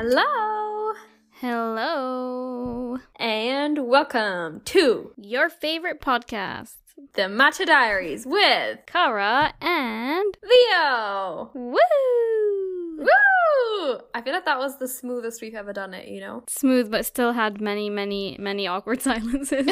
Hello. 0.00 0.92
Hello. 1.40 2.98
And 3.16 3.88
welcome 3.88 4.60
to 4.66 5.10
Your 5.16 5.48
favorite 5.50 6.00
podcast. 6.00 6.76
the 7.14 7.22
Matcha 7.22 7.66
Diaries 7.66 8.24
with 8.24 8.78
Kara 8.86 9.54
and 9.60 10.38
Leo. 10.44 11.50
Woo! 11.52 12.98
Woo! 12.98 13.98
I 14.14 14.22
feel 14.22 14.34
like 14.34 14.44
that 14.44 14.60
was 14.60 14.78
the 14.78 14.86
smoothest 14.86 15.42
we've 15.42 15.56
ever 15.56 15.72
done 15.72 15.92
it, 15.94 16.06
you 16.06 16.20
know? 16.20 16.44
Smooth, 16.48 16.92
but 16.92 17.04
still 17.04 17.32
had 17.32 17.60
many, 17.60 17.90
many, 17.90 18.36
many 18.38 18.68
awkward 18.68 19.02
silences. 19.08 19.66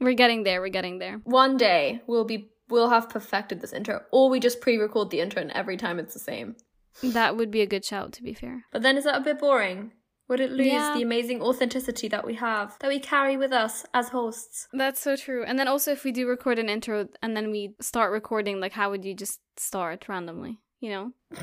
we're 0.00 0.12
getting 0.12 0.44
there. 0.44 0.60
We're 0.60 0.68
getting 0.68 1.00
there. 1.00 1.20
One 1.24 1.56
day 1.56 2.00
we'll 2.06 2.24
be 2.24 2.52
we'll 2.68 2.90
have 2.90 3.08
perfected 3.10 3.60
this 3.60 3.72
intro, 3.72 4.02
or 4.12 4.28
we 4.30 4.38
just 4.38 4.60
pre-record 4.60 5.10
the 5.10 5.20
intro 5.20 5.42
and 5.42 5.50
every 5.50 5.76
time 5.76 5.98
it's 5.98 6.14
the 6.14 6.20
same. 6.20 6.54
That 7.02 7.36
would 7.36 7.50
be 7.50 7.60
a 7.62 7.66
good 7.66 7.84
shout, 7.84 8.12
to 8.14 8.22
be 8.22 8.34
fair. 8.34 8.64
But 8.72 8.82
then 8.82 8.96
is 8.96 9.04
that 9.04 9.16
a 9.16 9.20
bit 9.24 9.38
boring? 9.38 9.92
Would 10.28 10.40
it 10.40 10.50
lose 10.50 10.66
Yeah. 10.66 10.92
the 10.94 11.02
amazing 11.02 11.40
authenticity 11.40 12.08
that 12.08 12.26
we 12.26 12.34
have, 12.34 12.76
that 12.80 12.88
we 12.88 12.98
carry 12.98 13.36
with 13.36 13.52
us 13.52 13.84
as 13.94 14.08
hosts? 14.08 14.66
That's 14.72 15.00
so 15.00 15.14
true. 15.14 15.44
And 15.44 15.56
then 15.58 15.68
also, 15.68 15.92
if 15.92 16.02
we 16.02 16.10
do 16.10 16.26
record 16.26 16.58
an 16.58 16.68
intro 16.68 17.08
and 17.22 17.36
then 17.36 17.50
we 17.52 17.74
start 17.80 18.10
recording, 18.10 18.58
like, 18.58 18.72
how 18.72 18.90
would 18.90 19.04
you 19.04 19.14
just 19.14 19.38
start 19.56 20.08
randomly? 20.08 20.58
You 20.80 20.90
know? 20.90 21.12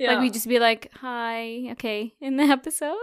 Yeah. 0.00 0.12
Like, 0.12 0.20
we 0.20 0.30
just 0.30 0.46
be 0.46 0.60
like, 0.60 0.92
hi, 0.94 1.70
okay, 1.72 2.14
in 2.20 2.36
the 2.36 2.44
episode. 2.58 2.94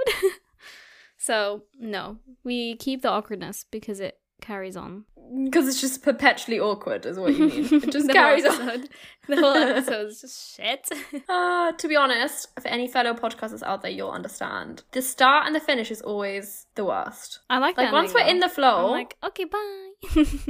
so, 1.18 1.64
no, 1.78 2.20
we 2.46 2.78
keep 2.78 3.02
the 3.02 3.10
awkwardness 3.10 3.66
because 3.70 4.00
it 4.00 4.18
carries 4.42 4.76
on. 4.78 5.06
Because 5.44 5.68
it's 5.68 5.82
just 5.82 6.04
perpetually 6.04 6.60
awkward, 6.60 7.06
is 7.06 7.18
what 7.18 7.34
you 7.36 7.48
mean. 7.50 7.66
It 7.84 7.92
just 7.92 8.10
carries 8.12 8.46
on. 8.46 8.86
The 9.28 9.36
whole 9.38 9.56
episode 9.56 10.08
is 10.08 10.22
just 10.22 10.56
shit. 10.56 10.88
Uh, 11.30 11.72
to 11.72 11.88
be 11.88 11.96
honest, 11.96 12.48
for 12.62 12.68
any 12.68 12.88
fellow 12.88 13.14
podcasters 13.14 13.64
out 13.64 13.82
there, 13.82 13.90
you'll 13.92 14.12
understand. 14.12 14.84
The 14.92 15.02
start 15.02 15.48
and 15.48 15.56
the 15.56 15.60
finish 15.60 15.90
is 15.90 16.02
always 16.02 16.68
the 16.76 16.86
worst. 16.86 17.40
I 17.50 17.58
like 17.58 17.76
Like 17.78 17.88
that. 17.88 17.94
Like, 17.94 17.94
once 17.94 18.14
we're 18.14 18.28
in 18.28 18.40
the 18.40 18.50
flow, 18.50 18.86
I'm 18.86 18.92
like, 18.92 19.18
okay, 19.24 19.46
bye. 19.46 19.90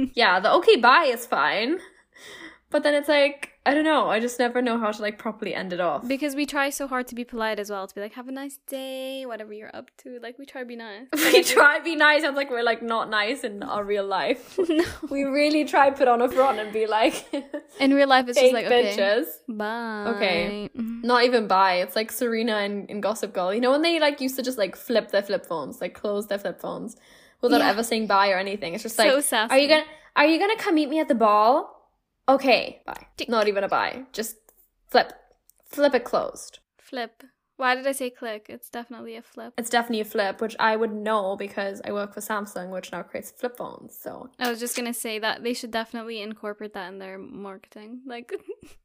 yeah, 0.14 0.40
the 0.40 0.52
okay 0.54 0.76
bye 0.76 1.10
is 1.10 1.26
fine. 1.26 1.78
But 2.70 2.82
then 2.82 2.94
it's 2.94 3.08
like, 3.08 3.52
I 3.66 3.74
don't 3.74 3.84
know, 3.84 4.08
I 4.08 4.20
just 4.20 4.38
never 4.38 4.62
know 4.62 4.78
how 4.78 4.92
to 4.92 5.02
like 5.02 5.18
properly 5.18 5.52
end 5.54 5.72
it 5.72 5.80
off. 5.80 6.06
because 6.06 6.34
we 6.36 6.46
try 6.46 6.70
so 6.70 6.86
hard 6.86 7.06
to 7.08 7.14
be 7.16 7.24
polite 7.24 7.58
as 7.58 7.68
well, 7.68 7.86
to 7.86 7.94
be 7.94 8.00
like, 8.00 8.12
have 8.14 8.28
a 8.28 8.32
nice 8.32 8.58
day, 8.68 9.26
whatever 9.26 9.52
you're 9.52 9.74
up 9.74 9.90
to. 10.02 10.18
Like, 10.22 10.38
we 10.38 10.46
try 10.46 10.60
to 10.62 10.66
be 10.66 10.76
nice. 10.76 11.06
we 11.14 11.42
try 11.42 11.78
to 11.78 11.84
be 11.84 11.96
nice, 11.96 12.22
sounds 12.22 12.36
like 12.36 12.48
we're 12.50 12.62
like 12.62 12.80
not 12.82 13.10
nice 13.10 13.42
in 13.44 13.62
our 13.64 13.82
real 13.84 14.06
life. 14.06 14.58
no. 14.68 14.84
we 15.10 15.24
really 15.24 15.64
try 15.64 15.90
to 15.90 15.96
put 15.96 16.06
on 16.08 16.22
a 16.22 16.28
front 16.28 16.58
and 16.60 16.72
be 16.72 16.86
like 16.86 17.14
In 17.80 17.92
real 17.92 18.08
life, 18.08 18.28
it's 18.28 18.40
just 18.40 18.54
like, 18.54 18.66
okay, 18.66 18.94
bitches. 18.96 19.26
bye. 19.48 20.04
Okay. 20.14 20.70
Mhm. 20.76 21.02
Not 21.04 21.24
even 21.24 21.46
bye. 21.48 21.74
It's 21.74 21.96
like 21.96 22.10
Serena 22.12 22.58
in, 22.60 22.86
in 22.86 23.00
Gossip 23.00 23.32
Girl. 23.32 23.52
You 23.52 23.60
know 23.60 23.72
when 23.72 23.82
they 23.82 23.98
like 23.98 24.20
used 24.20 24.36
to 24.36 24.42
just 24.42 24.58
like 24.58 24.76
flip 24.76 25.10
their 25.10 25.22
flip 25.22 25.44
phones, 25.44 25.80
like 25.80 25.94
close 25.94 26.26
their 26.28 26.38
flip 26.38 26.60
phones 26.60 26.96
without 27.42 27.60
Yeah. 27.60 27.70
ever 27.70 27.82
saying 27.82 28.06
bye 28.06 28.30
or 28.30 28.38
anything. 28.38 28.74
It's 28.74 28.82
just 28.84 28.98
like 28.98 29.10
So 29.10 29.16
like, 29.16 29.24
sassy. 29.24 29.52
are 29.52 29.58
you 29.58 29.68
gonna 29.68 29.84
are 30.16 30.26
you 30.26 30.38
gonna 30.38 30.56
come 30.56 30.74
meet 30.76 30.88
me 30.88 30.98
at 31.00 31.08
the 31.08 31.14
ball? 31.14 31.75
Okay, 32.28 32.82
bye. 32.86 33.06
Tick. 33.16 33.28
Not 33.28 33.48
even 33.48 33.64
a 33.64 33.68
bye. 33.68 34.04
Just 34.12 34.36
flip, 34.88 35.12
flip 35.68 35.94
it 35.94 36.04
closed. 36.04 36.58
Flip. 36.78 37.22
Why 37.56 37.74
did 37.74 37.86
I 37.86 37.92
say 37.92 38.10
click? 38.10 38.46
It's 38.50 38.68
definitely 38.68 39.16
a 39.16 39.22
flip. 39.22 39.54
It's 39.56 39.70
definitely 39.70 40.02
a 40.02 40.04
flip, 40.04 40.42
which 40.42 40.54
I 40.58 40.76
would 40.76 40.92
know 40.92 41.36
because 41.36 41.80
I 41.84 41.92
work 41.92 42.12
for 42.12 42.20
Samsung, 42.20 42.70
which 42.70 42.92
now 42.92 43.02
creates 43.02 43.30
flip 43.30 43.56
phones. 43.56 43.96
So 43.98 44.28
I 44.38 44.50
was 44.50 44.60
just 44.60 44.76
gonna 44.76 44.92
say 44.92 45.18
that 45.20 45.42
they 45.42 45.54
should 45.54 45.70
definitely 45.70 46.20
incorporate 46.20 46.74
that 46.74 46.88
in 46.92 46.98
their 46.98 47.16
marketing, 47.16 48.02
like 48.04 48.30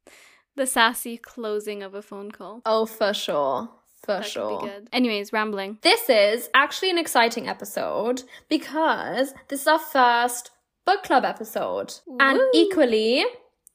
the 0.56 0.66
sassy 0.66 1.18
closing 1.18 1.82
of 1.82 1.94
a 1.94 2.00
phone 2.00 2.30
call. 2.30 2.62
oh, 2.64 2.86
for 2.86 3.12
sure, 3.12 3.68
for 4.06 4.14
that 4.14 4.24
sure. 4.26 4.60
could 4.60 4.66
be 4.66 4.72
good. 4.72 4.88
Anyways, 4.90 5.34
rambling. 5.34 5.78
This 5.82 6.08
is 6.08 6.48
actually 6.54 6.90
an 6.90 6.98
exciting 6.98 7.48
episode 7.48 8.22
because 8.48 9.34
this 9.48 9.60
is 9.62 9.66
our 9.66 9.78
first 9.78 10.50
book 10.84 11.02
club 11.02 11.24
episode. 11.24 11.94
And 12.20 12.40
equally, 12.54 13.24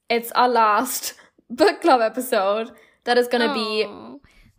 it's 0.09 0.31
our 0.34 0.50
last 0.50 1.13
book 1.50 1.81
club 1.81 2.01
episode 2.01 2.72
that 3.03 3.18
is 3.18 3.28
going 3.28 3.47
to 3.47 3.53
be. 3.53 3.85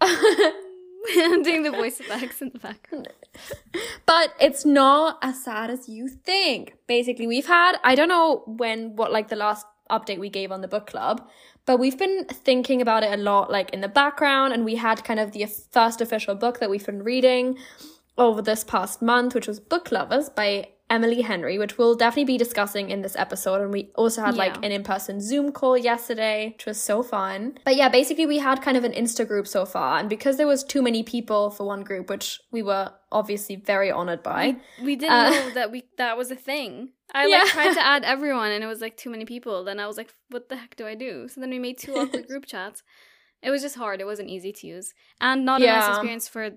I'm 1.10 1.42
doing 1.42 1.62
the 1.62 1.70
voice 1.82 2.00
effects 2.00 2.42
in 2.42 2.50
the 2.53 2.59
background. 2.59 3.09
but 4.06 4.34
it's 4.41 4.64
not 4.64 5.19
as 5.22 5.42
sad 5.42 5.70
as 5.70 5.88
you 5.88 6.09
think. 6.09 6.75
Basically, 6.86 7.26
we've 7.26 7.47
had, 7.47 7.76
I 7.84 7.94
don't 7.94 8.09
know 8.09 8.42
when, 8.47 8.97
what 8.97 9.12
like 9.12 9.28
the 9.28 9.36
last 9.36 9.66
update 9.91 10.19
we 10.19 10.28
gave 10.28 10.53
on 10.53 10.60
the 10.60 10.69
book 10.69 10.88
club, 10.88 11.26
but 11.66 11.78
we've 11.78 11.98
been 11.98 12.26
thinking 12.26 12.82
about 12.82 13.03
it 13.03 13.19
a 13.19 13.22
lot, 13.22 13.50
like 13.50 13.70
in 13.70 13.80
the 13.80 13.88
background, 13.88 14.53
and 14.53 14.65
we 14.65 14.76
had 14.76 15.04
kind 15.04 15.20
of 15.20 15.32
the 15.32 15.47
first 15.70 16.00
official 16.00 16.34
book 16.34 16.60
that 16.60 16.70
we've 16.70 16.84
been 16.84 17.03
reading 17.03 17.59
over 18.16 18.42
this 18.42 18.65
past 18.65 19.00
month, 19.00 19.34
which 19.34 19.47
was 19.47 19.60
Book 19.60 19.92
Lovers 19.92 20.28
by 20.28 20.69
Emily 20.91 21.21
Henry, 21.21 21.59
which 21.59 21.76
we'll 21.76 21.94
definitely 21.94 22.25
be 22.25 22.38
discussing 22.38 22.88
in 22.91 23.03
this 23.03 23.15
episode. 23.16 23.60
And 23.60 23.72
we 23.72 23.91
also 23.94 24.22
had 24.22 24.37
like 24.37 24.56
an 24.65 24.72
in 24.72 24.82
person 24.82 25.21
Zoom 25.21 25.53
call 25.53 25.76
yesterday, 25.76 26.53
which 26.56 26.65
was 26.66 26.81
so 26.81 27.03
fun. 27.03 27.59
But 27.65 27.76
yeah, 27.76 27.88
basically, 27.88 28.25
we 28.26 28.38
had 28.38 28.62
kind 28.62 28.76
of 28.76 28.84
an 28.84 28.93
Insta 28.93 29.27
group 29.28 29.47
so 29.47 29.66
far. 29.66 29.98
And 29.98 30.09
because 30.09 30.37
there 30.38 30.47
was 30.47 30.65
too 30.65 30.81
many 30.82 31.03
people 31.03 31.50
for 31.50 31.66
one 31.66 31.82
group, 31.82 32.09
which 32.09 32.41
we 32.50 32.62
were 32.62 32.93
obviously 33.12 33.56
very 33.56 33.91
honored 33.91 34.22
by. 34.22 34.56
We 34.82 34.97
didn't 34.97 35.12
Uh, 35.12 35.31
know 35.31 35.50
that 35.50 35.71
we 35.71 35.84
that 35.98 36.16
was 36.16 36.31
a 36.31 36.37
thing. 36.37 36.91
I 37.15 37.27
Yeah. 37.27 37.38
like 37.38 37.48
tried 37.48 37.75
to 37.75 37.84
add 37.84 38.04
everyone 38.15 38.50
and 38.50 38.65
it 38.65 38.66
was 38.66 38.81
like 38.81 38.97
too 38.97 39.10
many 39.10 39.25
people. 39.25 39.65
Then 39.65 39.78
I 39.81 39.87
was 39.87 39.97
like, 39.97 40.12
what 40.31 40.48
the 40.48 40.56
heck 40.56 40.77
do 40.77 40.87
I 40.87 40.94
do? 40.94 41.28
So 41.28 41.41
then 41.41 41.50
we 41.50 41.59
made 41.59 41.78
two 41.78 41.94
awkward 41.94 42.27
group 42.28 42.47
chats. 42.47 42.82
It 43.43 43.50
was 43.50 43.62
just 43.62 43.77
hard. 43.77 44.00
It 44.00 44.04
wasn't 44.04 44.31
easy 44.31 44.53
to 44.53 44.66
use. 44.66 44.93
And 45.21 45.44
not 45.44 45.62
a 45.62 45.66
nice 45.66 45.88
experience 45.88 46.28
for 46.28 46.50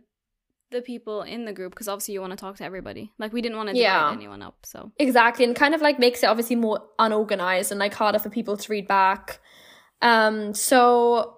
the 0.72 0.82
people 0.82 1.22
in 1.24 1.46
the 1.46 1.52
group 1.54 1.72
because 1.74 1.88
obviously 1.88 2.14
you 2.14 2.22
want 2.22 2.32
to 2.32 2.38
talk 2.38 2.56
to 2.58 2.64
everybody. 2.64 3.12
Like 3.20 3.34
we 3.34 3.42
didn't 3.42 3.58
want 3.58 3.70
to 3.70 3.74
divide 3.74 3.84
Yeah. 3.84 4.12
anyone 4.12 4.42
up. 4.42 4.56
So 4.64 4.92
Exactly, 4.98 5.46
and 5.46 5.56
kind 5.56 5.76
of 5.76 5.82
like 5.82 6.00
makes 6.00 6.24
it 6.24 6.28
obviously 6.28 6.56
more 6.56 6.82
unorganized 6.98 7.72
and 7.72 7.80
like 7.80 7.94
harder 7.94 8.20
for 8.20 8.30
people 8.30 8.58
to 8.58 8.72
read 8.72 8.88
back. 8.88 9.40
Um, 10.02 10.54
so 10.54 11.38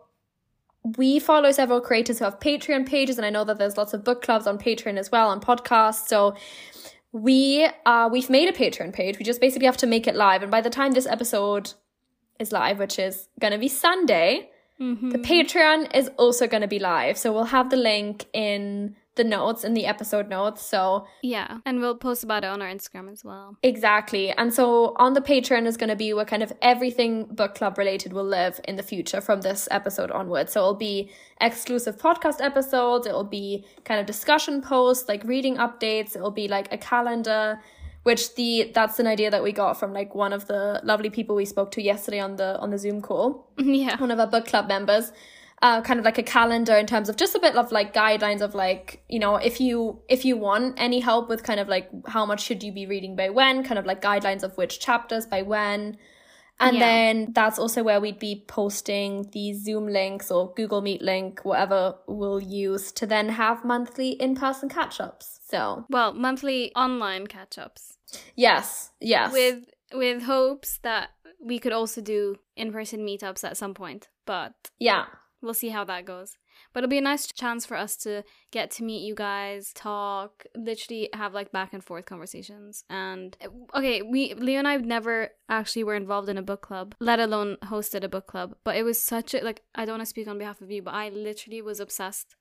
we 0.97 1.17
follow 1.19 1.51
several 1.51 1.81
creators 1.81 2.19
who 2.19 2.25
have 2.25 2.39
Patreon 2.39 2.85
pages, 2.85 3.17
and 3.17 3.25
I 3.25 3.29
know 3.29 3.43
that 3.45 3.57
there's 3.57 3.77
lots 3.77 3.93
of 3.93 4.03
book 4.03 4.21
clubs 4.21 4.45
on 4.47 4.57
Patreon 4.57 4.97
as 4.97 5.11
well, 5.11 5.29
on 5.29 5.39
podcasts. 5.41 6.07
So 6.07 6.35
we 7.11 7.67
uh 7.85 8.09
we've 8.11 8.29
made 8.29 8.49
a 8.49 8.53
Patreon 8.53 8.93
page. 8.93 9.17
We 9.19 9.25
just 9.25 9.41
basically 9.41 9.65
have 9.65 9.77
to 9.77 9.87
make 9.87 10.07
it 10.07 10.15
live, 10.15 10.41
and 10.43 10.51
by 10.51 10.61
the 10.61 10.69
time 10.69 10.91
this 10.91 11.05
episode 11.07 11.73
is 12.39 12.51
live, 12.51 12.79
which 12.79 12.99
is 12.99 13.29
gonna 13.39 13.57
be 13.59 13.67
Sunday, 13.67 14.49
Mhm. 14.79 15.11
the 15.11 15.19
Patreon 15.19 15.95
is 15.95 16.09
also 16.17 16.47
gonna 16.47 16.67
be 16.67 16.79
live. 16.79 17.17
So 17.17 17.31
we'll 17.31 17.45
have 17.45 17.69
the 17.69 17.77
link 17.77 18.25
in 18.33 18.95
the 19.15 19.23
notes 19.23 19.63
in 19.63 19.73
the 19.73 19.85
episode 19.85 20.27
notes. 20.27 20.61
So 20.61 21.05
yeah, 21.21 21.59
and 21.65 21.79
we'll 21.79 21.95
post 21.95 22.23
about 22.23 22.43
it 22.43 22.47
on 22.47 22.61
our 22.61 22.67
Instagram 22.67 23.11
as 23.11 23.23
well. 23.23 23.57
Exactly. 23.61 24.31
And 24.31 24.53
so 24.53 24.93
on 24.97 25.13
the 25.13 25.21
Patreon 25.21 25.65
is 25.65 25.77
going 25.77 25.89
to 25.89 25.95
be 25.95 26.13
where 26.13 26.25
kind 26.25 26.43
of 26.43 26.51
everything 26.61 27.25
book 27.25 27.55
club 27.55 27.77
related 27.77 28.13
will 28.13 28.25
live 28.25 28.59
in 28.67 28.75
the 28.75 28.83
future 28.83 29.21
from 29.21 29.41
this 29.41 29.67
episode 29.71 30.11
onwards. 30.11 30.53
So 30.53 30.61
it'll 30.61 30.73
be 30.73 31.11
exclusive 31.39 31.97
podcast 31.97 32.41
episodes, 32.41 33.05
it'll 33.05 33.23
be 33.23 33.65
kind 33.85 33.99
of 33.99 34.05
discussion 34.05 34.61
posts, 34.61 35.07
like 35.07 35.23
reading 35.23 35.57
updates, 35.57 36.15
it'll 36.15 36.31
be 36.31 36.47
like 36.47 36.71
a 36.71 36.77
calendar 36.77 37.59
which 38.03 38.35
the 38.35 38.69
that's 38.73 38.99
an 38.99 39.07
idea 39.07 39.31
that 39.31 39.41
we 39.41 39.51
got 39.51 39.79
from 39.79 39.93
like 39.93 40.13
one 40.13 40.33
of 40.33 40.45
the 40.47 40.81
lovely 40.83 41.09
people 41.09 41.35
we 41.35 41.45
spoke 41.45 41.71
to 41.71 41.81
yesterday 41.81 42.19
on 42.19 42.35
the 42.35 42.59
on 42.59 42.69
the 42.69 42.77
Zoom 42.77 43.01
call 43.01 43.47
yeah. 43.57 43.99
one 43.99 44.11
of 44.11 44.19
our 44.19 44.27
book 44.27 44.45
club 44.45 44.67
members 44.67 45.13
uh, 45.65 45.81
kind 45.81 45.97
of 45.99 46.05
like 46.05 46.17
a 46.17 46.23
calendar 46.23 46.75
in 46.75 46.85
terms 46.85 47.07
of 47.09 47.15
just 47.15 47.33
a 47.35 47.39
bit 47.39 47.55
of 47.55 47.71
like 47.71 47.93
guidelines 47.93 48.41
of 48.41 48.53
like 48.53 49.01
you 49.09 49.19
know 49.23 49.35
if 49.49 49.55
you 49.61 50.01
if 50.09 50.25
you 50.25 50.35
want 50.37 50.75
any 50.77 50.99
help 50.99 51.29
with 51.29 51.41
kind 51.49 51.59
of 51.59 51.67
like 51.69 51.87
how 52.15 52.25
much 52.25 52.41
should 52.43 52.61
you 52.61 52.71
be 52.73 52.85
reading 52.85 53.15
by 53.15 53.29
when 53.29 53.63
kind 53.63 53.79
of 53.79 53.85
like 53.85 54.01
guidelines 54.01 54.43
of 54.43 54.55
which 54.57 54.79
chapters 54.79 55.25
by 55.25 55.41
when 55.41 55.97
and 56.59 56.77
Yeah. 56.77 56.85
then 56.87 57.31
that's 57.33 57.57
also 57.57 57.81
where 57.81 57.99
we'd 58.01 58.19
be 58.19 58.43
posting 58.47 59.29
the 59.31 59.53
zoom 59.53 59.87
links 59.87 60.29
or 60.29 60.53
google 60.53 60.81
meet 60.81 61.01
link 61.01 61.39
whatever 61.45 61.95
we'll 62.07 62.41
use 62.41 62.91
to 62.99 63.07
then 63.07 63.29
have 63.29 63.63
monthly 63.63 64.09
in-person 64.11 64.67
catch-ups 64.69 65.39
so 65.49 65.85
Well, 65.89 66.13
monthly 66.13 66.73
online 66.75 67.25
catch 67.27 67.57
ups. 67.57 67.97
yes 68.35 68.91
yes 68.99 69.31
with 69.31 69.59
with 69.93 70.23
hopes 70.23 70.79
that 70.83 71.09
we 71.41 71.57
could 71.59 71.71
also 71.73 72.01
do 72.01 72.35
in-person 72.55 72.99
meetups 73.09 73.43
at 73.43 73.55
some 73.57 73.73
point 73.73 74.09
but 74.25 74.53
yeah 74.79 75.05
we'll 75.43 75.53
see 75.53 75.69
how 75.69 75.83
that 75.83 76.05
goes. 76.05 76.37
But 76.71 76.83
it'll 76.83 76.89
be 76.89 76.97
a 76.97 77.01
nice 77.01 77.27
chance 77.27 77.65
for 77.65 77.75
us 77.77 77.95
to 77.97 78.23
get 78.51 78.71
to 78.71 78.83
meet 78.83 79.05
you 79.05 79.15
guys 79.15 79.71
talk 79.73 80.45
literally 80.55 81.09
have 81.13 81.33
like 81.33 81.51
back 81.51 81.73
and 81.73 81.83
forth 81.83 82.05
conversations. 82.05 82.83
And 82.89 83.35
okay 83.75 84.01
we 84.01 84.33
leo 84.33 84.59
and 84.59 84.67
i 84.67 84.77
never 84.77 85.29
actually 85.49 85.83
were 85.83 85.95
involved 85.95 86.29
in 86.29 86.37
a 86.37 86.41
book 86.41 86.61
club 86.61 86.95
let 86.99 87.19
alone 87.19 87.57
hosted 87.65 88.03
a 88.03 88.09
book 88.09 88.27
club. 88.27 88.55
But 88.63 88.75
it 88.75 88.83
was 88.83 89.01
such 89.01 89.33
a 89.33 89.39
like 89.43 89.61
i 89.75 89.85
don't 89.85 89.93
want 89.97 90.01
to 90.01 90.05
speak 90.07 90.27
on 90.27 90.37
behalf 90.37 90.61
of 90.61 90.71
you 90.71 90.81
but 90.81 90.93
i 90.93 91.09
literally 91.09 91.61
was 91.61 91.79
obsessed 91.79 92.35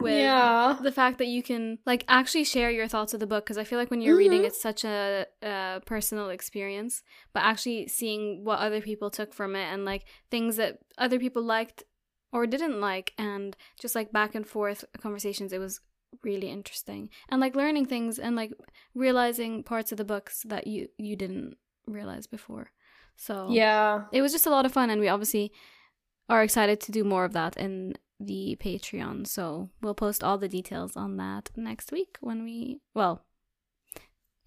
with 0.00 0.18
yeah. 0.18 0.78
the 0.82 0.90
fact 0.92 1.18
that 1.18 1.26
you 1.26 1.42
can 1.42 1.78
like 1.84 2.04
actually 2.08 2.44
share 2.44 2.70
your 2.70 2.88
thoughts 2.88 3.12
of 3.12 3.20
the 3.20 3.26
book 3.26 3.44
because 3.44 3.58
i 3.58 3.64
feel 3.64 3.78
like 3.78 3.90
when 3.90 4.00
you're 4.00 4.16
reading 4.16 4.40
Mhm. 4.42 4.46
it's 4.46 4.62
such 4.62 4.82
a, 4.84 5.26
a 5.42 5.82
personal 5.84 6.30
experience. 6.30 7.02
But 7.34 7.42
actually 7.42 7.88
seeing 7.88 8.42
what 8.44 8.60
other 8.60 8.80
people 8.80 9.10
took 9.10 9.34
from 9.34 9.54
it 9.54 9.66
and 9.72 9.84
like 9.84 10.04
things 10.30 10.56
that 10.56 10.78
other 10.96 11.18
people 11.18 11.42
liked 11.42 11.82
or 12.32 12.46
didn't 12.46 12.80
like 12.80 13.12
and 13.18 13.56
just 13.80 13.94
like 13.94 14.12
back 14.12 14.34
and 14.34 14.46
forth 14.46 14.84
conversations 15.00 15.52
it 15.52 15.58
was 15.58 15.80
really 16.24 16.48
interesting. 16.48 17.08
And 17.28 17.40
like 17.40 17.54
learning 17.54 17.86
things 17.86 18.18
and 18.18 18.34
like 18.34 18.52
realizing 18.94 19.62
parts 19.62 19.92
of 19.92 19.98
the 19.98 20.04
books 20.04 20.42
that 20.48 20.66
you 20.66 20.88
you 20.98 21.14
didn't 21.16 21.56
realize 21.86 22.26
before. 22.26 22.72
So 23.16 23.48
Yeah. 23.50 24.04
it 24.12 24.22
was 24.22 24.32
just 24.32 24.46
a 24.46 24.50
lot 24.50 24.66
of 24.66 24.72
fun 24.72 24.90
and 24.90 25.00
we 25.00 25.08
obviously 25.08 25.52
are 26.28 26.42
excited 26.42 26.80
to 26.80 26.92
do 26.92 27.04
more 27.04 27.24
of 27.24 27.32
that 27.34 27.56
in 27.56 27.94
the 28.18 28.56
patreon. 28.60 29.26
So 29.26 29.70
we'll 29.80 29.94
post 29.94 30.22
all 30.24 30.38
the 30.38 30.48
details 30.48 30.96
on 30.96 31.16
that 31.16 31.50
next 31.56 31.92
week 31.92 32.16
when 32.20 32.42
we 32.44 32.80
well 32.94 33.24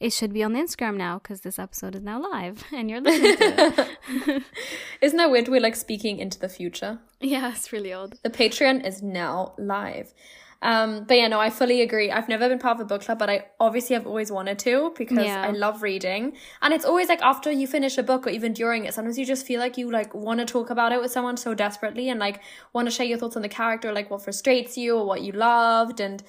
it 0.03 0.11
should 0.11 0.33
be 0.33 0.43
on 0.43 0.51
the 0.53 0.59
instagram 0.59 0.95
now 0.97 1.17
because 1.19 1.41
this 1.41 1.57
episode 1.57 1.95
is 1.95 2.01
now 2.01 2.21
live 2.31 2.63
and 2.73 2.89
you're 2.89 3.01
listening 3.01 3.37
to 3.37 4.35
it 4.35 4.43
Isn't 5.01 5.17
that 5.17 5.31
weird? 5.31 5.47
We're 5.49 5.59
like 5.69 5.75
speaking 5.75 6.19
into 6.19 6.39
the 6.39 6.49
future. 6.49 6.99
yeah 7.21 7.51
it's 7.55 7.71
really 7.73 7.93
odd 7.93 8.11
The 8.23 8.29
Patreon 8.29 8.85
is 8.85 9.01
now 9.01 9.53
live. 9.57 10.13
Um, 10.61 11.03
but 11.03 11.17
yeah, 11.17 11.27
no, 11.27 11.41
I 11.41 11.49
fully 11.49 11.81
agree. 11.81 12.09
I've 12.09 12.29
never 12.29 12.47
been 12.47 12.57
part 12.57 12.75
of 12.77 12.81
a 12.85 12.85
book 12.85 13.01
club, 13.01 13.19
but 13.19 13.29
I 13.29 13.47
obviously 13.59 13.95
have 13.95 14.07
always 14.07 14.31
wanted 14.31 14.59
to 14.59 14.93
because 14.97 15.25
Yeah. 15.25 15.41
I 15.41 15.51
love 15.51 15.83
reading. 15.83 16.37
And 16.61 16.73
it's 16.73 16.85
always 16.85 17.09
like 17.09 17.21
after 17.21 17.51
you 17.51 17.67
finish 17.67 17.97
a 17.97 18.03
book 18.03 18.25
or 18.25 18.29
even 18.29 18.53
during 18.53 18.85
it, 18.85 18.93
sometimes 18.93 19.19
you 19.19 19.25
just 19.25 19.45
feel 19.45 19.59
like 19.59 19.77
you 19.77 19.91
like 19.91 20.13
want 20.15 20.39
to 20.39 20.45
talk 20.45 20.69
about 20.69 20.93
it 20.93 21.01
with 21.01 21.11
someone 21.11 21.35
so 21.35 21.53
desperately 21.53 22.07
and 22.07 22.17
like 22.17 22.39
want 22.71 22.87
to 22.87 22.91
share 22.91 23.05
your 23.05 23.17
thoughts 23.17 23.35
on 23.35 23.41
the 23.41 23.49
character, 23.49 23.91
like 23.91 24.09
what 24.09 24.21
frustrates 24.23 24.77
you 24.77 24.95
or 24.97 25.05
what 25.05 25.21
you 25.21 25.33
loved. 25.33 25.99
And 25.99 26.23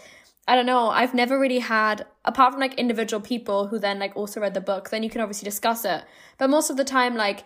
I 0.47 0.57
don't 0.57 0.67
know, 0.67 0.89
I've 0.89 1.15
never 1.15 1.39
really 1.39 1.59
had, 1.59 2.07
apart 2.25 2.53
from 2.53 2.61
like 2.61 2.75
individual 2.75 3.21
people 3.21 3.69
who 3.69 3.79
then 3.79 3.99
like 3.99 4.15
also 4.15 4.41
read 4.41 4.55
the 4.55 4.61
book, 4.61 4.91
then 4.91 5.03
you 5.03 5.11
can 5.11 5.21
obviously 5.21 5.47
discuss 5.47 5.85
it. 5.85 6.05
But 6.39 6.51
most 6.51 6.71
of 6.71 6.77
the 6.77 6.85
time, 6.85 7.17
like 7.17 7.45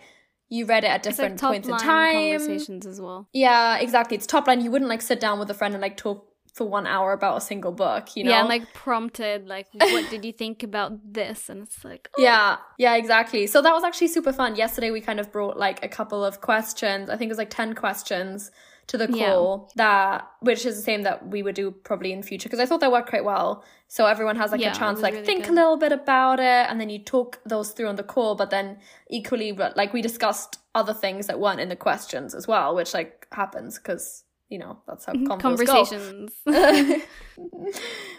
you 0.49 0.65
read 0.65 0.83
it 0.83 0.87
at 0.87 1.05
it's 1.05 1.19
like 1.19 1.37
different 1.37 1.41
points 1.41 1.67
in 1.67 1.77
time. 1.77 2.39
conversations 2.39 2.87
as 2.87 2.99
well 2.99 3.29
Yeah, 3.33 3.77
exactly. 3.77 4.17
It's 4.17 4.25
top 4.25 4.47
line. 4.47 4.61
You 4.61 4.71
wouldn't 4.71 4.89
like 4.89 5.01
sit 5.01 5.19
down 5.19 5.39
with 5.39 5.49
a 5.49 5.53
friend 5.53 5.73
and 5.73 5.81
like 5.81 5.95
talk 5.95 6.25
for 6.53 6.67
one 6.67 6.87
hour 6.87 7.13
about 7.13 7.37
a 7.37 7.41
single 7.41 7.71
book, 7.71 8.17
you 8.17 8.23
know? 8.23 8.31
Yeah, 8.31 8.39
and 8.39 8.49
like 8.49 8.73
prompted, 8.73 9.47
like, 9.47 9.67
what 9.73 10.09
did 10.09 10.25
you 10.25 10.33
think 10.33 10.63
about 10.63 11.13
this? 11.13 11.47
And 11.47 11.61
it's 11.61 11.85
like, 11.85 12.09
oh, 12.17 12.21
yeah, 12.21 12.57
yeah, 12.77 12.95
exactly. 12.95 13.47
So 13.47 13.61
that 13.61 13.71
was 13.71 13.83
actually 13.83 14.07
super 14.07 14.33
fun. 14.33 14.55
Yesterday 14.55 14.91
we 14.91 14.99
kind 14.99 15.19
of 15.19 15.31
brought 15.31 15.57
like 15.57 15.85
a 15.85 15.87
couple 15.87 16.25
of 16.25 16.41
questions. 16.41 17.09
I 17.09 17.15
think 17.15 17.29
it 17.29 17.31
was 17.31 17.37
like 17.37 17.51
10 17.51 17.75
questions 17.75 18.51
to 18.89 18.97
the 18.97 19.07
Yeah. 19.11 19.25
call 19.33 19.71
that 19.75 20.27
which 20.41 20.65
is 20.65 20.75
the 20.77 20.81
same 20.81 21.03
that 21.03 21.27
we 21.27 21.41
would 21.43 21.55
do 21.55 21.71
probably 21.71 22.11
in 22.11 22.21
future 22.23 22.47
because 22.49 22.59
I 22.59 22.65
thought 22.65 22.79
that 22.81 22.91
worked 22.91 23.09
quite 23.09 23.23
well. 23.23 23.63
So 23.87 24.05
everyone 24.05 24.35
has 24.35 24.51
like 24.51 24.61
Yeah, 24.61 24.71
a 24.71 24.75
chance 24.75 24.99
to 24.99 25.03
like 25.03 25.13
really 25.13 25.25
think 25.25 25.43
good. 25.45 25.51
a 25.51 25.53
little 25.53 25.77
bit 25.77 25.91
about 25.91 26.39
it 26.39 26.63
and 26.69 26.79
then 26.81 26.89
you 26.89 26.99
talk 26.99 27.39
those 27.45 27.71
through 27.71 27.87
on 27.87 27.95
the 27.95 28.03
call, 28.03 28.35
but 28.35 28.49
then 28.49 28.77
equally 29.09 29.51
like 29.53 29.93
we 29.93 30.01
discussed 30.01 30.57
other 30.75 30.93
things 30.93 31.27
that 31.27 31.39
weren't 31.39 31.59
in 31.59 31.69
the 31.69 31.75
questions 31.75 32.33
as 32.35 32.47
well, 32.47 32.75
which 32.75 32.93
like 32.93 33.27
happens 33.31 33.77
because 33.77 34.23
you 34.49 34.57
know 34.57 34.79
that's 34.87 35.05
how 35.05 35.13
conversations. 35.37 36.31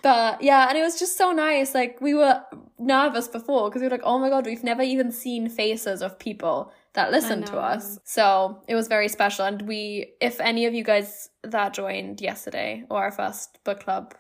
but 0.03 0.43
yeah, 0.43 0.69
and 0.69 0.79
it 0.79 0.83
was 0.83 0.99
just 0.99 1.17
so 1.17 1.33
nice. 1.33 1.75
Like 1.75 2.01
we 2.01 2.15
were 2.15 2.43
nervous 2.79 3.29
before 3.29 3.69
because 3.69 3.81
we 3.83 3.87
were 3.89 3.93
like, 3.93 4.03
oh 4.05 4.19
my 4.19 4.29
god, 4.31 4.47
we've 4.47 4.65
never 4.65 4.83
even 4.83 5.11
seen 5.13 5.49
faces 5.49 6.03
of 6.03 6.19
people 6.19 6.73
that 6.95 7.13
listen 7.13 7.43
to 7.45 7.59
us. 7.59 7.99
So 8.05 8.63
it 8.67 8.75
was 8.75 8.89
very 8.89 9.09
special. 9.09 9.45
And 9.45 9.63
we, 9.63 10.15
if 10.21 10.41
any 10.41 10.67
of 10.67 10.75
you 10.75 10.85
guys 10.85 11.29
that 11.43 11.75
joined 11.75 12.21
yesterday 12.21 12.85
or 12.91 13.03
our 13.03 13.13
first 13.13 13.59
book 13.65 13.81
club 13.81 14.15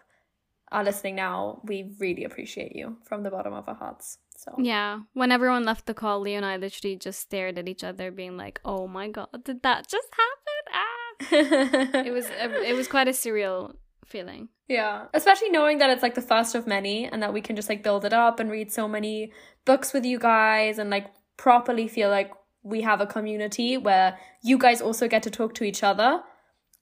are 0.70 0.84
listening 0.84 1.16
now, 1.16 1.60
we 1.64 1.92
really 1.98 2.24
appreciate 2.24 2.76
you 2.76 2.96
from 3.04 3.22
the 3.22 3.30
bottom 3.30 3.52
of 3.52 3.68
our 3.68 3.74
hearts. 3.74 4.18
So 4.36 4.54
yeah, 4.58 5.00
when 5.12 5.32
everyone 5.32 5.64
left 5.64 5.84
the 5.84 5.94
call, 5.94 6.20
Leo 6.20 6.38
and 6.38 6.46
I 6.46 6.56
literally 6.56 6.96
just 6.96 7.20
stared 7.20 7.58
at 7.58 7.68
each 7.68 7.84
other, 7.84 8.10
being 8.10 8.38
like, 8.38 8.58
"Oh 8.64 8.86
my 8.86 9.08
god, 9.08 9.28
did 9.44 9.62
that 9.64 9.86
just 9.86 10.08
happen?" 10.12 10.64
Ah, 10.72 12.06
it 12.06 12.10
was 12.10 12.24
it 12.30 12.74
was 12.74 12.88
quite 12.88 13.06
a 13.06 13.10
surreal 13.10 13.74
feeling. 14.06 14.48
Yeah, 14.66 15.06
especially 15.12 15.50
knowing 15.50 15.76
that 15.78 15.90
it's 15.90 16.02
like 16.02 16.14
the 16.14 16.22
first 16.22 16.54
of 16.54 16.66
many 16.66 17.04
and 17.04 17.22
that 17.22 17.34
we 17.34 17.42
can 17.42 17.54
just 17.54 17.68
like 17.68 17.82
build 17.82 18.06
it 18.06 18.14
up 18.14 18.40
and 18.40 18.50
read 18.50 18.72
so 18.72 18.88
many 18.88 19.32
books 19.66 19.92
with 19.92 20.06
you 20.06 20.18
guys 20.18 20.78
and 20.78 20.88
like 20.88 21.08
properly 21.36 21.86
feel 21.86 22.08
like 22.08 22.32
we 22.62 22.82
have 22.82 23.00
a 23.00 23.06
community 23.06 23.76
where 23.76 24.18
you 24.42 24.58
guys 24.58 24.80
also 24.80 25.08
get 25.08 25.22
to 25.24 25.30
talk 25.30 25.54
to 25.54 25.64
each 25.64 25.82
other. 25.82 26.22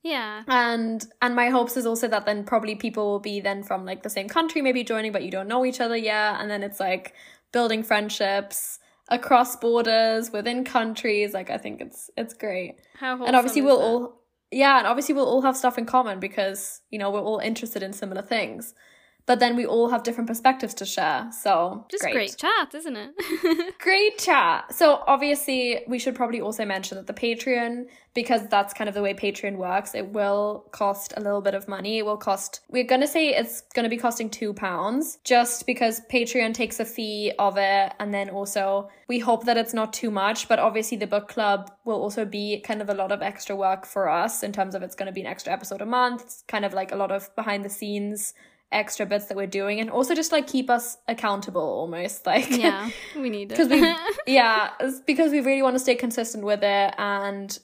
Yeah, 0.01 0.43
And 0.47 1.05
and 1.21 1.35
my 1.35 1.49
hopes 1.49 1.75
is 1.75 1.85
also 1.85 2.07
that 2.07 2.25
then 2.25 2.45
probably 2.45 2.75
people 2.75 3.05
will 3.11 3.19
be 3.19 3.41
then 3.41 3.63
from 3.63 3.85
like 3.85 4.03
the 4.03 4.09
same 4.09 4.29
country 4.29 4.61
maybe 4.61 4.83
joining 4.83 5.11
but 5.11 5.23
you 5.23 5.31
don't 5.31 5.47
know 5.47 5.65
each 5.65 5.81
other 5.81 5.97
yet. 5.97 6.39
And 6.39 6.49
then 6.49 6.63
it's 6.63 6.79
like 6.79 7.13
building 7.51 7.83
friendships 7.83 8.79
across 9.09 9.57
borders 9.57 10.31
within 10.31 10.63
countries. 10.63 11.33
Like 11.33 11.49
I 11.49 11.57
think 11.57 11.81
it's 11.81 12.09
it's 12.15 12.33
great. 12.33 12.77
How 12.95 13.23
and 13.25 13.35
obviously 13.35 13.61
we'll 13.61 13.79
that? 13.79 13.85
all 13.85 14.21
yeah 14.51 14.77
and 14.79 14.87
obviously 14.87 15.13
we'll 15.13 15.27
all 15.27 15.41
have 15.41 15.57
stuff 15.57 15.77
in 15.77 15.85
common 15.85 16.19
because 16.19 16.81
you 16.89 16.97
know 16.97 17.11
we're 17.11 17.21
all 17.21 17.39
interested 17.39 17.83
in 17.83 17.93
similar 17.93 18.21
things 18.21 18.73
but 19.29 19.39
then 19.39 19.55
we 19.55 19.63
all 19.63 19.89
have 19.89 20.01
different 20.01 20.27
perspectives 20.27 20.73
to 20.73 20.85
share. 20.87 21.29
So 21.31 21.85
just 21.91 22.03
great. 22.03 22.35
chat, 22.35 22.73
isn't 22.73 22.97
it? 22.97 23.77
great 23.79 24.17
chat. 24.17 24.73
So 24.73 25.03
obviously 25.05 25.83
we 25.87 25.99
should 25.99 26.15
probably 26.15 26.41
also 26.41 26.65
mention 26.65 26.97
that 26.97 27.05
the 27.05 27.13
patreon 27.13 27.85
because 28.15 28.47
that's 28.47 28.73
kind 28.73 28.87
of 28.87 28.95
the 28.95 29.03
way 29.03 29.13
patreon 29.13 29.57
works 29.57 29.93
it 29.93 30.07
will 30.07 30.65
cost 30.71 31.13
a 31.15 31.21
little 31.21 31.41
bit 31.41 31.53
of 31.53 31.67
money. 31.67 31.99
It 31.99 32.07
will 32.07 32.17
cost 32.17 32.61
we're 32.69 32.83
going 32.83 33.01
to 33.01 33.07
say 33.07 33.29
it's 33.29 33.61
going 33.75 33.83
to 33.83 33.89
be 33.89 33.97
costing 33.97 34.31
two 34.31 34.51
pounds 34.51 35.19
just 35.23 35.67
because 35.67 36.01
patreon 36.11 36.55
takes 36.55 36.79
a 36.79 36.85
fee 36.85 37.31
of 37.37 37.55
it. 37.59 37.93
And 37.99 38.11
then 38.11 38.31
also 38.31 38.89
we 39.07 39.19
hope 39.19 39.45
that 39.45 39.57
it's 39.57 39.75
not 39.75 39.93
too 39.93 40.09
much 40.09 40.47
but 40.47 40.57
obviously 40.57 40.97
the 40.97 41.05
book 41.05 41.27
club 41.27 41.71
will 41.85 42.01
also 42.01 42.25
be 42.25 42.61
kind 42.61 42.81
of 42.81 42.89
a 42.89 42.95
lot 42.95 43.11
of 43.11 43.21
extra 43.21 43.55
work 43.55 43.85
for 43.85 44.09
us 44.09 44.41
in 44.41 44.51
terms 44.51 44.73
of 44.73 44.81
it's 44.81 44.95
going 44.95 45.05
to 45.05 45.13
be 45.13 45.21
an 45.21 45.27
extra 45.27 45.53
episode 45.53 45.81
a 45.81 45.85
month. 45.85 46.23
It's 46.23 46.43
kind 46.47 46.65
of 46.65 46.73
like 46.73 46.91
a 46.91 46.95
lot 46.95 47.11
of 47.11 47.29
behind 47.35 47.63
the 47.63 47.69
scenes 47.69 48.33
extra 48.71 49.05
bits 49.05 49.25
that 49.25 49.35
we're 49.37 49.47
doing 49.47 49.79
and 49.79 49.89
also 49.89 50.13
just 50.13 50.31
like 50.31 50.45
keep 50.47 50.69
us 50.69 50.97
accountable 51.07 51.61
almost 51.61 52.25
like 52.33 52.49
yeah, 52.51 52.89
we 53.15 53.29
need 53.29 53.51
it 53.51 53.57
because 53.57 53.67
we 54.27 54.33
yeah 54.33 54.71
it's 54.79 55.01
because 55.01 55.31
we 55.31 55.39
really 55.41 55.61
want 55.63 55.75
to 55.75 55.79
stay 55.79 55.95
consistent 55.95 56.43
with 56.43 56.61
it 56.63 56.93
and 56.97 57.57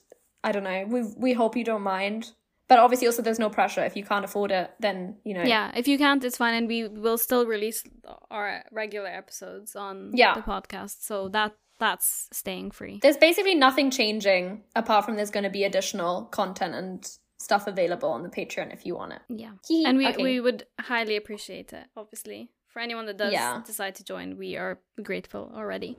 i 0.44 0.52
don't 0.52 0.64
know 0.64 0.86
we 0.88 1.04
we 1.18 1.34
hope 1.34 1.56
you 1.56 1.64
don't 1.64 1.84
mind 1.84 2.32
but 2.68 2.80
obviously 2.80 3.06
also 3.08 3.22
there's 3.22 3.38
no 3.38 3.50
pressure 3.52 3.86
if 3.86 3.96
you 3.96 4.04
can't 4.04 4.26
afford 4.26 4.52
it 4.52 4.72
then 4.80 5.16
you 5.24 5.36
know 5.36 5.44
yeah, 5.44 5.72
if 5.76 5.88
you 5.88 6.00
can't, 6.00 6.24
it's 6.24 6.38
fine, 6.38 6.56
and 6.56 6.68
we 6.68 6.88
will 6.88 7.20
still 7.20 7.46
release 7.46 7.84
our 8.32 8.64
regular 8.72 9.08
episodes 9.08 9.76
on 9.76 10.10
Yeah. 10.16 10.34
the 10.34 10.42
podcast. 10.42 11.04
So 11.04 11.30
that 11.30 11.54
that's 11.78 12.28
staying 12.32 12.72
free. 12.72 12.98
there's 13.04 13.18
basically 13.18 13.54
nothing 13.54 13.92
changing 13.92 14.64
apart 14.76 15.06
from 15.06 15.16
there's 15.16 15.30
going 15.30 15.44
to 15.44 15.52
be 15.52 15.64
additional 15.64 16.24
content 16.26 16.74
and 16.74 17.08
stuff 17.46 17.68
available 17.68 18.10
on 18.10 18.24
the 18.24 18.30
patreon 18.30 18.74
if 18.74 18.86
you 18.88 18.94
want 18.96 19.14
it 19.14 19.22
Yeah. 19.30 19.52
And 19.88 19.98
we, 20.00 20.08
Okay. 20.08 20.24
we 20.24 20.40
would 20.40 20.66
highly 20.92 21.16
appreciate 21.16 21.72
it, 21.74 21.86
obviously. 21.96 22.50
For 22.74 22.80
anyone 22.82 23.06
that 23.06 23.18
does 23.18 23.32
Yeah. 23.32 23.62
decide 23.66 23.96
to 23.96 24.04
join, 24.04 24.38
we 24.38 24.58
are 24.58 24.80
grateful 25.10 25.52
already. 25.56 25.98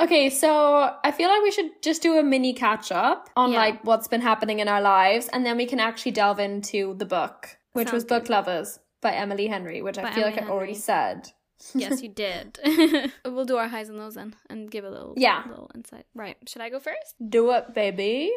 Okay, 0.00 0.30
so 0.30 0.94
I 1.02 1.10
feel 1.10 1.28
like 1.28 1.42
we 1.42 1.50
should 1.50 1.70
just 1.82 2.02
do 2.02 2.18
a 2.18 2.22
mini 2.22 2.52
catch 2.54 2.92
up 2.92 3.28
on 3.36 3.50
Yeah. 3.50 3.58
like 3.58 3.82
what's 3.84 4.06
been 4.06 4.20
happening 4.20 4.60
in 4.60 4.68
our 4.68 4.80
lives, 4.80 5.28
and 5.32 5.44
then 5.44 5.56
we 5.56 5.66
can 5.66 5.80
actually 5.80 6.12
delve 6.12 6.38
into 6.38 6.94
the 6.94 7.04
book, 7.04 7.58
which 7.72 7.90
was 7.90 8.02
Sounds 8.02 8.04
Book 8.04 8.22
good. 8.24 8.30
Lovers 8.30 8.78
by 9.00 9.12
Emily 9.12 9.46
Henry, 9.46 9.82
which 9.82 9.98
I 9.98 10.02
By 10.02 10.12
feel 10.12 10.24
like 10.24 10.36
Emily 10.36 10.50
I 10.50 10.54
already 10.54 10.72
Henry. 10.72 10.80
said. 10.80 11.32
yes, 11.74 12.02
you 12.02 12.08
did. 12.08 12.58
we'll 13.24 13.44
do 13.44 13.56
our 13.56 13.68
highs 13.68 13.88
and 13.88 13.98
lows 13.98 14.14
then 14.14 14.34
and 14.48 14.70
give 14.70 14.84
a 14.84 14.90
little 14.90 15.14
Yeah. 15.16 15.42
little 15.48 15.70
insight. 15.74 16.06
Right. 16.14 16.36
Should 16.48 16.62
I 16.62 16.68
go 16.70 16.78
first? 16.78 17.14
Do 17.28 17.50
it, 17.52 17.74
baby. 17.74 18.30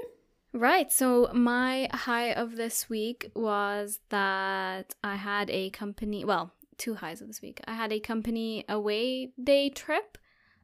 Right. 0.53 0.91
So 0.91 1.29
my 1.33 1.87
high 1.93 2.31
of 2.33 2.55
this 2.55 2.89
week 2.89 3.29
was 3.35 3.99
that 4.09 4.95
I 5.03 5.15
had 5.15 5.49
a 5.51 5.69
company, 5.69 6.25
well, 6.25 6.51
two 6.77 6.95
highs 6.95 7.21
of 7.21 7.27
this 7.27 7.41
week. 7.41 7.61
I 7.67 7.75
had 7.75 7.93
a 7.93 7.99
company 7.99 8.65
away 8.67 9.33
day 9.41 9.69
trip. 9.69 10.17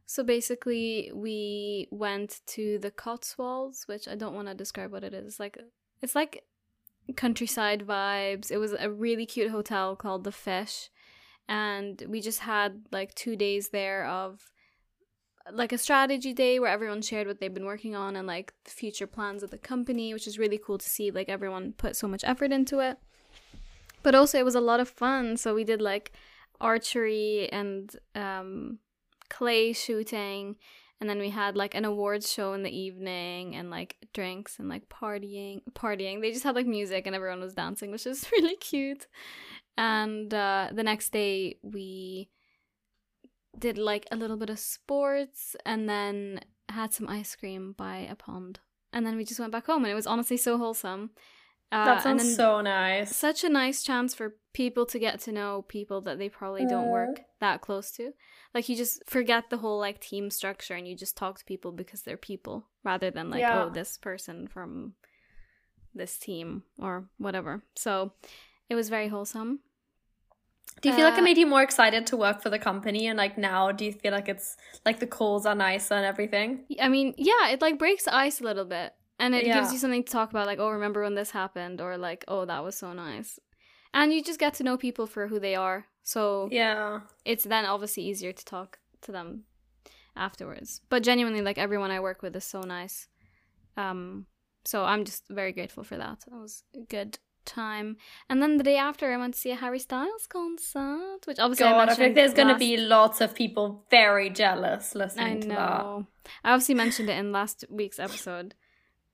So 0.10 0.24
basically, 0.24 1.12
we 1.14 1.88
went 1.92 2.40
to 2.48 2.80
the 2.80 2.90
Cotswolds, 2.92 3.88
which 3.88 4.08
I 4.08 4.16
don't 4.16 4.34
want 4.34 4.48
to 4.48 4.54
describe 4.56 4.92
what 4.92 5.04
it 5.04 5.14
is. 5.14 5.26
It's 5.28 5.40
like 5.40 5.58
it's 6.02 6.16
like 6.16 6.44
countryside 7.16 7.86
vibes. 7.88 8.52
It 8.52 8.58
was 8.58 8.74
a 8.74 8.90
really 8.90 9.26
cute 9.26 9.52
hotel 9.52 9.96
called 9.96 10.24
the 10.24 10.32
Fish, 10.32 10.90
and 11.48 12.04
we 12.08 12.22
just 12.22 12.40
had 12.40 12.86
like 12.92 13.14
two 13.16 13.36
days 13.36 13.70
there 13.70 14.06
of 14.06 14.52
like 15.52 15.72
a 15.72 15.78
strategy 15.78 16.34
day 16.34 16.60
where 16.60 16.70
everyone 16.70 17.02
shared 17.02 17.28
what 17.28 17.40
they've 17.40 17.54
been 17.54 17.66
working 17.66 17.96
on 17.96 18.16
and 18.16 18.28
like 18.28 18.54
the 18.66 18.72
future 18.72 19.08
plans 19.08 19.44
of 19.44 19.50
the 19.50 19.58
company, 19.58 20.14
which 20.14 20.28
is 20.28 20.38
really 20.38 20.58
cool 20.58 20.78
to 20.78 20.90
see. 20.90 21.12
Like 21.12 21.30
everyone 21.30 21.74
put 21.74 21.96
so 21.96 22.08
much 22.08 22.24
effort 22.26 22.52
into 22.52 22.80
it. 22.80 22.98
But 24.04 24.16
also 24.16 24.38
it 24.38 24.46
was 24.46 24.56
a 24.56 24.62
lot 24.62 24.80
of 24.80 24.90
fun. 24.90 25.38
So 25.38 25.54
we 25.54 25.64
did 25.64 25.82
like 25.82 26.12
archery 26.60 27.50
and 27.52 27.96
um 28.16 28.80
clay 29.30 29.74
shooting 29.74 30.56
and 31.00 31.10
then 31.10 31.20
we 31.20 31.30
had 31.30 31.56
like 31.56 31.76
an 31.76 31.86
awards 31.86 32.32
show 32.32 32.54
in 32.54 32.64
the 32.64 32.76
evening 32.76 33.56
and 33.56 33.70
like 33.70 33.98
drinks 34.14 34.58
and 34.60 34.68
like 34.68 34.90
partying 34.90 35.62
partying. 35.74 36.22
They 36.22 36.32
just 36.32 36.44
had 36.44 36.56
like 36.56 36.66
music 36.66 37.06
and 37.06 37.16
everyone 37.16 37.40
was 37.40 37.54
dancing 37.54 37.92
which 37.92 38.08
is 38.08 38.30
really 38.32 38.56
cute. 38.56 39.08
And 39.78 40.34
uh 40.34 40.70
the 40.74 40.84
next 40.84 41.12
day 41.12 41.58
we 41.62 42.30
did 43.58 43.78
like 43.78 44.08
a 44.12 44.16
little 44.16 44.38
bit 44.38 44.50
of 44.50 44.60
sports 44.60 45.56
and 45.66 45.88
then 45.88 46.42
had 46.70 46.94
some 46.94 47.08
ice 47.08 47.36
cream 47.36 47.74
by 47.78 48.08
a 48.10 48.16
pond. 48.16 48.60
And 48.94 49.06
then 49.06 49.18
we 49.18 49.26
just 49.26 49.40
went 49.40 49.52
back 49.52 49.66
home 49.66 49.84
and 49.84 49.92
it 49.92 49.96
was 49.96 50.08
honestly 50.08 50.38
so 50.38 50.58
wholesome. 50.58 51.12
Uh, 51.72 51.86
that 51.86 52.04
sounds 52.04 52.36
so 52.36 52.62
nice. 52.62 53.14
such 53.14 53.44
a 53.44 53.50
nice 53.50 53.84
chance 53.84 54.14
for 54.16 54.38
people 54.54 54.86
to 54.86 55.00
get 55.00 55.20
to 55.20 55.34
know 55.34 55.66
people 55.68 56.00
that 56.00 56.18
they 56.18 56.30
probably 56.30 56.66
don't 56.66 56.90
work 56.90 57.20
that 57.42 57.60
close 57.60 57.92
to. 57.92 58.14
Like 58.58 58.70
you 58.70 58.76
just 58.76 59.04
forget 59.06 59.44
the 59.52 59.58
whole 59.58 59.78
like 59.88 60.00
team 60.00 60.32
structure 60.32 60.74
and 60.74 60.88
you 60.88 60.96
just 60.96 61.16
talk 61.16 61.38
to 61.38 61.46
people 61.46 61.72
because 61.72 62.02
they're 62.02 62.18
people 62.32 62.66
rather 62.84 63.12
than 63.12 63.30
like 63.30 63.42
Yeah. 63.42 63.66
oh 63.66 63.70
this 63.70 63.98
person 64.00 64.48
from 64.48 64.94
this 65.94 66.18
team 66.18 66.64
or 66.80 67.06
whatever. 67.20 67.62
So 67.76 68.14
it 68.70 68.74
was 68.76 68.90
very 68.90 69.10
wholesome. 69.10 69.60
Do 70.82 70.90
you 70.90 70.96
feel 70.96 71.06
like 71.06 71.18
it 71.18 71.22
Uh, 71.22 71.30
made 71.30 71.38
you 71.38 71.46
more 71.48 71.62
excited 71.62 72.08
to 72.08 72.18
work 72.18 72.42
for 72.42 72.50
the 72.50 72.58
company? 72.60 73.06
And 73.08 73.18
like 73.18 73.38
now, 73.38 73.72
do 73.72 73.86
you 73.86 73.92
feel 73.92 74.12
like 74.12 74.28
it's 74.28 74.58
like 74.86 75.00
the 75.00 75.08
calls 75.08 75.46
are 75.46 75.56
nicer 75.56 75.94
and 75.94 76.06
everything? 76.06 76.66
I 76.82 76.90
mean, 76.90 77.14
yeah, 77.18 77.50
it 77.50 77.62
like 77.62 77.78
breaks 77.78 78.06
the 78.06 78.16
ice 78.16 78.42
a 78.42 78.44
little 78.44 78.66
bit. 78.66 78.94
And 79.20 79.34
it 79.36 79.46
Yeah. 79.46 79.60
gives 79.60 79.72
you 79.74 79.80
something 79.80 80.04
to 80.04 80.12
talk 80.12 80.30
about, 80.30 80.46
like, 80.46 80.60
oh, 80.60 80.70
remember 80.70 81.02
when 81.02 81.16
this 81.16 81.32
happened? 81.32 81.82
Or 81.82 81.98
like, 81.98 82.26
oh, 82.28 82.46
that 82.46 82.64
was 82.64 82.76
so 82.78 82.94
nice. 82.94 83.40
And 83.94 84.14
you 84.14 84.22
just 84.24 84.40
get 84.40 84.54
to 84.56 84.64
know 84.64 84.78
people 84.78 85.08
for 85.08 85.28
who 85.28 85.40
they 85.40 85.56
are. 85.56 85.88
So 86.04 86.48
Yeah. 86.52 87.02
it's 87.26 87.44
then 87.44 87.66
obviously 87.66 88.04
easier 88.04 88.32
to 88.32 88.46
talk 88.46 88.80
to 89.02 89.12
them 89.12 89.44
afterwards. 90.16 90.82
But 90.90 91.04
genuinely, 91.04 91.42
like 91.42 91.58
everyone 91.58 91.92
I 91.92 92.00
work 92.00 92.22
with 92.22 92.36
is 92.36 92.44
so 92.46 92.62
nice. 92.62 93.08
Um, 93.76 94.26
so 94.66 94.84
I'm 94.84 95.06
just 95.06 95.28
very 95.30 95.52
grateful 95.52 95.84
for 95.84 95.98
that. 95.98 96.24
It 96.28 96.34
was 96.34 96.64
a 96.76 96.80
good 96.80 97.20
time. 97.46 97.98
And 98.30 98.42
then 98.42 98.58
the 98.58 98.64
day 98.64 98.78
after, 98.78 99.14
I 99.14 99.18
went 99.18 99.34
to 99.36 99.40
see 99.40 99.52
a 99.52 99.56
Harry 99.56 99.80
Styles 99.80 100.28
concert, 100.28 101.20
which 101.26 101.40
obviously 101.40 101.64
God, 101.66 101.74
I, 101.76 101.78
mentioned 101.78 101.98
feel 101.98 102.06
like 102.08 102.16
there's 102.16 102.34
going 102.34 102.48
to 102.54 102.58
be 102.60 102.76
lots 102.78 103.22
of 103.22 103.34
people 103.36 103.86
very 103.90 104.30
jealous 104.30 104.96
I 104.96 105.00
listening 105.00 105.42
to 105.42 105.48
that. 105.50 105.56
know. 105.56 106.08
I 106.44 106.52
obviously 106.54 106.76
mentioned 106.76 107.10
it 107.10 107.18
in 107.18 107.32
last 107.32 107.64
week's 107.70 108.00
episode. 108.00 108.54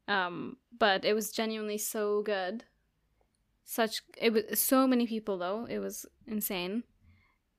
Um, 0.07 0.57
but 0.77 1.05
it 1.05 1.13
was 1.13 1.31
genuinely 1.31 1.77
so 1.77 2.21
good. 2.23 2.65
Such 3.63 4.01
it 4.17 4.33
was 4.33 4.59
so 4.59 4.87
many 4.87 5.07
people 5.07 5.37
though. 5.37 5.65
It 5.69 5.79
was 5.79 6.05
insane. 6.27 6.83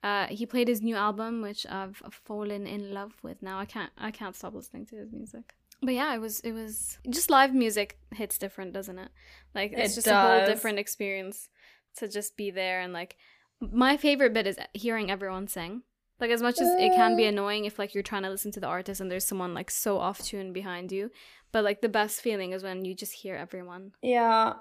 Uh, 0.03 0.27
he 0.27 0.45
played 0.45 0.69
his 0.69 0.83
new 0.83 0.95
album, 0.95 1.41
which 1.41 1.67
I've 1.67 2.03
fallen 2.11 2.67
in 2.67 2.93
love 2.93 3.15
with 3.23 3.43
now. 3.43 3.59
I 3.59 3.65
can't 3.65 3.91
I 3.97 4.11
can't 4.11 4.37
stop 4.37 4.55
listening 4.55 4.87
to 4.87 4.97
his 4.97 5.13
music. 5.13 5.55
But 5.81 5.95
yeah, 5.95 6.15
it 6.15 6.19
was 6.19 6.41
it 6.41 6.53
was 6.53 6.99
just 7.09 7.31
live 7.31 7.55
music 7.55 7.99
hits 8.13 8.39
different, 8.39 8.73
doesn't 8.73 8.99
it? 8.99 9.11
Like 9.55 9.73
it's 9.73 9.93
It 9.93 9.95
just 9.97 10.07
a 10.07 10.17
whole 10.17 10.45
different 10.45 10.79
experience 10.79 11.49
to 11.97 12.09
just 12.09 12.37
be 12.37 12.51
there 12.51 12.81
and 12.81 12.93
like 12.93 13.17
my 13.61 13.97
favorite 13.97 14.35
bit 14.35 14.47
is 14.47 14.59
hearing 14.75 15.11
everyone 15.11 15.49
sing. 15.49 15.83
Like 16.21 16.31
as 16.31 16.43
much 16.43 16.61
as 16.61 16.69
it 16.79 16.93
can 16.95 17.17
be 17.17 17.25
annoying 17.25 17.65
if 17.65 17.79
like 17.79 17.95
you're 17.95 18.03
trying 18.03 18.23
to 18.23 18.31
listen 18.31 18.53
to 18.53 18.61
the 18.61 18.67
artist 18.67 19.01
and 19.01 19.11
there's 19.11 19.27
someone 19.27 19.53
like 19.55 19.71
so 19.71 19.99
off 19.99 20.23
tune 20.23 20.53
behind 20.53 20.93
you, 20.93 21.11
but 21.51 21.65
like 21.65 21.81
the 21.81 21.89
best 21.89 22.21
feeling 22.21 22.53
is 22.53 22.63
when 22.63 22.85
you 22.85 22.95
just 22.95 23.13
hear 23.13 23.35
everyone 23.35 23.93
Yeah. 24.03 24.55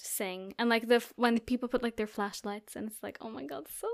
Sing 0.00 0.54
and 0.58 0.68
like 0.68 0.88
the 0.88 1.04
when 1.16 1.38
people 1.40 1.68
put 1.68 1.82
like 1.82 1.96
their 1.96 2.06
flashlights 2.06 2.76
and 2.76 2.88
it's 2.88 3.02
like 3.02 3.18
oh 3.20 3.30
my 3.30 3.44
god 3.44 3.66
so 3.68 3.88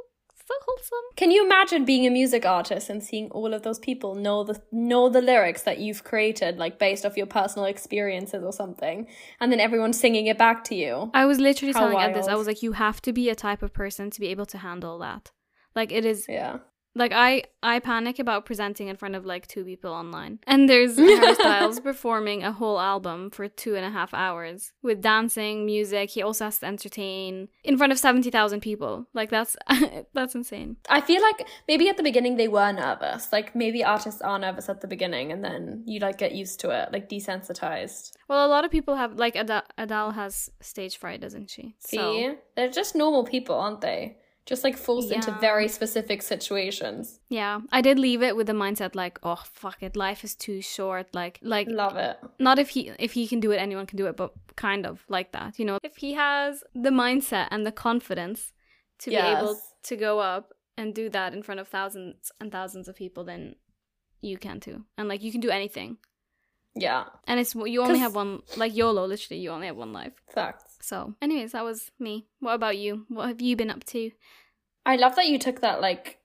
so 0.47 0.55
wholesome. 0.67 1.17
Can 1.17 1.31
you 1.31 1.45
imagine 1.45 1.85
being 1.85 2.07
a 2.07 2.11
music 2.11 2.45
artist 2.45 2.91
and 2.91 3.03
seeing 3.03 3.31
all 3.31 3.55
of 3.55 3.63
those 3.63 3.79
people 3.79 4.15
know 4.15 4.43
the 4.45 4.61
know 4.73 5.09
the 5.09 5.21
lyrics 5.21 5.63
that 5.63 5.79
you've 5.79 6.05
created, 6.05 6.59
like 6.59 6.79
based 6.79 7.07
off 7.07 7.17
your 7.17 7.27
personal 7.27 7.67
experiences 7.67 8.43
or 8.43 8.53
something, 8.53 9.07
and 9.41 9.53
then 9.53 9.61
everyone 9.61 9.93
singing 9.93 10.27
it 10.27 10.39
back 10.39 10.65
to 10.65 10.75
you? 10.75 11.11
I 11.15 11.27
was 11.27 11.39
literally 11.39 11.73
How 11.73 11.81
telling 11.81 12.01
Ed 12.01 12.15
this. 12.15 12.29
I 12.29 12.35
was 12.35 12.47
like, 12.47 12.63
you 12.63 12.73
have 12.73 13.01
to 13.03 13.13
be 13.13 13.31
a 13.31 13.35
type 13.35 13.63
of 13.63 13.73
person 13.73 14.11
to 14.11 14.21
be 14.21 14.29
able 14.29 14.47
to 14.47 14.59
handle 14.59 14.99
that. 14.99 15.31
Like 15.75 15.93
it 15.93 16.05
is 16.05 16.27
Yeah. 16.29 16.59
Like 16.95 17.13
I 17.13 17.45
I 17.63 17.79
panic 17.79 18.19
about 18.19 18.45
presenting 18.45 18.89
in 18.89 18.97
front 18.97 19.15
of 19.15 19.25
like 19.25 19.47
two 19.47 19.65
people 19.65 19.93
online. 19.93 20.41
And 20.47 20.69
there's 20.69 20.97
Harry 20.97 21.35
Styles 21.35 21.81
performing 21.91 22.43
a 22.43 22.53
whole 22.53 22.81
album 22.81 23.31
for 23.31 23.49
two 23.49 23.77
and 23.77 23.85
a 23.85 23.91
half 23.91 24.13
hours 24.13 24.73
with 24.83 25.01
dancing, 25.01 25.65
music. 25.65 26.11
He 26.11 26.23
also 26.23 26.47
has 26.47 26.59
to 26.59 26.67
entertain 26.67 27.49
in 27.65 27.79
front 27.79 27.93
of 27.93 27.99
seventy 27.99 28.31
thousand 28.31 28.61
people. 28.61 29.07
Like 29.15 29.31
that's 29.31 29.57
that's 30.13 30.35
insane. 30.35 30.77
I 30.89 31.01
feel 31.01 31.23
like 31.23 31.47
maybe 31.67 31.89
at 31.89 31.97
the 31.97 32.03
beginning 32.03 32.37
they 32.37 32.49
were 32.49 32.73
nervous. 32.73 33.33
Like 33.33 33.55
maybe 33.55 33.85
artists 33.85 34.21
are 34.21 34.39
nervous 34.39 34.69
at 34.69 34.81
the 34.81 34.89
beginning 34.89 35.33
and 35.33 35.43
then 35.43 35.85
you 35.87 36.01
like 36.01 36.19
get 36.19 36.33
used 36.33 36.61
to 36.61 36.71
it, 36.71 36.93
like 36.93 37.09
desensitized. 37.09 38.13
Well, 38.29 38.47
a 38.47 38.49
lot 38.49 38.65
of 38.65 38.71
people 38.71 38.97
have 38.97 39.15
like 39.15 39.37
Adele, 39.37 39.65
Adele 39.79 40.11
has 40.13 40.51
stage 40.61 40.99
fright, 40.99 41.21
doesn't 41.21 41.51
she? 41.51 41.75
See? 41.79 42.33
They're 42.57 42.71
just 42.71 42.95
normal 42.95 43.25
people, 43.25 43.57
aren't 43.57 43.81
they? 43.81 44.17
Just 44.45 44.65
like 44.65 44.77
forced 44.77 45.13
into 45.13 45.31
very 45.41 45.69
specific 45.69 46.21
situations. 46.21 47.21
yeah, 47.29 47.61
I 47.71 47.81
did 47.81 47.99
leave 47.99 48.23
it 48.23 48.35
with 48.37 48.49
the 48.49 48.53
mindset 48.55 48.95
like, 48.97 49.19
oh 49.23 49.43
fuck 49.53 49.83
it, 49.83 49.95
life 49.97 50.25
is 50.25 50.35
too 50.35 50.61
short. 50.61 51.15
Like 51.15 51.39
like 51.43 51.69
Love 51.69 51.97
it. 51.97 52.17
not 52.41 52.59
if 52.59 52.71
he 52.71 52.91
if 52.99 53.13
he 53.13 53.29
can 53.29 53.39
do 53.41 53.53
it 53.53 53.59
anyone 53.59 53.87
can 53.87 53.97
do 53.97 54.07
it 54.07 54.17
but 54.17 54.33
kind 54.57 54.85
of 54.87 55.05
like 55.09 55.31
that 55.33 55.59
you 55.59 55.65
know 55.65 55.79
if 55.83 55.97
he 55.97 56.15
has 56.15 56.65
the 56.75 56.91
mindset 56.91 57.47
and 57.53 57.65
the 57.65 57.73
confidence 57.73 58.53
to 58.99 59.11
be 59.11 59.17
able 59.17 59.57
to 59.85 59.97
go 59.97 60.19
up 60.19 60.53
and 60.77 60.95
do 60.95 61.09
that 61.09 61.33
in 61.35 61.43
front 61.43 61.61
of 61.61 61.69
thousands 61.69 62.33
and 62.41 62.51
thousands 62.51 62.89
of 62.89 62.97
people 62.97 63.25
then 63.25 63.55
you 64.21 64.37
can 64.39 64.59
too 64.61 64.85
and 64.99 65.09
like 65.09 65.23
you 65.23 65.31
can 65.33 65.41
do 65.41 65.51
anything 65.51 65.97
Yeah. 66.75 67.05
and 67.27 67.39
it's 67.41 67.55
you 67.55 67.81
only 67.83 67.99
have 68.01 68.15
one 68.15 68.41
like 68.57 68.75
yolo 68.75 69.07
literally 69.07 69.41
you 69.41 69.51
only 69.51 69.67
have 69.69 69.77
one 69.77 69.93
life 69.93 70.13
Facts. 70.35 70.72
So 70.83 71.15
anyways 71.23 71.53
that 71.53 71.65
was 71.65 71.91
me 71.99 72.27
what 72.41 72.55
about 72.55 72.77
you 72.77 73.07
what 73.09 73.29
have 73.29 73.41
you 73.41 73.57
been 73.57 73.71
up 73.71 73.85
to 73.85 74.11
I 74.85 74.97
love 74.97 75.15
that 75.15 75.29
you 75.29 75.39
took 75.39 75.61
that 75.61 75.81
like 75.81 76.19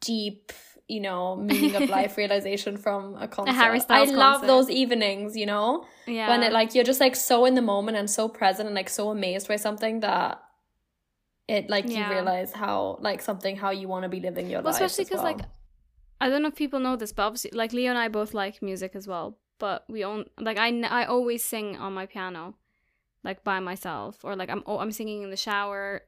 deep, 0.00 0.50
you 0.88 1.00
know, 1.00 1.36
meaning 1.36 1.74
of 1.74 1.90
life 1.90 2.16
realization 2.22 2.78
from 2.78 3.16
a 3.16 3.28
concert. 3.28 3.52
Harry 3.52 3.80
Styles 3.80 4.08
I 4.10 4.14
love 4.14 4.46
those 4.46 4.70
evenings, 4.70 5.36
you 5.36 5.44
know, 5.44 5.84
yeah 6.06 6.28
when 6.30 6.42
it 6.42 6.52
like 6.52 6.74
you're 6.74 6.84
just 6.84 7.00
like 7.00 7.14
so 7.14 7.44
in 7.44 7.54
the 7.54 7.60
moment 7.62 7.98
and 7.98 8.08
so 8.08 8.26
present 8.26 8.66
and 8.66 8.74
like 8.74 8.88
so 8.88 9.10
amazed 9.10 9.46
by 9.46 9.56
something 9.56 10.00
that 10.00 10.40
it 11.48 11.68
like 11.68 11.84
Yeah. 11.86 12.08
you 12.08 12.14
realize 12.14 12.52
how 12.52 12.98
like 13.00 13.20
something 13.20 13.56
how 13.56 13.70
you 13.70 13.88
want 13.88 14.04
to 14.04 14.08
be 14.08 14.20
living 14.20 14.48
your 14.48 14.62
well, 14.62 14.72
life. 14.72 14.80
especially 14.80 15.04
because 15.04 15.20
because 15.20 15.38
like 15.38 15.46
I 16.20 16.28
don't 16.28 16.42
know 16.42 16.48
if 16.48 16.56
people 16.56 16.80
know 16.80 16.96
this, 16.96 17.12
but 17.12 17.24
obviously, 17.26 17.52
like 17.52 17.72
Leo 17.72 17.90
and 17.90 17.98
I 17.98 18.08
both 18.08 18.34
like 18.34 18.60
music 18.60 18.96
as 18.96 19.06
well. 19.06 19.38
But 19.58 19.84
we 19.88 20.04
own 20.04 20.24
like 20.38 20.56
I, 20.58 20.68
I 20.82 21.04
always 21.04 21.44
sing 21.44 21.76
on 21.76 21.92
my 21.92 22.06
piano, 22.06 22.54
like 23.24 23.44
by 23.44 23.60
myself, 23.60 24.24
or 24.24 24.36
like 24.36 24.50
I'm 24.50 24.62
oh, 24.66 24.78
I'm 24.78 24.92
singing 24.92 25.22
in 25.22 25.30
the 25.30 25.36
shower, 25.36 26.02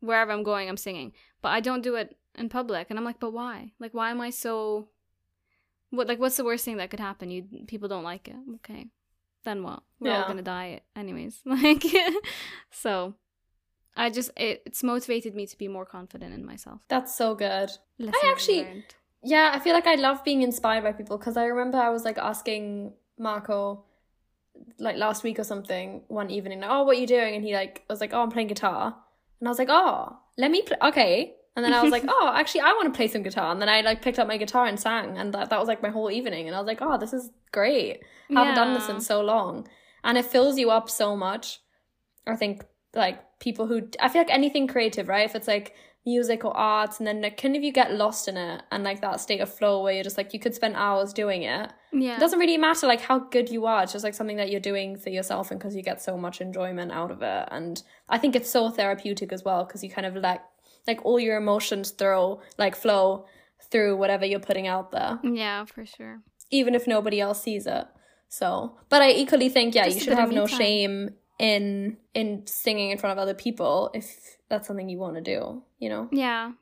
wherever 0.00 0.32
I'm 0.32 0.42
going, 0.42 0.68
I'm 0.68 0.76
singing. 0.76 1.12
But 1.42 1.50
I 1.50 1.60
don't 1.60 1.82
do 1.82 1.94
it 1.96 2.16
in 2.36 2.48
public, 2.48 2.88
and 2.90 2.98
I'm 2.98 3.04
like, 3.04 3.20
but 3.20 3.32
why? 3.32 3.72
Like, 3.78 3.94
why 3.94 4.10
am 4.10 4.20
I 4.20 4.30
so? 4.30 4.88
What 5.90 6.08
like 6.08 6.18
what's 6.18 6.36
the 6.36 6.44
worst 6.44 6.64
thing 6.64 6.78
that 6.78 6.90
could 6.90 7.00
happen? 7.00 7.30
You 7.30 7.44
people 7.66 7.88
don't 7.88 8.02
like 8.04 8.28
it. 8.28 8.36
Okay, 8.56 8.86
then 9.44 9.62
what? 9.62 9.82
We're 10.00 10.12
all 10.12 10.26
gonna 10.26 10.42
die 10.42 10.80
anyways. 10.96 11.40
Like, 11.46 11.84
so. 12.70 13.14
I 13.96 14.10
just 14.10 14.32
it, 14.36 14.62
it's 14.66 14.82
motivated 14.82 15.36
me 15.36 15.46
to 15.46 15.56
be 15.56 15.68
more 15.68 15.84
confident 15.86 16.34
in 16.34 16.44
myself. 16.44 16.80
that's 16.88 17.14
so 17.14 17.36
good. 17.36 17.70
Lessons 17.98 18.24
actually- 18.24 18.64
learned. 18.64 18.94
Yeah, 19.22 19.52
I 19.54 19.60
feel 19.60 19.72
like 19.72 19.86
I 19.86 19.94
love 19.94 20.22
being 20.24 20.42
inspired 20.42 20.82
by 20.82 20.90
people 20.92 21.16
because 21.16 21.36
I 21.36 21.44
remember 21.44 21.78
I 21.78 21.90
was 21.90 22.04
like 22.04 22.18
asking 22.18 22.92
Marco 23.18 23.84
like 24.78 24.96
last 24.96 25.22
week 25.22 25.38
or 25.38 25.44
something 25.44 26.02
one 26.08 26.30
evening, 26.30 26.62
oh, 26.64 26.84
what 26.84 26.96
are 26.96 27.00
you 27.00 27.06
doing? 27.06 27.34
And 27.34 27.44
he 27.44 27.54
like 27.54 27.82
was 27.88 28.00
like, 28.00 28.12
oh, 28.12 28.22
I'm 28.22 28.30
playing 28.30 28.48
guitar, 28.48 28.96
and 29.40 29.48
I 29.48 29.50
was 29.50 29.58
like, 29.58 29.68
oh, 29.70 30.16
let 30.36 30.50
me 30.50 30.62
play. 30.62 30.76
Okay, 30.82 31.34
and 31.56 31.64
then 31.64 31.72
I 31.72 31.82
was 31.82 31.92
like, 31.92 32.04
oh, 32.08 32.32
actually, 32.34 32.62
I 32.62 32.72
want 32.72 32.92
to 32.92 32.96
play 32.96 33.08
some 33.08 33.22
guitar, 33.22 33.52
and 33.52 33.60
then 33.60 33.68
I 33.68 33.80
like 33.80 34.02
picked 34.02 34.18
up 34.18 34.28
my 34.28 34.36
guitar 34.36 34.66
and 34.66 34.78
sang, 34.78 35.16
and 35.16 35.32
that 35.34 35.50
that 35.50 35.58
was 35.58 35.68
like 35.68 35.82
my 35.82 35.90
whole 35.90 36.10
evening, 36.10 36.46
and 36.46 36.56
I 36.56 36.60
was 36.60 36.66
like, 36.66 36.82
oh, 36.82 36.98
this 36.98 37.12
is 37.12 37.30
great. 37.52 38.00
I 38.30 38.40
haven't 38.40 38.56
done 38.56 38.74
this 38.74 38.88
in 38.88 39.00
so 39.00 39.20
long, 39.20 39.68
and 40.02 40.18
it 40.18 40.24
fills 40.24 40.58
you 40.58 40.70
up 40.70 40.90
so 40.90 41.16
much. 41.16 41.60
I 42.26 42.36
think 42.36 42.64
like 42.94 43.38
people 43.38 43.66
who 43.66 43.88
I 44.00 44.08
feel 44.08 44.20
like 44.20 44.32
anything 44.32 44.66
creative, 44.66 45.08
right? 45.08 45.24
If 45.24 45.34
it's 45.34 45.48
like 45.48 45.74
music 46.06 46.44
or 46.44 46.54
arts, 46.56 46.98
and 46.98 47.06
then 47.06 47.22
like, 47.22 47.40
kind 47.40 47.56
of 47.56 47.62
you 47.62 47.72
get 47.72 47.92
lost 47.94 48.28
in 48.28 48.36
it 48.36 48.62
and 48.70 48.84
like 48.84 49.00
that 49.00 49.20
state 49.20 49.40
of 49.40 49.52
flow 49.52 49.82
where 49.82 49.92
you're 49.94 50.04
just 50.04 50.18
like 50.18 50.32
you 50.34 50.38
could 50.40 50.54
spend 50.54 50.74
hours 50.76 51.12
doing 51.12 51.42
it. 51.42 51.70
Yeah. 51.92 52.16
It 52.16 52.20
doesn't 52.20 52.38
really 52.38 52.58
matter 52.58 52.86
like 52.86 53.00
how 53.00 53.18
good 53.20 53.48
you 53.48 53.66
are. 53.66 53.82
It's 53.82 53.92
just 53.92 54.04
like 54.04 54.14
something 54.14 54.36
that 54.36 54.50
you're 54.50 54.60
doing 54.60 54.96
for 54.96 55.10
yourself 55.10 55.50
and 55.50 55.58
because 55.58 55.74
you 55.74 55.82
get 55.82 56.02
so 56.02 56.16
much 56.18 56.40
enjoyment 56.40 56.92
out 56.92 57.10
of 57.10 57.22
it. 57.22 57.48
And 57.50 57.82
I 58.08 58.18
think 58.18 58.36
it's 58.36 58.50
so 58.50 58.68
therapeutic 58.70 59.32
as 59.32 59.44
well 59.44 59.64
because 59.64 59.82
you 59.82 59.90
kind 59.90 60.06
of 60.06 60.14
let 60.16 60.44
like 60.86 61.04
all 61.04 61.18
your 61.18 61.36
emotions 61.38 61.90
throw 61.92 62.40
like 62.58 62.76
flow 62.76 63.24
through 63.70 63.96
whatever 63.96 64.26
you're 64.26 64.40
putting 64.40 64.66
out 64.66 64.90
there, 64.92 65.18
Yeah, 65.22 65.64
for 65.64 65.86
sure. 65.86 66.20
even 66.50 66.74
if 66.74 66.86
nobody 66.86 67.20
else 67.20 67.40
sees 67.42 67.66
it. 67.66 67.86
So, 68.28 68.76
but 68.90 69.00
I 69.00 69.10
equally 69.12 69.48
think 69.48 69.74
yeah, 69.74 69.84
Just 69.84 69.96
you 69.98 70.02
should 70.04 70.18
have 70.18 70.32
no 70.32 70.46
time. 70.46 70.58
shame 70.58 71.10
in 71.38 71.96
in 72.14 72.46
singing 72.46 72.90
in 72.90 72.98
front 72.98 73.12
of 73.18 73.22
other 73.22 73.34
people 73.34 73.90
if 73.94 74.36
that's 74.54 74.66
something 74.68 74.88
you 74.88 74.98
want 74.98 75.16
to 75.16 75.20
do. 75.20 75.62
You 75.78 75.88
know. 75.88 76.08
Yeah. 76.12 76.52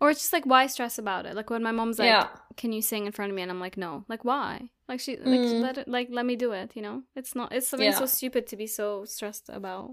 Or 0.00 0.10
it's 0.10 0.20
just 0.20 0.32
like 0.32 0.46
why 0.46 0.66
stress 0.68 0.98
about 0.98 1.26
it? 1.26 1.34
Like 1.34 1.50
when 1.50 1.62
my 1.62 1.72
mom's 1.72 1.98
like, 1.98 2.06
Yeah. 2.06 2.28
"Can 2.56 2.72
you 2.72 2.82
sing 2.82 3.06
in 3.06 3.12
front 3.12 3.30
of 3.30 3.36
me?" 3.36 3.42
and 3.42 3.50
I'm 3.50 3.60
like, 3.60 3.76
"No." 3.76 4.04
Like 4.08 4.24
why? 4.24 4.70
Like 4.88 5.00
she 5.00 5.16
like 5.16 5.40
Mm. 5.40 5.60
let 5.60 5.78
it 5.78 5.88
like 5.88 6.08
let 6.10 6.24
me 6.26 6.36
do 6.36 6.52
it, 6.52 6.72
you 6.76 6.82
know? 6.82 7.02
It's 7.16 7.34
not 7.34 7.52
it's 7.52 7.68
something 7.68 7.88
Yeah. 7.90 7.98
so 7.98 8.06
stupid 8.06 8.46
to 8.48 8.56
be 8.56 8.66
so 8.66 9.04
stressed 9.04 9.48
about. 9.48 9.90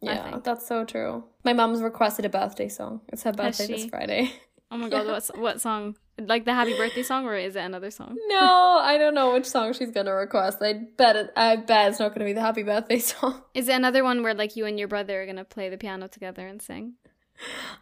Yeah, 0.00 0.38
that's 0.44 0.66
so 0.68 0.84
true. 0.84 1.24
My 1.42 1.54
mom's 1.54 1.82
requested 1.82 2.24
a 2.24 2.28
birthday 2.28 2.68
song. 2.68 3.00
It's 3.08 3.22
her 3.24 3.32
birthday 3.32 3.66
this? 3.66 3.86
Friday. 3.86 4.30
Oh 4.70 4.76
my 4.78 4.88
god, 4.88 5.06
Yeah. 5.06 5.12
what 5.12 5.30
what 5.38 5.60
song? 5.60 5.96
Like 6.18 6.44
the 6.46 6.54
happy 6.54 6.74
birthday 6.76 7.02
song 7.02 7.26
or 7.26 7.36
is 7.36 7.56
it 7.56 7.60
another 7.60 7.90
song? 7.90 8.16
No, 8.28 8.80
I 8.82 8.96
don't 8.98 9.14
know 9.14 9.32
which 9.34 9.44
song 9.44 9.72
she's 9.74 9.90
gonna 9.90 10.14
request. 10.14 10.58
I 10.62 10.72
bet 10.96 11.14
it. 11.16 11.30
I 11.36 11.56
bet 11.56 11.90
it's 11.90 11.98
not 12.00 12.14
gonna 12.14 12.24
be 12.24 12.32
the 12.32 12.40
happy 12.40 12.62
birthday 12.62 12.98
song. 12.98 13.42
Is 13.54 13.68
it 13.68 13.74
another 13.74 14.02
one 14.02 14.22
where 14.22 14.34
like 14.34 14.56
you 14.56 14.64
and 14.66 14.78
your 14.78 14.88
brother 14.88 15.22
are 15.22 15.26
gonna 15.26 15.44
play 15.44 15.68
the 15.68 15.76
piano 15.78 16.08
together 16.08 16.46
and 16.46 16.60
sing? 16.62 16.94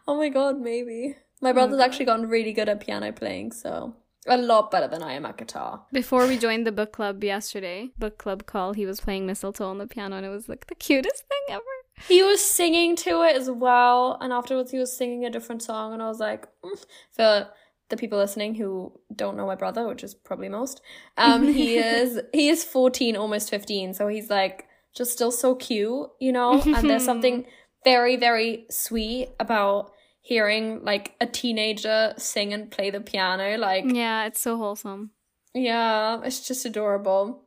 Oh 0.07 0.17
my 0.17 0.29
god, 0.29 0.59
maybe. 0.59 1.15
My 1.41 1.49
oh 1.49 1.53
my 1.53 1.53
brother's 1.53 1.77
God. 1.77 1.85
actually 1.85 2.05
gotten 2.05 2.27
really 2.29 2.53
good 2.53 2.67
at 2.69 2.81
piano 2.81 3.11
playing, 3.13 3.53
so 3.53 3.95
a 4.27 4.37
lot 4.37 4.69
better 4.71 4.87
than 4.87 5.01
I 5.03 5.13
am 5.13 5.25
at 5.25 5.37
guitar. 5.37 5.85
Before 5.93 6.27
we 6.27 6.37
joined 6.37 6.67
the 6.67 6.71
book 6.79 6.91
club 6.91 7.23
yesterday, 7.23 7.91
book 7.97 8.17
club 8.17 8.45
call, 8.45 8.73
he 8.73 8.85
was 8.85 8.99
playing 8.99 9.25
mistletoe 9.25 9.69
on 9.69 9.77
the 9.77 9.87
piano 9.87 10.17
and 10.17 10.25
it 10.25 10.29
was 10.29 10.49
like 10.49 10.67
the 10.67 10.75
cutest 10.75 11.23
thing 11.27 11.55
ever. 11.55 11.63
He 12.07 12.21
was 12.23 12.41
singing 12.41 12.95
to 12.97 13.23
it 13.23 13.35
as 13.35 13.49
well, 13.49 14.17
and 14.21 14.33
afterwards 14.33 14.71
he 14.71 14.77
was 14.77 14.95
singing 14.95 15.25
a 15.25 15.29
different 15.29 15.63
song, 15.63 15.93
and 15.93 16.01
I 16.01 16.07
was 16.07 16.19
like, 16.19 16.47
mm. 16.63 16.85
for 17.11 17.47
the 17.89 17.97
people 17.97 18.17
listening 18.17 18.55
who 18.55 18.91
don't 19.15 19.37
know 19.37 19.45
my 19.45 19.55
brother, 19.55 19.87
which 19.87 20.03
is 20.03 20.13
probably 20.13 20.49
most, 20.49 20.81
um, 21.17 21.47
he 21.47 21.77
is 21.77 22.19
he 22.33 22.49
is 22.49 22.63
fourteen, 22.63 23.15
almost 23.15 23.49
fifteen, 23.49 23.93
so 23.93 24.07
he's 24.07 24.29
like 24.29 24.67
just 24.95 25.11
still 25.11 25.31
so 25.31 25.55
cute, 25.55 26.09
you 26.19 26.31
know. 26.31 26.61
And 26.61 26.89
there's 26.89 27.05
something 27.11 27.45
very 27.83 28.17
very 28.17 28.65
sweet 28.69 29.29
about 29.39 29.91
hearing 30.21 30.83
like 30.83 31.15
a 31.21 31.25
teenager 31.27 32.13
sing 32.17 32.51
and 32.51 32.71
play 32.71 32.89
the 32.89 32.99
piano, 32.99 33.57
like 33.57 33.85
Yeah, 33.87 34.25
it's 34.25 34.41
so 34.41 34.57
wholesome. 34.57 35.11
yeah, 35.53 36.19
it's 36.23 36.45
just 36.47 36.65
adorable. 36.65 37.43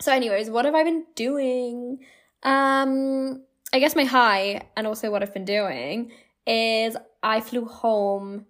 So, 0.00 0.12
anyways, 0.12 0.50
what 0.50 0.64
have 0.64 0.74
I 0.74 0.84
been 0.84 1.06
doing? 1.14 2.00
Um, 2.42 3.42
I 3.72 3.78
guess 3.78 3.94
my 3.94 4.04
high 4.04 4.62
and 4.76 4.86
also 4.86 5.10
what 5.10 5.22
I've 5.22 5.34
been 5.34 5.44
doing 5.44 6.10
is 6.46 6.96
I 7.22 7.40
flew 7.40 7.66
home 7.66 8.46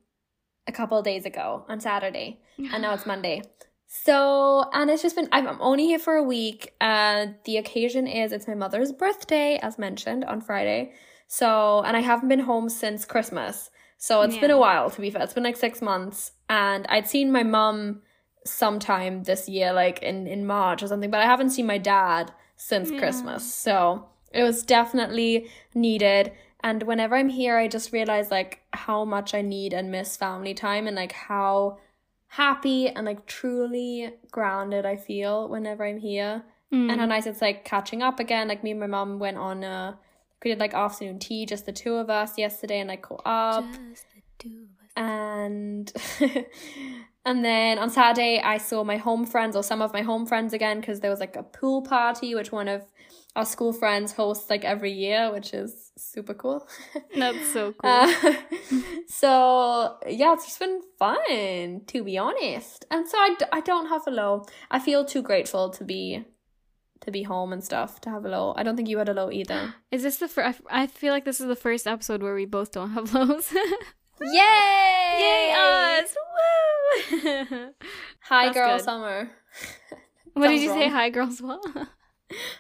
a 0.67 0.73
couple 0.73 0.99
of 0.99 1.05
days 1.05 1.25
ago 1.25 1.65
on 1.69 1.81
Saturday, 1.81 2.41
and 2.59 2.83
now 2.83 2.95
it's 2.95 3.07
Monday. 3.15 3.43
So, 3.87 4.69
and 4.75 4.91
it's 4.91 5.03
just 5.03 5.17
been, 5.17 5.29
I'm 5.33 5.49
I'm 5.49 5.61
only 5.63 5.87
here 5.87 5.99
for 5.99 6.15
a 6.15 6.23
week. 6.23 6.75
And 6.81 7.37
the 7.45 7.57
occasion 7.57 8.07
is 8.07 8.33
it's 8.33 8.47
my 8.47 8.55
mother's 8.55 8.93
birthday, 8.93 9.59
as 9.63 9.79
mentioned, 9.79 10.25
on 10.27 10.41
Friday. 10.43 10.93
So, 11.27 11.83
and 11.85 11.97
I 11.97 12.01
haven't 12.01 12.29
been 12.29 12.41
home 12.41 12.69
since 12.69 13.05
Christmas. 13.07 13.71
So 13.97 14.21
it's 14.23 14.37
been 14.37 14.51
a 14.53 14.59
while, 14.59 14.91
to 14.91 15.01
be 15.01 15.11
fair. 15.11 15.23
It's 15.23 15.33
been 15.33 15.43
like 15.43 15.57
six 15.57 15.83
months. 15.83 16.33
And 16.49 16.87
I'd 16.89 17.09
seen 17.09 17.33
my 17.33 17.43
mom 17.43 18.03
sometime 18.45 19.25
this 19.25 19.49
year, 19.49 19.73
like 19.73 20.03
in, 20.03 20.27
in 20.27 20.47
March 20.47 20.83
or 20.83 20.87
something, 20.87 21.11
but 21.11 21.21
I 21.21 21.25
haven't 21.27 21.51
seen 21.51 21.67
my 21.67 21.79
dad 21.79 22.33
since 22.57 22.91
Yeah. 22.91 22.99
Christmas. 22.99 23.53
So 23.53 24.07
it 24.33 24.43
was 24.43 24.63
definitely 24.63 25.49
needed. 25.75 26.33
And 26.61 26.83
whenever 26.83 27.15
I'm 27.17 27.29
here, 27.29 27.57
I 27.57 27.69
just 27.69 27.93
realize 27.93 28.31
like 28.31 28.63
how 28.73 29.05
much 29.05 29.35
I 29.35 29.43
need 29.43 29.73
and 29.73 29.91
miss 29.91 30.17
family 30.17 30.55
time 30.55 30.87
and 30.87 30.97
like 30.97 31.13
how 31.13 31.79
happy 32.29 32.89
and 32.89 33.07
like 33.07 33.27
truly 33.27 34.13
grounded 34.31 34.85
I 34.85 34.97
feel 34.97 35.49
whenever 35.49 35.85
I'm 35.85 35.99
here. 35.99 36.43
Mm. 36.73 36.91
And 36.91 37.01
how 37.01 37.07
nice 37.07 37.27
it's 37.27 37.41
like 37.41 37.65
catching 37.65 38.03
up 38.03 38.21
again. 38.21 38.49
Like 38.49 38.63
me 38.63 38.73
and 38.73 38.81
my 38.81 38.87
mom 38.87 39.19
went 39.19 39.39
on 39.39 39.65
a 39.65 39.99
we 40.45 40.51
did 40.51 40.61
like 40.61 40.75
afternoon 40.75 41.19
tea, 41.19 41.47
just 41.47 41.67
the 41.67 41.73
two 41.73 41.95
of 41.95 42.11
us 42.11 42.39
yesterday 42.39 42.81
and 42.81 42.89
like 42.89 43.03
caught 43.03 43.23
up 43.25 43.65
Just 43.91 44.07
the 44.15 44.23
two 44.39 44.67
of 44.69 44.85
us. 44.85 44.93
and 44.97 45.93
and 47.25 47.45
then 47.45 47.79
on 47.79 47.91
Saturday 47.91 48.41
I 48.41 48.59
saw 48.59 48.85
my 48.85 48.99
home 48.99 49.27
friends 49.27 49.57
or 49.57 49.63
some 49.63 49.83
of 49.83 49.93
my 49.93 50.03
home 50.03 50.27
friends 50.27 50.53
again 50.53 50.81
because 50.81 51.01
there 51.01 51.11
was 51.11 51.21
like 51.21 51.35
a 51.37 51.43
pool 51.43 51.83
party 51.83 52.35
which 52.35 52.53
one 52.53 52.69
of 52.69 52.83
our 53.39 53.45
school 53.45 53.73
friends 53.73 54.11
host 54.13 54.51
like 54.51 54.65
every 54.65 54.91
year, 54.91 55.31
which 55.33 55.55
is 55.55 55.93
super 55.97 56.35
cool. 56.35 56.67
That's 57.17 57.53
so 57.53 57.73
cool. 57.73 57.91
Uh, 57.91 58.13
so 59.07 59.97
yeah, 60.09 60.33
it's 60.33 60.47
just 60.47 60.59
been 60.59 60.81
fun 60.99 61.83
to 61.87 62.03
be 62.03 62.19
honest, 62.19 62.85
and 62.91 63.07
so 63.09 63.17
I, 63.17 63.37
d- 63.39 63.47
I 63.53 63.61
don't 63.61 63.89
have 63.89 64.03
a 64.09 64.11
low. 64.11 64.45
I 64.73 64.81
feel 64.81 65.05
too 65.05 65.23
grateful 65.23 65.71
to 65.71 65.85
be 65.85 66.25
to 67.03 67.13
be 67.13 67.23
home 67.23 67.53
and 67.53 67.63
stuff 67.63 68.01
to 68.03 68.11
have 68.11 68.25
a 68.25 68.29
low. 68.29 68.55
I 68.57 68.65
don't 68.65 68.75
think 68.75 68.89
you 68.89 68.99
had 68.99 69.09
a 69.09 69.15
low 69.15 69.31
either. 69.31 69.73
Is 69.93 70.03
this 70.03 70.17
the 70.17 70.27
first? 70.27 70.61
I 70.69 70.89
feel 70.89 71.13
like 71.13 71.25
this 71.25 71.41
is 71.41 71.47
the 71.47 71.57
first 71.57 71.87
episode 71.87 72.25
where 72.25 72.35
we 72.35 72.45
both 72.45 72.73
don't 72.73 72.91
have 72.91 73.15
lows. 73.15 73.53
Yay! 74.21 75.15
Yay 75.23 75.55
us! 75.57 76.17
Woo! 76.35 77.71
Hi, 78.23 78.47
That's 78.47 78.57
girl, 78.57 78.77
good. 78.77 78.85
summer. 78.85 79.31
what 80.33 80.49
did 80.49 80.61
you 80.61 80.71
say? 80.71 80.89
Hi, 80.89 81.09
girls. 81.11 81.41
What? 81.41 81.63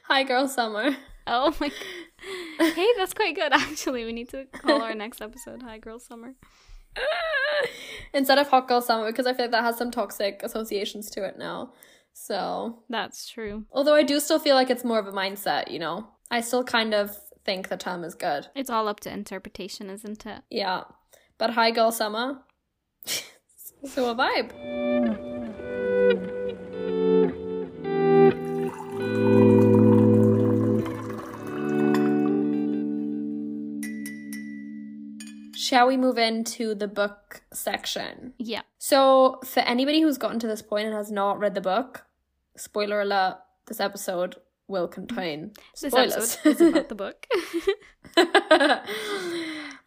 Hi, 0.04 0.22
girl, 0.24 0.48
summer. 0.48 0.96
Oh 1.26 1.54
my. 1.60 1.68
God. 1.68 2.72
Hey, 2.74 2.86
that's 2.96 3.12
quite 3.14 3.34
good. 3.34 3.52
Actually, 3.52 4.04
we 4.04 4.12
need 4.12 4.30
to 4.30 4.46
call 4.46 4.80
our 4.82 4.94
next 4.94 5.20
episode 5.20 5.62
"Hi, 5.62 5.78
Girl 5.78 5.98
Summer." 5.98 6.34
Instead 8.14 8.38
of 8.38 8.48
hot 8.48 8.66
girl 8.66 8.80
summer, 8.80 9.06
because 9.10 9.26
I 9.26 9.34
feel 9.34 9.44
like 9.44 9.52
that 9.52 9.62
has 9.64 9.76
some 9.76 9.90
toxic 9.90 10.40
associations 10.42 11.10
to 11.10 11.24
it 11.24 11.38
now. 11.38 11.72
So, 12.14 12.82
That's 12.88 13.28
true. 13.28 13.66
although 13.70 13.94
I 13.94 14.02
do 14.02 14.18
still 14.18 14.38
feel 14.40 14.54
like 14.56 14.70
it's 14.70 14.84
more 14.84 14.98
of 14.98 15.06
a 15.06 15.12
mindset, 15.12 15.70
you 15.70 15.78
know, 15.78 16.08
I 16.30 16.40
still 16.40 16.64
kind 16.64 16.94
of 16.94 17.16
think 17.44 17.68
the 17.68 17.76
term 17.76 18.02
is 18.02 18.14
good. 18.14 18.48
It's 18.56 18.70
all 18.70 18.88
up 18.88 19.00
to 19.00 19.12
interpretation, 19.12 19.88
isn't 19.90 20.26
it? 20.26 20.40
Yeah. 20.50 20.84
But 21.36 21.50
hi, 21.50 21.70
girl, 21.70 21.92
summer. 21.92 22.40
so 23.84 24.10
a 24.10 24.14
vibe. 24.16 24.54
Shall 35.68 35.86
we 35.86 35.98
move 35.98 36.16
into 36.16 36.74
the 36.74 36.88
book 36.88 37.42
section? 37.52 38.32
Yeah. 38.38 38.62
So, 38.78 39.38
for 39.44 39.60
anybody 39.60 40.00
who's 40.00 40.16
gotten 40.16 40.38
to 40.40 40.46
this 40.46 40.62
point 40.62 40.86
and 40.86 40.94
has 40.96 41.10
not 41.12 41.38
read 41.38 41.54
the 41.54 41.60
book, 41.60 42.06
spoiler 42.56 43.02
alert, 43.02 43.36
this 43.66 43.78
episode 43.78 44.36
will 44.66 44.88
contain 44.88 45.52
This 45.78 45.90
spoilers. 45.92 46.14
episode 46.44 46.48
is 46.48 46.60
about 46.62 46.88
the 46.88 46.94
book. 47.04 47.26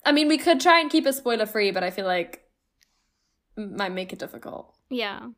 I 0.05 0.11
mean, 0.11 0.27
we 0.27 0.37
could 0.37 0.59
try 0.61 0.79
and 0.79 0.89
keep 0.91 1.07
it 1.07 1.13
spoiler 1.13 1.47
free, 1.47 1.71
but 1.71 1.83
I 1.83 1.89
feel 1.89 2.05
like 2.05 2.43
might 3.57 3.91
make 3.91 4.13
it 4.13 4.19
difficult. 4.19 4.75
yeah. 4.89 5.29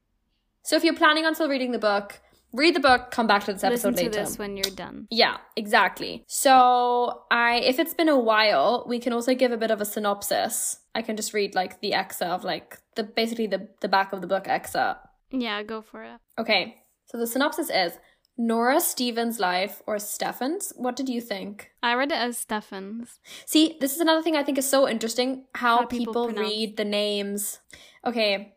So, 0.66 0.76
if 0.76 0.84
you're 0.84 0.94
planning 0.96 1.26
on 1.26 1.36
still 1.36 1.48
reading 1.50 1.72
the 1.72 1.80
book, 1.80 2.20
read 2.54 2.76
the 2.76 2.80
book, 2.80 3.12
come 3.12 3.28
back 3.28 3.44
to 3.46 3.54
this 3.54 3.64
episode 3.64 3.94
Listen 3.94 4.12
to 4.12 4.18
later. 4.18 4.30
this 4.30 4.38
when 4.38 4.56
you're 4.56 4.76
done. 4.76 5.08
Yeah, 5.10 5.38
exactly. 5.56 6.24
So, 6.28 7.24
I 7.32 7.56
if 7.56 7.80
it's 7.80 7.94
been 7.94 8.10
a 8.10 8.20
while, 8.20 8.86
we 8.88 9.00
can 9.00 9.14
also 9.14 9.34
give 9.34 9.52
a 9.52 9.58
bit 9.58 9.72
of 9.72 9.82
a 9.82 9.86
synopsis. 9.86 10.80
I 10.96 11.02
can 11.02 11.16
just 11.18 11.34
read 11.34 11.56
like 11.56 11.82
the 11.82 11.94
excerpt 11.94 12.32
of 12.32 12.44
like 12.44 12.78
the 12.96 13.04
basically 13.04 13.48
the 13.48 13.70
the 13.82 13.90
back 13.90 14.14
of 14.14 14.22
the 14.22 14.28
book 14.28 14.48
excerpt. 14.48 15.08
Yeah, 15.32 15.64
go 15.64 15.82
for 15.82 16.04
it. 16.04 16.20
Okay. 16.40 16.78
So 17.06 17.18
the 17.18 17.28
synopsis 17.28 17.70
is 17.70 17.98
Nora 18.38 18.80
Stevens' 18.80 19.40
life 19.40 19.82
or 19.86 20.00
Stephens. 20.00 20.74
What 20.76 20.96
did 20.96 21.10
you 21.10 21.22
think? 21.22 21.72
I 21.84 21.94
read 21.94 22.12
it 22.12 22.18
as 22.18 22.38
Stephens. 22.38 23.20
See, 23.46 23.78
this 23.80 23.94
is 23.94 24.00
another 24.00 24.24
thing 24.24 24.36
I 24.36 24.44
think 24.44 24.58
is 24.58 24.70
so 24.70 24.88
interesting 24.88 25.46
how, 25.54 25.80
How 25.80 25.86
people 25.86 26.28
people, 26.28 26.44
read 26.44 26.78
the 26.78 26.86
names. 26.86 27.60
Okay. 28.06 28.56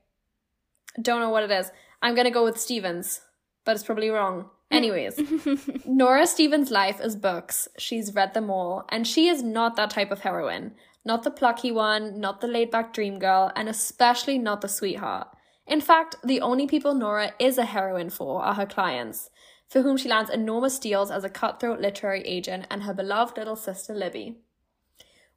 Don't 1.01 1.21
know 1.21 1.31
what 1.31 1.43
it 1.43 1.51
is. 1.51 1.71
I'm 2.01 2.15
going 2.15 2.25
to 2.27 2.31
go 2.31 2.45
with 2.45 2.59
Stevens, 2.61 3.21
but 3.67 3.75
it's 3.75 3.85
probably 3.85 4.09
wrong. 4.09 4.49
Anyways, 4.71 5.21
Nora 5.87 6.27
Stevens' 6.27 6.71
life 6.71 7.01
is 7.01 7.15
books. 7.15 7.69
She's 7.79 8.15
read 8.15 8.33
them 8.33 8.49
all, 8.49 8.87
and 8.89 9.07
she 9.07 9.29
is 9.29 9.43
not 9.43 9.77
that 9.77 9.91
type 9.91 10.11
of 10.11 10.21
heroine. 10.21 10.73
Not 11.05 11.23
the 11.23 11.31
plucky 11.31 11.71
one, 11.71 12.19
not 12.19 12.41
the 12.41 12.49
laid 12.49 12.71
back 12.71 12.93
dream 12.93 13.19
girl, 13.19 13.53
and 13.55 13.69
especially 13.69 14.39
not 14.39 14.61
the 14.61 14.69
sweetheart. 14.69 15.29
In 15.67 15.81
fact, 15.81 16.17
the 16.25 16.41
only 16.41 16.67
people 16.67 16.95
Nora 16.95 17.33
is 17.39 17.59
a 17.59 17.65
heroine 17.65 18.11
for 18.11 18.43
are 18.43 18.55
her 18.55 18.67
clients, 18.67 19.31
for 19.69 19.83
whom 19.83 19.97
she 19.97 20.09
lands 20.09 20.31
enormous 20.31 20.79
deals 20.79 21.11
as 21.11 21.25
a 21.25 21.29
cutthroat 21.29 21.81
literary 21.81 22.23
agent 22.23 22.67
and 22.71 22.85
her 22.85 22.95
beloved 22.95 23.37
little 23.37 23.57
sister 23.57 23.95
Libby. 23.95 24.37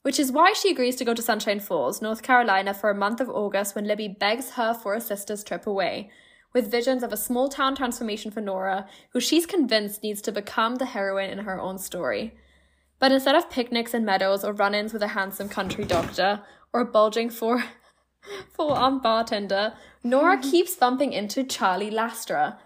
Which 0.02 0.20
is 0.20 0.32
why 0.32 0.54
she 0.54 0.72
agrees 0.72 0.96
to 0.98 1.06
go 1.06 1.14
to 1.14 1.22
Sunshine 1.22 1.60
Falls, 1.60 2.02
North 2.02 2.24
Carolina 2.24 2.74
for 2.74 2.90
a 2.90 2.96
month 2.96 3.20
of 3.20 3.30
August 3.30 3.76
when 3.76 3.86
Libby 3.86 4.08
begs 4.08 4.52
her 4.52 4.74
for 4.74 4.94
a 4.94 5.02
sister's 5.02 5.44
trip 5.44 5.68
away, 5.68 6.10
with 6.54 6.72
visions 6.72 7.04
of 7.04 7.14
a 7.14 7.18
small 7.18 7.50
town 7.50 7.76
transformation 7.76 8.32
for 8.32 8.42
Nora, 8.42 8.88
who 9.12 9.20
she's 9.20 9.46
convinced 9.46 10.04
needs 10.04 10.22
to 10.24 10.32
become 10.32 10.76
the 10.76 10.86
heroine 10.86 11.30
in 11.30 11.40
her 11.40 11.60
own 11.60 11.78
story. 11.78 12.34
But 13.00 13.12
instead 13.12 13.36
of 13.36 13.50
picnics 13.50 13.94
and 13.94 14.06
meadows 14.06 14.44
or 14.44 14.54
run 14.54 14.76
ins 14.76 14.94
with 14.94 15.04
a 15.04 15.10
handsome 15.10 15.50
country 15.50 15.86
doctor 15.86 16.42
or 16.74 16.84
bulging 16.86 17.30
for 17.30 17.64
full 18.54 18.74
on 18.74 19.00
bartender, 19.00 19.74
Nora 20.04 20.38
keeps 20.42 20.76
bumping 20.76 21.14
into 21.14 21.44
Charlie 21.44 21.92
Lastra, 21.92 22.58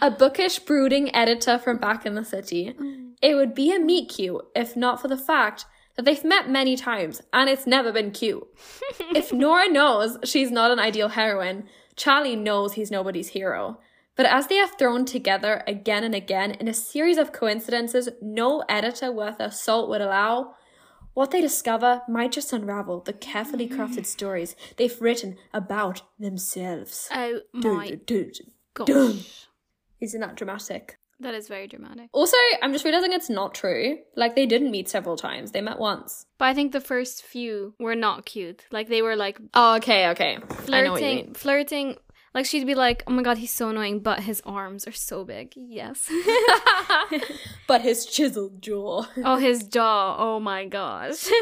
a 0.00 0.10
bookish, 0.10 0.58
brooding 0.60 1.14
editor 1.14 1.58
from 1.58 1.76
back 1.76 2.04
in 2.04 2.14
the 2.14 2.24
city. 2.24 2.74
It 3.22 3.34
would 3.34 3.54
be 3.54 3.74
a 3.74 3.78
meet 3.78 4.08
cute 4.08 4.44
if 4.54 4.76
not 4.76 5.00
for 5.00 5.08
the 5.08 5.16
fact 5.16 5.66
that 5.96 6.04
they've 6.04 6.24
met 6.24 6.50
many 6.50 6.76
times 6.76 7.22
and 7.32 7.48
it's 7.48 7.66
never 7.66 7.92
been 7.92 8.10
cute. 8.10 8.46
if 9.14 9.32
Nora 9.32 9.68
knows 9.70 10.18
she's 10.24 10.50
not 10.50 10.70
an 10.70 10.78
ideal 10.78 11.08
heroine, 11.08 11.64
Charlie 11.96 12.36
knows 12.36 12.74
he's 12.74 12.90
nobody's 12.90 13.28
hero. 13.28 13.80
But 14.16 14.26
as 14.26 14.46
they 14.46 14.58
are 14.58 14.68
thrown 14.68 15.04
together 15.04 15.62
again 15.66 16.02
and 16.02 16.14
again 16.14 16.52
in 16.52 16.68
a 16.68 16.74
series 16.74 17.18
of 17.18 17.32
coincidences 17.32 18.08
no 18.22 18.64
editor 18.68 19.12
worth 19.12 19.38
their 19.38 19.50
salt 19.50 19.90
would 19.90 20.00
allow, 20.00 20.54
what 21.12 21.30
they 21.30 21.40
discover 21.40 22.02
might 22.08 22.32
just 22.32 22.52
unravel 22.52 23.00
the 23.00 23.12
carefully 23.12 23.68
crafted 23.68 24.06
stories 24.06 24.56
they've 24.76 25.00
written 25.00 25.36
about 25.52 26.02
themselves. 26.18 27.08
Oh 27.12 27.40
my 27.52 27.88
dun, 27.88 28.00
dun, 28.06 28.32
dun. 28.84 29.16
gosh. 29.16 29.46
Isn't 30.00 30.20
that 30.20 30.36
dramatic? 30.36 30.98
That 31.20 31.34
is 31.34 31.48
very 31.48 31.66
dramatic. 31.66 32.08
Also, 32.12 32.36
I'm 32.62 32.72
just 32.72 32.84
realizing 32.84 33.12
it's 33.12 33.30
not 33.30 33.54
true. 33.54 33.98
Like, 34.16 34.36
they 34.36 34.44
didn't 34.46 34.70
meet 34.70 34.88
several 34.88 35.16
times, 35.16 35.52
they 35.52 35.62
met 35.62 35.78
once. 35.78 36.26
But 36.38 36.46
I 36.46 36.54
think 36.54 36.72
the 36.72 36.80
first 36.80 37.22
few 37.22 37.74
were 37.80 37.94
not 37.94 38.26
cute. 38.26 38.64
Like 38.70 38.88
they 38.88 39.02
were 39.02 39.16
like 39.16 39.38
Oh, 39.54 39.76
okay, 39.76 40.08
okay. 40.08 40.38
I 40.70 40.82
know 40.82 40.92
what 40.92 41.02
you 41.02 41.08
flirting, 41.08 41.34
flirting. 41.34 41.96
Like 42.34 42.44
she'd 42.44 42.66
be 42.66 42.74
like, 42.74 43.02
"Oh 43.06 43.12
my 43.12 43.22
god, 43.22 43.38
he's 43.38 43.50
so 43.50 43.70
annoying, 43.70 44.00
but 44.00 44.20
his 44.20 44.42
arms 44.44 44.86
are 44.86 44.92
so 44.92 45.24
big." 45.24 45.54
Yes. 45.56 46.10
but 47.66 47.80
his 47.80 48.04
chiseled 48.04 48.60
jaw. 48.60 49.06
oh, 49.24 49.36
his 49.36 49.62
jaw. 49.62 50.16
Oh 50.18 50.38
my 50.40 50.66
gosh. 50.66 51.28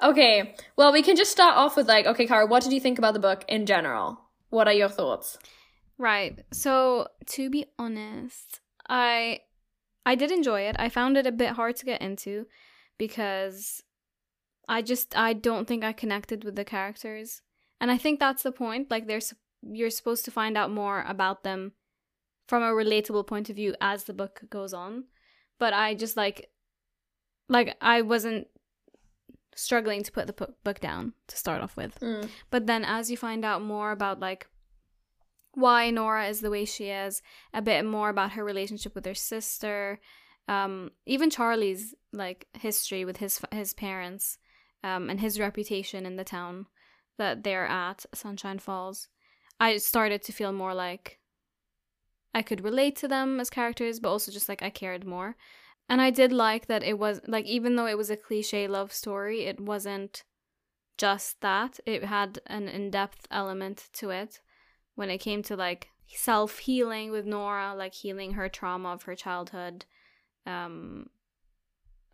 Okay, 0.00 0.54
well, 0.76 0.92
we 0.92 1.02
can 1.02 1.16
just 1.16 1.32
start 1.32 1.56
off 1.56 1.76
with 1.76 1.88
like, 1.88 2.06
okay, 2.06 2.24
Cara, 2.24 2.46
what 2.46 2.62
did 2.62 2.72
you 2.72 2.78
think 2.78 2.98
about 2.98 3.14
the 3.14 3.20
book 3.20 3.44
in 3.48 3.66
general? 3.66 4.20
What 4.48 4.68
are 4.68 4.72
your 4.72 4.88
thoughts? 4.88 5.38
right. 5.98 6.38
So 6.52 7.08
to 7.34 7.50
be 7.50 7.66
honest, 7.80 8.60
I 8.88 9.40
I 10.06 10.14
did 10.14 10.30
enjoy 10.30 10.62
it. 10.62 10.76
I 10.78 10.88
found 10.88 11.16
it 11.16 11.26
a 11.26 11.32
bit 11.32 11.50
hard 11.50 11.76
to 11.76 11.84
get 11.84 12.00
into 12.00 12.46
because 12.96 13.82
I 14.68 14.82
just 14.82 15.16
I 15.16 15.32
don't 15.32 15.66
think 15.66 15.84
I 15.84 15.92
connected 15.92 16.44
with 16.44 16.56
the 16.56 16.64
characters. 16.64 17.42
And 17.80 17.90
I 17.90 17.98
think 17.98 18.18
that's 18.18 18.42
the 18.42 18.52
point. 18.52 18.90
Like 18.90 19.06
there's 19.06 19.34
you're 19.62 19.90
supposed 19.90 20.24
to 20.24 20.30
find 20.30 20.56
out 20.56 20.70
more 20.70 21.04
about 21.06 21.42
them 21.42 21.72
from 22.46 22.62
a 22.62 22.72
relatable 22.72 23.26
point 23.26 23.50
of 23.50 23.56
view 23.56 23.74
as 23.80 24.04
the 24.04 24.14
book 24.14 24.42
goes 24.48 24.72
on. 24.72 25.04
But 25.58 25.74
I 25.74 25.94
just 25.94 26.16
like 26.16 26.50
like 27.48 27.76
I 27.80 28.02
wasn't 28.02 28.48
struggling 29.54 30.02
to 30.04 30.12
put 30.12 30.26
the 30.26 30.54
book 30.64 30.80
down 30.80 31.14
to 31.26 31.36
start 31.36 31.62
off 31.62 31.76
with. 31.76 31.98
Mm. 32.00 32.28
But 32.50 32.66
then 32.66 32.84
as 32.84 33.10
you 33.10 33.16
find 33.16 33.44
out 33.44 33.62
more 33.62 33.90
about 33.90 34.20
like 34.20 34.46
why 35.58 35.90
Nora 35.90 36.28
is 36.28 36.40
the 36.40 36.50
way 36.50 36.64
she 36.64 36.86
is, 36.86 37.20
a 37.52 37.60
bit 37.60 37.84
more 37.84 38.08
about 38.10 38.32
her 38.32 38.44
relationship 38.44 38.94
with 38.94 39.04
her 39.04 39.14
sister, 39.14 39.98
um, 40.46 40.90
even 41.04 41.30
Charlie's 41.30 41.94
like 42.12 42.46
history 42.54 43.04
with 43.04 43.18
his 43.18 43.40
his 43.52 43.74
parents, 43.74 44.38
um, 44.82 45.10
and 45.10 45.20
his 45.20 45.38
reputation 45.40 46.06
in 46.06 46.16
the 46.16 46.24
town 46.24 46.66
that 47.18 47.42
they're 47.42 47.66
at, 47.66 48.06
Sunshine 48.14 48.58
Falls. 48.58 49.08
I 49.60 49.76
started 49.78 50.22
to 50.22 50.32
feel 50.32 50.52
more 50.52 50.74
like 50.74 51.18
I 52.32 52.42
could 52.42 52.62
relate 52.62 52.96
to 52.96 53.08
them 53.08 53.40
as 53.40 53.50
characters, 53.50 53.98
but 54.00 54.10
also 54.10 54.30
just 54.30 54.48
like 54.48 54.62
I 54.62 54.70
cared 54.70 55.04
more. 55.04 55.36
And 55.88 56.00
I 56.00 56.10
did 56.10 56.32
like 56.32 56.66
that 56.66 56.84
it 56.84 56.98
was 56.98 57.20
like 57.26 57.46
even 57.46 57.76
though 57.76 57.86
it 57.86 57.98
was 57.98 58.10
a 58.10 58.16
cliche 58.16 58.68
love 58.68 58.92
story, 58.92 59.46
it 59.46 59.60
wasn't 59.60 60.22
just 60.96 61.40
that. 61.40 61.80
It 61.84 62.04
had 62.04 62.40
an 62.46 62.68
in-depth 62.68 63.26
element 63.30 63.88
to 63.94 64.10
it 64.10 64.40
when 64.98 65.10
it 65.10 65.18
came 65.18 65.42
to 65.44 65.54
like 65.54 65.90
self-healing 66.08 67.12
with 67.12 67.24
Nora, 67.24 67.72
like 67.76 67.94
healing 67.94 68.32
her 68.32 68.48
trauma 68.48 68.88
of 68.88 69.02
her 69.04 69.14
childhood. 69.14 69.84
Um 70.44 71.08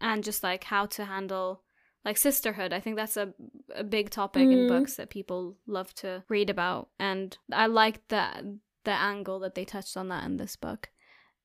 and 0.01 0.23
just 0.23 0.42
like 0.42 0.64
how 0.64 0.85
to 0.87 1.05
handle 1.07 1.62
like 2.05 2.18
sisterhood. 2.18 2.73
I 2.75 2.81
think 2.81 2.97
that's 2.97 3.16
a 3.16 3.33
a 3.75 3.83
big 3.83 4.11
topic 4.11 4.51
in 4.51 4.66
Mhm. 4.66 4.68
books 4.68 4.97
that 4.97 5.09
people 5.09 5.57
love 5.66 5.94
to 6.03 6.25
read 6.29 6.51
about 6.51 6.90
and 6.99 7.38
I 7.51 7.66
liked 7.66 8.09
that 8.11 8.44
the 8.85 8.90
angle 8.90 9.38
that 9.40 9.55
they 9.55 9.64
touched 9.64 9.97
on 9.97 10.09
that 10.09 10.25
in 10.25 10.37
this 10.37 10.57
book. 10.57 10.90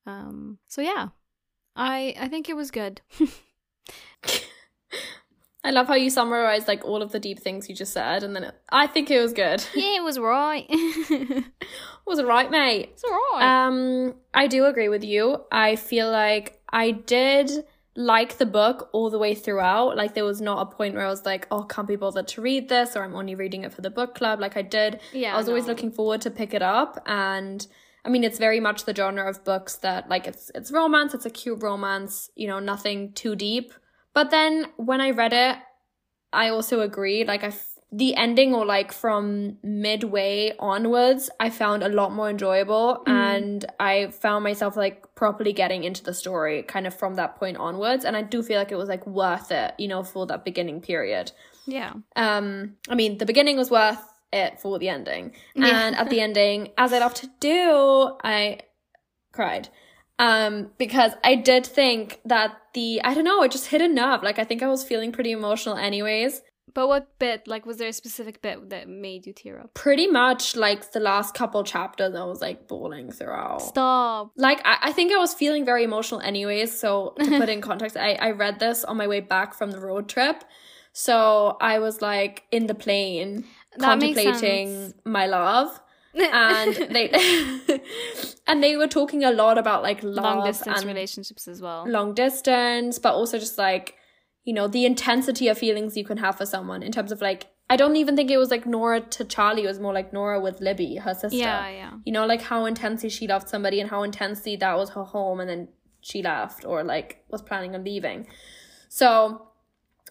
Um 0.06 0.60
so 0.68 0.82
yeah. 0.82 1.10
I 1.76 2.16
I 2.20 2.28
think 2.28 2.50
it 2.50 2.56
was 2.58 2.70
good. 2.72 3.02
I 5.64 5.72
love 5.72 5.88
how 5.88 5.96
you 5.96 6.10
summarized 6.10 6.68
like 6.68 6.86
all 6.86 7.02
of 7.02 7.12
the 7.12 7.20
deep 7.20 7.40
things 7.40 7.68
you 7.68 7.76
just 7.76 7.92
said, 7.92 8.24
and 8.24 8.36
then 8.36 8.46
it, 8.46 8.56
I 8.70 8.88
think 8.88 9.12
it 9.12 9.20
was 9.20 9.34
good. 9.34 9.64
yeah, 9.76 9.98
it 9.98 10.04
was 10.04 10.18
right. 10.18 10.66
was 12.06 12.20
it 12.20 12.26
right, 12.26 12.50
mate? 12.50 12.92
It's 12.94 13.04
alright. 13.04 13.44
Um, 13.44 14.16
I 14.34 14.48
do 14.48 14.66
agree 14.66 14.88
with 14.90 15.04
you. 15.04 15.44
I 15.52 15.76
feel 15.76 16.10
like 16.10 16.62
I 16.70 16.92
did 16.92 17.52
like 17.96 18.38
the 18.38 18.46
book 18.46 18.90
all 18.94 19.10
the 19.10 19.20
way 19.20 19.36
throughout. 19.36 19.98
Like 19.98 20.14
there 20.14 20.24
was 20.24 20.40
not 20.40 20.62
a 20.62 20.76
point 20.76 20.96
where 20.96 21.06
I 21.06 21.10
was 21.10 21.26
like, 21.26 21.46
"Oh, 21.52 21.64
can't 21.64 21.88
be 21.88 21.98
bothered 21.98 22.30
to 22.30 22.42
read 22.42 22.70
this," 22.70 22.96
or 22.96 23.04
"I'm 23.04 23.16
only 23.16 23.36
reading 23.36 23.64
it 23.66 23.74
for 23.74 23.82
the 23.82 23.90
book 23.90 24.16
club." 24.16 24.40
Like 24.40 24.56
I 24.56 24.62
did. 24.62 25.02
yeah. 25.12 25.34
I 25.34 25.38
was 25.38 25.50
always 25.50 25.68
looking 25.68 25.92
forward 25.92 26.22
to 26.22 26.32
pick 26.32 26.54
it 26.54 26.62
up, 26.62 27.04
and 27.06 27.68
I 28.06 28.10
mean, 28.10 28.24
it's 28.24 28.40
very 28.40 28.62
much 28.62 28.86
the 28.86 28.96
genre 28.96 29.30
of 29.30 29.44
books 29.44 29.76
that 29.78 30.08
like 30.10 30.26
it's 30.26 30.52
it's 30.56 30.72
romance. 30.72 31.14
It's 31.14 31.26
a 31.26 31.30
cute 31.30 31.62
romance. 31.62 32.30
You 32.36 32.48
know, 32.48 32.60
nothing 32.60 33.12
too 33.12 33.36
deep. 33.36 33.74
But 34.20 34.32
then 34.32 34.68
when 34.76 35.00
I 35.00 35.12
read 35.12 35.32
it, 35.32 35.56
I 36.34 36.50
also 36.50 36.82
agreed. 36.82 37.28
Like 37.28 37.44
I. 37.46 37.48
F- 37.48 37.66
the 37.92 38.16
ending 38.16 38.54
or 38.54 38.66
like 38.68 38.92
from 38.92 39.58
midway 39.64 40.54
onwards 40.60 41.32
i 41.40 41.50
found 41.50 41.82
a 41.82 41.90
lot 41.90 42.12
more 42.14 42.30
enjoyable 42.30 43.02
and 43.08 43.66
i 43.80 44.12
found 44.12 44.44
myself 44.44 44.78
like 44.78 45.16
properly 45.16 45.54
getting 45.54 45.84
into 45.84 46.04
the 46.04 46.14
story 46.14 46.62
kind 46.62 46.86
of 46.86 46.94
from 46.94 47.16
that 47.16 47.36
point 47.38 47.58
onwards 47.58 48.06
and 48.06 48.16
i 48.16 48.22
do 48.22 48.44
feel 48.44 48.60
like 48.60 48.72
it 48.72 48.76
was 48.76 48.90
like 48.90 49.08
worth 49.08 49.50
it 49.52 49.74
you 49.80 49.88
know 49.88 50.04
for 50.04 50.28
that 50.28 50.46
beginning 50.46 50.80
period 50.82 51.32
Yeah. 51.66 51.94
um 52.16 52.76
i 52.90 52.94
mean 52.94 53.18
the 53.18 53.26
beginning 53.26 53.58
was 53.58 53.72
worth 53.72 54.04
it 54.32 54.60
for 54.62 54.78
the 54.78 54.90
ending 54.90 55.34
Yeah. 55.56 55.86
and 55.88 55.96
at 55.96 56.12
the 56.12 56.22
ending 56.22 56.70
as 56.78 56.94
i 56.94 57.00
love 57.00 57.16
to 57.16 57.28
do 57.40 58.18
i 58.24 58.60
cried 59.32 59.70
um 60.20 60.70
because 60.78 61.14
i 61.24 61.34
did 61.34 61.66
think 61.66 62.20
that 62.26 62.52
the 62.74 63.02
i 63.04 63.14
don't 63.14 63.24
know 63.24 63.42
it 63.42 63.52
just 63.52 63.68
hit 63.68 63.82
a 63.82 63.88
nerve 63.88 64.22
like 64.22 64.38
i 64.38 64.44
think 64.44 64.62
i 64.62 64.68
was 64.68 64.84
feeling 64.84 65.12
pretty 65.12 65.32
emotional 65.32 65.76
anyways 65.78 66.42
But 66.76 66.88
what 66.88 67.06
bit? 67.18 67.48
Like, 67.48 67.66
was 67.66 67.78
there 67.78 67.90
a 67.90 67.94
specific 67.94 68.36
bit 68.46 68.70
that 68.70 68.88
made 68.88 69.26
you 69.26 69.34
tear 69.34 69.60
up? 69.60 69.74
pretty 69.74 70.06
much 70.06 70.56
like 70.56 70.92
the 70.92 71.00
last 71.00 71.34
couple 71.34 71.64
chapters 71.64 72.14
i 72.14 72.24
was 72.24 72.42
like 72.42 72.68
bawling 72.68 73.12
throughout 73.12 73.62
Stop. 73.62 74.32
like 74.38 74.60
I, 74.64 74.76
I 74.90 74.92
think 74.92 75.12
i 75.12 75.18
was 75.18 75.34
feeling 75.34 75.66
very 75.66 75.84
emotional 75.84 76.22
anyways 76.22 76.70
so 76.80 77.16
to 77.20 77.30
put 77.42 77.50
in 77.50 77.62
context 77.62 77.98
I, 77.98 78.12
I 78.28 78.32
read 78.44 78.60
this 78.60 78.84
on 78.84 78.98
my 78.98 79.08
way 79.08 79.22
back 79.22 79.50
from 79.58 79.72
the 79.72 79.80
road 79.80 80.08
trip 80.08 80.44
so 80.94 81.58
i 81.60 81.80
was 81.80 82.02
like 82.02 82.44
in 82.52 82.68
the 82.68 82.76
plane 82.76 83.46
That 83.78 84.00
contemplating 84.00 84.94
my 85.06 85.26
love 85.26 85.70
and 86.16 86.76
they 86.92 87.10
and 88.48 88.64
they 88.64 88.76
were 88.76 88.88
talking 88.88 89.24
a 89.24 89.32
lot 89.32 89.58
about 89.58 89.84
like 89.84 90.02
long 90.04 90.46
distance 90.46 90.84
relationships 90.84 91.48
as 91.48 91.62
well. 91.62 91.86
long 91.88 92.14
distance 92.14 93.00
but 93.00 93.14
also 93.14 93.38
just 93.38 93.58
like 93.58 93.96
you 94.44 94.54
know 94.54 94.68
the 94.68 94.86
intensity 94.86 95.48
of 95.48 95.58
feelings 95.58 95.96
you 95.96 96.04
can 96.04 96.18
have 96.18 96.38
for 96.38 96.46
someone 96.46 96.82
in 96.82 96.92
terms 96.92 97.12
of 97.12 97.22
like 97.22 97.48
i 97.70 97.76
don't 97.76 97.96
even 97.96 98.16
think 98.16 98.32
it 98.32 98.38
was 98.38 98.50
like 98.50 98.66
nora 98.66 99.00
to 99.00 99.24
charlie 99.24 99.64
it 99.64 99.68
was 99.68 99.80
more 99.80 99.94
like 99.94 100.12
nora 100.12 100.40
with 100.40 100.60
libby 100.60 100.96
her 100.96 101.14
sister 101.14 101.38
yeah, 101.38 101.70
yeah. 101.70 101.92
you 102.06 102.12
know 102.12 102.26
like 102.26 102.42
how 102.42 102.66
intensely 102.66 103.10
she 103.10 103.28
loved 103.28 103.48
somebody 103.48 103.80
and 103.80 103.90
how 103.90 104.02
intensely 104.04 104.56
that 104.56 104.76
was 104.76 104.90
her 104.92 105.04
home 105.04 105.40
and 105.40 105.50
then 105.50 105.68
she 106.02 106.24
left 106.24 106.66
or 106.66 106.84
like 106.84 107.24
was 107.30 107.42
planning 107.42 107.76
on 107.76 107.84
leaving 107.84 108.26
so 108.88 109.48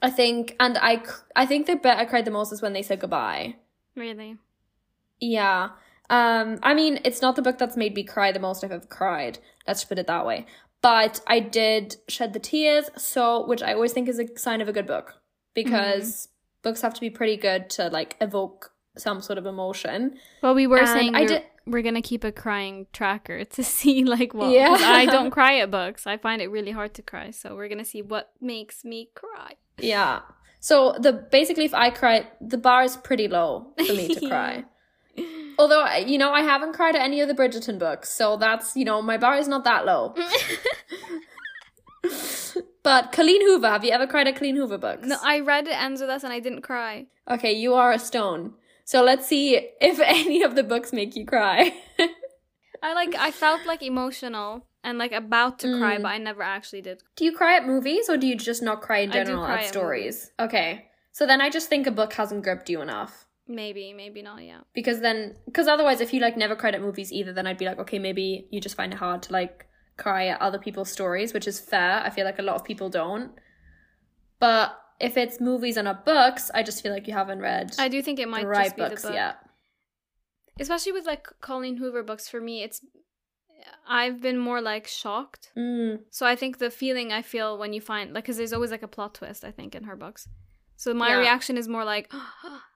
i 0.03 0.11
think 0.11 0.55
and 0.61 0.79
i 0.79 1.03
i 1.35 1.45
think 1.45 1.67
the 1.67 1.75
bit 1.75 1.97
i 1.97 2.05
cried 2.05 2.25
the 2.25 2.31
most 2.31 2.53
is 2.53 2.63
when 2.63 2.73
they 2.73 2.83
said 2.83 3.01
goodbye 3.01 3.57
Really. 3.97 4.37
yeah 5.19 5.71
um 6.11 6.59
i 6.63 6.73
mean 6.75 6.99
it's 7.05 7.21
not 7.23 7.37
the 7.37 7.43
book 7.43 7.59
that's 7.59 7.77
made 7.77 7.95
me 7.95 8.03
cry 8.03 8.33
the 8.33 8.39
most 8.41 8.65
i've 8.65 8.73
ever 8.73 8.87
cried 8.87 9.39
let's 9.67 9.85
put 9.85 9.99
it 9.99 10.07
that 10.07 10.25
way 10.25 10.47
but 10.81 11.21
i 11.27 11.39
did 11.41 11.97
shed 12.09 12.33
the 12.33 12.39
tears 12.41 12.89
so 12.97 13.47
which 13.47 13.63
i 13.63 13.73
always 13.75 13.93
think 13.93 14.09
is 14.09 14.19
a 14.19 14.27
sign 14.39 14.61
of 14.61 14.69
a 14.69 14.73
good 14.73 14.87
book 14.87 15.15
because 15.55 16.29
books 16.63 16.81
have 16.83 16.95
to 16.95 17.01
be 17.01 17.11
pretty 17.11 17.37
good 17.37 17.69
to 17.71 17.89
like 17.89 18.17
evoke 18.21 18.73
some 18.97 19.21
sort 19.21 19.39
of 19.39 19.47
emotion 19.47 20.17
Well, 20.43 20.55
we 20.55 20.67
were 20.67 20.79
And 20.79 20.89
saying 20.89 21.15
I 21.15 21.21
we're, 21.21 21.29
did- 21.29 21.43
we're 21.67 21.83
gonna 21.83 22.03
keep 22.03 22.25
a 22.25 22.33
crying 22.33 22.87
tracker 22.93 23.45
to 23.45 23.63
see 23.77 24.03
like 24.05 24.33
what. 24.35 24.51
Yeah. 24.51 24.75
I 24.81 25.05
don't 25.07 25.31
cry 25.39 25.59
at 25.61 25.71
books. 25.71 26.07
I 26.07 26.17
find 26.17 26.41
it 26.41 26.49
really 26.51 26.71
hard 26.73 26.95
to 26.95 27.03
cry. 27.03 27.31
So 27.31 27.55
we're 27.55 27.69
gonna 27.69 27.85
see 27.85 28.01
what 28.03 28.31
makes 28.41 28.85
me 28.85 29.11
cry. 29.15 29.53
Yeah. 29.79 30.21
So 30.61 30.97
the 30.99 31.13
basically, 31.13 31.67
if 31.67 31.75
I 31.75 31.91
cry, 31.91 32.27
the 32.41 32.57
bar 32.59 32.83
is 32.85 32.97
pretty 32.97 33.29
low 33.29 33.75
for 33.87 33.93
me 33.93 34.15
to 34.15 34.29
cry. 34.33 34.65
Although 35.59 35.85
you 35.97 36.19
know, 36.19 36.33
I 36.33 36.43
haven't 36.43 36.75
cried 36.75 36.95
at 36.95 37.03
any 37.03 37.21
of 37.21 37.29
the 37.29 37.35
Bridgerton 37.35 37.79
books, 37.79 38.11
so 38.13 38.37
that's 38.37 38.77
you 38.77 38.85
know, 38.85 39.03
my 39.03 39.17
bar 39.19 39.37
is 39.37 39.49
not 39.49 39.65
that 39.65 39.85
low. 39.87 40.15
but 42.83 43.13
Colleen 43.13 43.43
Hoover, 43.43 43.69
have 43.69 43.85
you 43.85 43.91
ever 43.91 44.07
cried 44.07 44.29
at 44.29 44.37
Colleen 44.37 44.57
Hoover 44.57 44.79
books? 44.79 45.07
No, 45.07 45.17
I 45.23 45.41
read 45.41 45.67
it 45.67 45.75
ends 45.75 46.01
with 46.01 46.11
us 46.11 46.25
and 46.25 46.33
I 46.33 46.41
didn't 46.41 46.63
cry. 46.63 47.07
Okay, 47.31 47.53
you 47.53 47.75
are 47.75 47.93
a 47.93 47.99
stone. 47.99 48.55
So 48.85 49.03
let's 49.03 49.27
see 49.27 49.57
if 49.81 50.01
any 50.05 50.43
of 50.43 50.55
the 50.55 50.63
books 50.63 50.93
make 50.93 51.17
you 51.17 51.27
cry. 51.27 51.75
I 52.83 52.95
like 52.95 53.15
I 53.17 53.31
felt 53.33 53.67
like 53.67 53.83
emotional 53.83 54.65
and 54.85 54.97
like 54.99 55.13
about 55.13 55.59
to 55.61 55.79
cry, 55.79 55.97
Mm. 55.99 56.03
but 56.03 56.09
I 56.09 56.19
never 56.19 56.43
actually 56.43 56.83
did. 56.83 57.03
Do 57.17 57.25
you 57.25 57.33
cry 57.37 57.57
at 57.57 57.67
movies 57.67 58.09
or 58.09 58.17
do 58.17 58.27
you 58.27 58.37
just 58.37 58.63
not 58.63 58.81
cry 58.81 58.99
in 58.99 59.11
I 59.11 59.15
do 59.15 59.25
general 59.25 59.45
cry 59.45 59.55
at 59.59 59.63
at 59.65 59.69
stories? 59.69 60.31
Okay. 60.39 60.85
So 61.13 61.27
then 61.27 61.41
I 61.41 61.51
just 61.51 61.69
think 61.69 61.87
a 61.87 61.91
book 61.91 62.13
hasn't 62.13 62.45
gripped 62.45 62.71
you 62.71 62.81
enough. 62.81 63.27
Maybe, 63.49 63.93
maybe 63.95 64.21
not. 64.23 64.43
Yeah. 64.45 64.61
Because 64.75 65.01
then, 65.01 65.35
because 65.47 65.67
otherwise, 65.69 66.01
if 66.01 66.13
you 66.13 66.21
like 66.21 66.37
never 66.37 66.55
cried 66.55 66.75
at 66.75 66.83
movies 66.83 67.13
either, 67.13 67.33
then 67.33 67.47
I'd 67.47 67.59
be 67.59 67.65
like, 67.65 67.79
okay, 67.79 67.99
maybe 67.99 68.47
you 68.51 68.61
just 68.61 68.77
find 68.77 68.93
it 68.93 68.99
hard 68.99 69.23
to 69.25 69.33
like 69.33 69.67
cry 69.97 70.27
at 70.29 70.41
other 70.41 70.59
people's 70.59 70.91
stories, 70.93 71.33
which 71.33 71.47
is 71.49 71.59
fair. 71.59 72.03
I 72.05 72.11
feel 72.11 72.25
like 72.27 72.39
a 72.39 72.43
lot 72.43 72.57
of 72.57 72.65
people 72.65 72.89
don't. 72.91 73.33
But 74.39 74.79
if 75.01 75.17
it's 75.17 75.41
movies 75.41 75.77
and 75.77 75.87
not 75.87 76.05
books, 76.05 76.51
I 76.55 76.63
just 76.63 76.83
feel 76.83 76.93
like 76.93 77.07
you 77.09 77.15
haven't 77.15 77.41
read 77.41 77.75
I 77.79 77.89
do 77.89 78.03
think 78.03 78.19
it 78.21 78.29
might 78.29 78.47
right 78.47 78.65
just 78.67 78.77
be 78.77 78.83
books 78.83 79.03
the 79.03 79.09
book. 79.09 79.15
yet. 79.15 79.37
especially 80.61 80.93
with 80.93 81.07
like 81.07 81.27
Colleen 81.41 81.77
Hoover 81.77 82.03
books 82.03 82.29
for 82.29 82.41
me 82.41 82.63
it's 82.63 82.81
I've 83.89 84.21
been 84.21 84.39
more 84.39 84.61
like 84.61 84.87
shocked 84.87 85.51
Mm, 85.57 86.01
so 86.11 86.27
I 86.27 86.35
think 86.37 86.59
the 86.59 86.71
feeling 86.71 87.13
I 87.13 87.23
feel 87.23 87.57
when 87.59 87.73
you 87.73 87.81
find 87.81 88.13
like 88.13 88.25
because 88.25 88.37
there's 88.37 88.53
always 88.53 88.71
like 88.73 88.83
a 88.83 88.89
plot 88.89 89.15
twist 89.15 89.45
I 89.45 89.51
think 89.53 89.75
in 89.75 89.85
her 89.85 89.97
books 89.97 90.27
so 90.77 90.93
my 90.95 91.11
Yeah. 91.11 91.19
reaction 91.21 91.57
is 91.57 91.69
more 91.69 91.85
like 91.85 92.11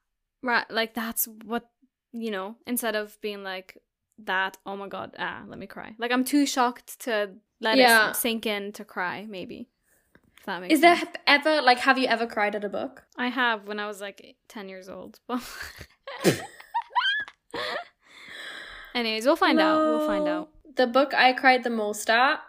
right 0.42 0.68
like 0.70 0.94
that's 0.94 1.26
what 1.44 1.70
you 2.12 2.30
know 2.30 2.56
instead 2.66 2.94
of 2.96 3.18
being 3.20 3.42
like 3.42 3.78
that 4.18 4.56
oh 4.66 4.76
my 4.76 4.88
god 4.88 5.14
ah 5.18 5.42
let 5.48 5.58
me 5.58 5.66
cry 5.66 5.94
like 5.98 6.10
I'm 6.12 6.24
too 6.24 6.46
shocked 6.46 7.00
to 7.04 7.30
let 7.60 7.76
Yeah. 7.78 8.10
it 8.10 8.16
sink 8.16 8.44
in 8.46 8.72
to 8.72 8.84
cry 8.84 9.26
maybe 9.28 9.68
if 10.38 10.46
that 10.46 10.60
makes 10.60 10.74
is 10.74 10.80
there 10.80 11.00
ever 11.26 11.62
like 11.62 11.78
have 11.80 11.98
you 11.98 12.06
ever 12.06 12.26
cried 12.26 12.54
at 12.54 12.64
a 12.64 12.68
book? 12.68 13.04
I 13.16 13.28
have 13.28 13.66
when 13.68 13.78
I 13.80 13.86
was 13.86 14.00
like 14.00 14.36
10 14.48 14.68
years 14.68 14.88
old 14.88 15.20
anyways 18.94 19.24
we'll 19.24 19.36
find 19.36 19.60
out 19.60 19.78
we'll 19.78 20.06
find 20.06 20.28
out 20.28 20.48
The 20.76 20.86
book 20.86 21.14
I 21.14 21.32
cried 21.32 21.64
the 21.64 21.70
most 21.70 22.08
at 22.10 22.40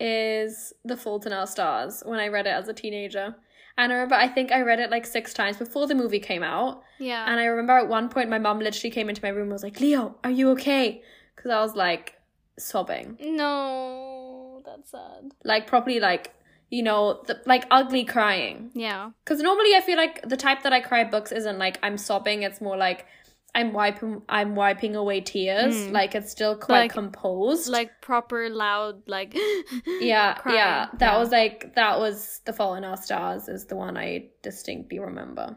is 0.00 0.72
The 0.84 0.96
Fault 0.96 1.26
in 1.26 1.32
Our 1.32 1.46
Stars 1.46 2.02
when 2.04 2.18
I 2.18 2.28
read 2.28 2.46
it 2.46 2.50
as 2.50 2.66
a 2.68 2.72
teenager. 2.74 3.36
And 3.78 3.92
I 3.92 3.96
remember 3.96 4.14
I 4.14 4.28
think 4.28 4.52
I 4.52 4.60
read 4.62 4.80
it 4.80 4.90
like 4.90 5.06
six 5.06 5.32
times 5.34 5.56
before 5.56 5.86
the 5.86 5.94
movie 5.94 6.20
came 6.20 6.42
out. 6.42 6.82
yeah 6.98 7.24
And 7.26 7.40
I 7.40 7.44
remember 7.46 7.72
at 7.72 7.88
one 7.88 8.08
point 8.08 8.28
my 8.30 8.38
mom 8.38 8.58
literally 8.58 8.90
came 8.90 9.08
into 9.08 9.22
my 9.22 9.30
room 9.30 9.44
and 9.44 9.52
was 9.52 9.62
like, 9.62 9.80
Leo, 9.80 10.16
are 10.24 10.30
you 10.30 10.50
okay? 10.50 11.02
Because 11.34 11.50
I 11.50 11.60
was 11.60 11.74
like 11.74 12.14
sobbing. 12.58 13.16
No, 13.20 14.62
that's 14.64 14.90
sad. 14.90 15.32
Like 15.44 15.66
properly 15.66 16.00
like, 16.00 16.34
you 16.70 16.82
know, 16.82 17.22
the, 17.26 17.40
like 17.46 17.64
ugly 17.70 18.04
crying. 18.04 18.70
Yeah. 18.74 19.10
Because 19.24 19.40
normally 19.40 19.74
I 19.74 19.80
feel 19.80 19.96
like 19.96 20.26
the 20.28 20.36
type 20.36 20.62
that 20.62 20.72
I 20.72 20.80
cry 20.80 21.04
books 21.04 21.32
isn't 21.32 21.58
like 21.58 21.78
I'm 21.82 21.98
sobbing. 21.98 22.42
It's 22.42 22.60
more 22.60 22.76
like 22.76 23.06
I'm 23.54 23.72
wiping 23.74 24.22
I'm 24.28 24.54
wiping 24.54 24.96
away 24.96 25.20
tears. 25.20 25.74
Mm. 25.74 25.92
Like 25.92 26.14
it's 26.14 26.30
still 26.32 26.56
quite 26.56 26.78
Like- 26.84 26.92
composed. 26.92 27.68
Like 27.68 27.90
proper 28.00 28.48
loud, 28.48 29.06
like 29.08 29.36
yeah, 29.86 30.34
crying. 30.34 30.56
yeah. 30.58 30.86
That 30.98 31.12
Yeah. 31.12 31.18
was 31.18 31.30
like 31.30 31.74
that 31.74 31.98
was 31.98 32.40
the 32.46 32.52
Fault 32.52 32.78
in 32.78 32.84
Our 32.84 32.96
Stars 32.96 33.48
is 33.48 33.66
the 33.66 33.76
one 33.76 33.96
I 33.96 34.28
distinctly 34.42 34.98
remember. 34.98 35.56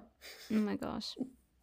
Oh 0.52 0.56
my 0.56 0.76
gosh. 0.76 1.16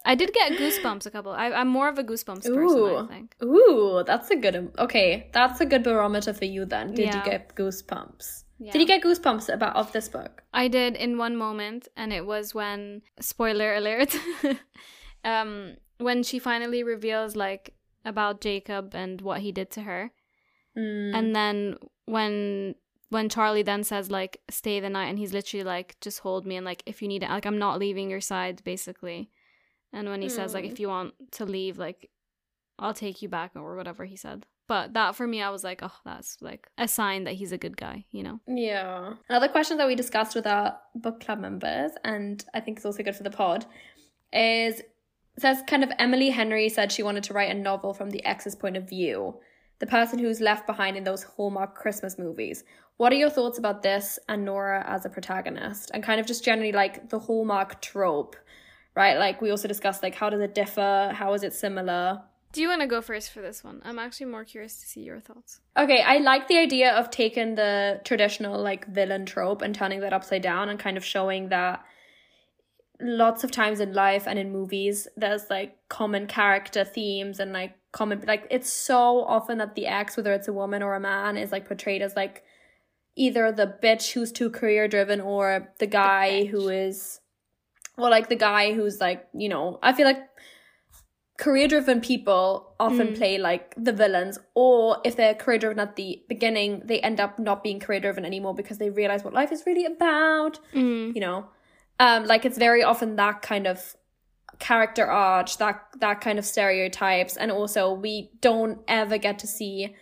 I 0.04 0.16
did 0.16 0.32
get 0.32 0.52
goosebumps 0.58 1.06
a 1.06 1.10
couple. 1.12 1.30
I, 1.30 1.52
I'm 1.52 1.68
more 1.68 1.88
of 1.88 1.96
a 1.96 2.02
goosebumps 2.02 2.42
person, 2.52 2.78
Ooh. 2.78 2.96
I 2.96 3.06
think. 3.06 3.36
Ooh, 3.42 4.02
that's 4.04 4.30
a 4.30 4.36
good 4.36 4.72
okay. 4.78 5.28
That's 5.32 5.60
a 5.60 5.66
good 5.66 5.84
barometer 5.84 6.32
for 6.32 6.44
you 6.44 6.64
then. 6.64 6.94
Did 6.94 7.14
you 7.14 7.22
get 7.24 7.54
goosebumps? 7.54 8.44
Yeah. 8.58 8.72
Did 8.72 8.80
you 8.80 8.86
get 8.86 9.02
goosebumps 9.02 9.52
about 9.52 9.76
of 9.76 9.92
this 9.92 10.08
book? 10.08 10.42
I 10.52 10.66
did 10.68 10.96
in 10.96 11.18
one 11.18 11.36
moment, 11.36 11.86
and 11.96 12.12
it 12.12 12.24
was 12.26 12.52
when 12.54 13.02
spoiler 13.20 13.74
alert. 13.74 14.16
um, 15.24 15.76
when 15.98 16.22
she 16.22 16.38
finally 16.38 16.82
reveals 16.82 17.36
like 17.36 17.74
about 18.04 18.40
Jakob 18.40 18.94
and 18.94 19.20
what 19.20 19.40
he 19.40 19.52
did 19.52 19.70
to 19.72 19.82
her, 19.82 20.10
Mm. 20.76 21.14
and 21.14 21.36
then 21.36 21.76
when 22.06 22.74
when 23.10 23.28
Charlie 23.28 23.62
then 23.62 23.84
says 23.84 24.10
like 24.10 24.40
stay 24.50 24.80
the 24.80 24.88
night, 24.88 25.08
and 25.08 25.18
he's 25.18 25.34
literally 25.34 25.64
like 25.64 25.96
just 26.00 26.20
hold 26.20 26.46
me 26.46 26.56
and 26.56 26.64
like 26.64 26.82
if 26.86 27.02
you 27.02 27.08
need 27.08 27.22
it, 27.22 27.28
like 27.28 27.44
I'm 27.44 27.58
not 27.58 27.78
leaving 27.78 28.08
your 28.08 28.22
side 28.22 28.62
basically, 28.64 29.30
and 29.92 30.08
when 30.08 30.22
he 30.22 30.28
says 30.30 30.54
like 30.54 30.64
Mm. 30.64 30.72
if 30.72 30.80
you 30.80 30.88
want 30.88 31.14
to 31.32 31.44
leave, 31.44 31.76
like 31.78 32.08
I'll 32.78 32.94
take 32.94 33.20
you 33.20 33.28
back 33.28 33.50
or 33.54 33.76
whatever 33.76 34.06
he 34.06 34.16
said. 34.16 34.46
But 34.66 34.94
that 34.94 35.14
for 35.14 35.26
me, 35.26 35.42
I 35.42 35.50
was 35.50 35.62
like, 35.62 35.80
oh, 35.82 35.92
that's 36.06 36.38
like 36.40 36.68
a 36.78 36.88
sign 36.88 37.24
that 37.24 37.34
he's 37.34 37.52
a 37.52 37.58
good 37.58 37.76
guy, 37.76 38.06
you 38.10 38.22
know? 38.22 38.40
Yeah. 38.46 39.14
Another 39.28 39.48
question 39.48 39.76
that 39.76 39.86
we 39.86 39.94
discussed 39.94 40.34
with 40.34 40.46
our 40.46 40.78
book 40.94 41.20
club 41.20 41.40
members, 41.40 41.90
and 42.04 42.42
I 42.54 42.60
think 42.60 42.78
it's 42.78 42.86
also 42.86 43.02
good 43.02 43.14
for 43.16 43.24
the 43.24 43.30
pod, 43.30 43.66
is 44.32 44.80
says 45.38 45.62
kind 45.66 45.82
of 45.82 45.92
Emily 45.98 46.30
Henry 46.30 46.68
said 46.68 46.92
she 46.92 47.02
wanted 47.02 47.24
to 47.24 47.34
write 47.34 47.50
a 47.50 47.54
novel 47.54 47.94
from 47.94 48.10
the 48.10 48.24
ex's 48.24 48.54
point 48.54 48.76
of 48.76 48.88
view, 48.88 49.38
the 49.78 49.86
person 49.86 50.18
who's 50.18 50.40
left 50.40 50.66
behind 50.66 50.96
in 50.96 51.04
those 51.04 51.22
Hallmark 51.22 51.74
Christmas 51.74 52.18
movies. 52.18 52.64
What 52.98 53.12
are 53.12 53.16
your 53.16 53.30
thoughts 53.30 53.58
about 53.58 53.82
this 53.82 54.18
and 54.28 54.44
Nora 54.44 54.84
as 54.86 55.04
a 55.04 55.10
protagonist, 55.10 55.90
and 55.94 56.02
kind 56.02 56.20
of 56.20 56.26
just 56.26 56.44
generally 56.44 56.72
like 56.72 57.08
the 57.08 57.18
Hallmark 57.18 57.80
trope, 57.80 58.36
right? 58.94 59.16
Like 59.18 59.40
we 59.40 59.50
also 59.50 59.66
discussed 59.66 60.02
like 60.02 60.14
how 60.14 60.30
does 60.30 60.40
it 60.40 60.54
differ, 60.54 61.12
how 61.14 61.32
is 61.32 61.42
it 61.42 61.54
similar? 61.54 62.22
Do 62.52 62.60
you 62.60 62.68
want 62.68 62.82
to 62.82 62.86
go 62.86 63.00
first 63.00 63.30
for 63.30 63.40
this 63.40 63.64
one? 63.64 63.80
I'm 63.82 63.98
actually 63.98 64.26
more 64.26 64.44
curious 64.44 64.78
to 64.80 64.86
see 64.86 65.00
your 65.00 65.20
thoughts. 65.20 65.60
Okay, 65.74 66.02
I 66.02 66.18
like 66.18 66.48
the 66.48 66.58
idea 66.58 66.92
of 66.92 67.08
taking 67.08 67.54
the 67.54 68.02
traditional 68.04 68.60
like 68.60 68.86
villain 68.88 69.24
trope 69.24 69.62
and 69.62 69.74
turning 69.74 70.00
that 70.00 70.12
upside 70.12 70.42
down 70.42 70.68
and 70.68 70.78
kind 70.78 70.98
of 70.98 71.04
showing 71.04 71.48
that 71.48 71.82
lots 73.02 73.42
of 73.44 73.50
times 73.50 73.80
in 73.80 73.92
life 73.92 74.26
and 74.26 74.38
in 74.38 74.52
movies 74.52 75.08
there's 75.16 75.50
like 75.50 75.76
common 75.88 76.26
character 76.26 76.84
themes 76.84 77.40
and 77.40 77.52
like 77.52 77.74
common 77.92 78.22
like 78.26 78.46
it's 78.50 78.72
so 78.72 79.22
often 79.24 79.58
that 79.58 79.74
the 79.74 79.86
ex 79.86 80.16
whether 80.16 80.32
it's 80.32 80.48
a 80.48 80.52
woman 80.52 80.82
or 80.82 80.94
a 80.94 81.00
man 81.00 81.36
is 81.36 81.50
like 81.52 81.66
portrayed 81.66 82.00
as 82.02 82.14
like 82.16 82.42
either 83.16 83.52
the 83.52 83.76
bitch 83.82 84.12
who's 84.12 84.32
too 84.32 84.48
career 84.50 84.88
driven 84.88 85.20
or 85.20 85.68
the 85.78 85.86
guy 85.86 86.42
bitch. 86.44 86.48
who 86.50 86.68
is 86.68 87.20
or 87.98 88.08
like 88.08 88.28
the 88.28 88.36
guy 88.36 88.72
who's 88.72 89.00
like 89.00 89.26
you 89.34 89.48
know 89.48 89.78
i 89.82 89.92
feel 89.92 90.06
like 90.06 90.22
career 91.38 91.66
driven 91.66 92.00
people 92.00 92.72
often 92.78 93.08
Mm. 93.08 93.16
play 93.16 93.38
like 93.38 93.74
the 93.76 93.92
villains 93.92 94.38
or 94.54 94.98
if 95.04 95.16
they're 95.16 95.34
career 95.34 95.58
driven 95.58 95.80
at 95.80 95.96
the 95.96 96.22
beginning 96.28 96.82
they 96.84 97.00
end 97.00 97.18
up 97.20 97.38
not 97.38 97.64
being 97.64 97.80
career 97.80 98.00
driven 98.00 98.24
anymore 98.24 98.54
because 98.54 98.78
they 98.78 98.90
realize 98.90 99.24
what 99.24 99.34
life 99.34 99.50
is 99.50 99.64
really 99.66 99.84
about 99.86 100.60
Mm. 100.74 101.14
you 101.14 101.20
know 101.20 101.46
um 102.02 102.20
like 102.32 102.44
it's 102.48 102.58
very 102.68 102.82
often 102.90 103.16
that 103.16 103.36
kind 103.50 103.66
of 103.72 103.78
character 104.58 105.06
arch 105.06 105.58
that 105.62 105.76
that 106.04 106.20
kind 106.26 106.38
of 106.38 106.44
stereotypes 106.44 107.36
and 107.36 107.50
also 107.50 107.92
we 108.06 108.14
don't 108.40 108.78
ever 109.00 109.16
get 109.26 109.38
to 109.38 109.46
see 109.46 109.94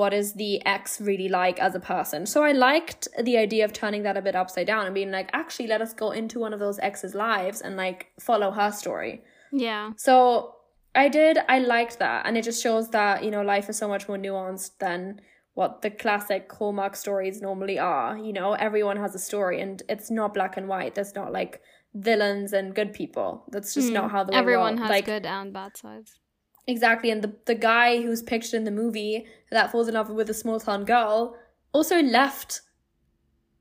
what 0.00 0.12
is 0.20 0.32
the 0.34 0.52
ex 0.66 1.00
really 1.00 1.28
like 1.28 1.58
as 1.66 1.74
a 1.74 1.80
person 1.94 2.26
so 2.26 2.42
i 2.42 2.52
liked 2.52 3.06
the 3.28 3.36
idea 3.46 3.64
of 3.64 3.72
turning 3.72 4.02
that 4.02 4.16
a 4.16 4.22
bit 4.28 4.34
upside 4.42 4.66
down 4.66 4.84
and 4.86 4.94
being 4.94 5.12
like 5.18 5.30
actually 5.32 5.68
let 5.74 5.80
us 5.86 5.92
go 5.94 6.10
into 6.10 6.38
one 6.38 6.52
of 6.52 6.60
those 6.60 6.78
exes 6.80 7.14
lives 7.14 7.60
and 7.60 7.76
like 7.76 8.00
follow 8.28 8.50
her 8.50 8.70
story 8.72 9.22
Yeah. 9.52 9.92
so 9.96 10.16
I 10.96 11.08
did, 11.08 11.38
I 11.48 11.58
liked 11.58 11.98
that. 11.98 12.24
And 12.24 12.38
it 12.38 12.44
just 12.44 12.62
shows 12.62 12.90
that, 12.90 13.24
you 13.24 13.30
know, 13.34 13.42
life 13.42 13.68
is 13.68 13.76
so 13.76 13.88
much 13.88 14.06
more 14.06 14.16
nuanced 14.16 14.78
than 14.78 15.20
what 15.54 15.82
the 15.82 15.90
classic 15.90 16.50
Hallmark 16.52 16.96
stories 16.96 17.40
normally 17.40 17.78
are. 17.78 18.18
You 18.18 18.32
know, 18.32 18.52
everyone 18.54 18.96
has 18.96 19.14
a 19.14 19.18
story 19.18 19.60
and 19.60 19.82
it's 19.88 20.10
not 20.10 20.34
black 20.34 20.56
and 20.56 20.68
white. 20.68 20.94
There's 20.96 21.14
not 21.14 21.32
like 21.32 21.60
villains 21.94 22.52
and 22.52 22.74
good 22.74 22.92
people. 22.92 23.44
That's 23.52 23.72
just 23.72 23.88
Mm. 23.90 23.92
not 23.94 24.10
how 24.10 24.24
the 24.24 24.32
world 24.32 24.34
is. 24.34 24.40
Everyone 24.42 24.76
has 24.78 24.90
like 24.90 25.04
good 25.06 25.26
and 25.26 25.52
bad 25.52 25.76
sides. 25.76 26.18
exactly. 26.66 27.10
And 27.10 27.22
the 27.22 27.32
the 27.46 27.54
guy 27.54 28.02
who's 28.02 28.22
pictured 28.22 28.56
in 28.56 28.64
the 28.64 28.70
movie 28.82 29.26
that 29.50 29.70
falls 29.70 29.86
in 29.88 29.94
love 29.94 30.10
with 30.10 30.28
a 30.30 30.34
small 30.34 30.58
town 30.58 30.84
girl 30.84 31.36
also 31.72 32.00
left 32.02 32.60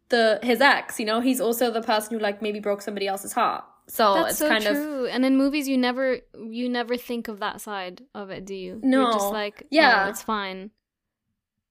the 0.09 0.39
his 0.43 0.61
ex, 0.61 0.99
you 0.99 1.05
know, 1.05 1.19
he's 1.19 1.41
also 1.41 1.71
the 1.71 1.81
person 1.81 2.13
who 2.13 2.19
like 2.19 2.41
maybe 2.41 2.59
broke 2.59 2.81
somebody 2.81 3.07
else's 3.07 3.33
heart. 3.33 3.63
So 3.87 4.13
That's 4.15 4.29
it's 4.31 4.39
so 4.39 4.47
kind 4.49 4.65
of 4.65 4.75
true. 4.75 5.05
And 5.07 5.25
in 5.25 5.35
movies, 5.37 5.67
you 5.67 5.77
never 5.77 6.19
you 6.59 6.69
never 6.69 6.95
think 6.97 7.27
of 7.27 7.39
that 7.39 7.61
side 7.61 8.03
of 8.15 8.29
it, 8.29 8.45
do 8.45 8.55
you? 8.55 8.79
You're 8.81 9.03
No. 9.03 9.11
just 9.13 9.31
like, 9.31 9.67
Yeah. 9.69 9.81
yeah, 10.05 10.09
it's 10.09 10.21
fine. 10.21 10.71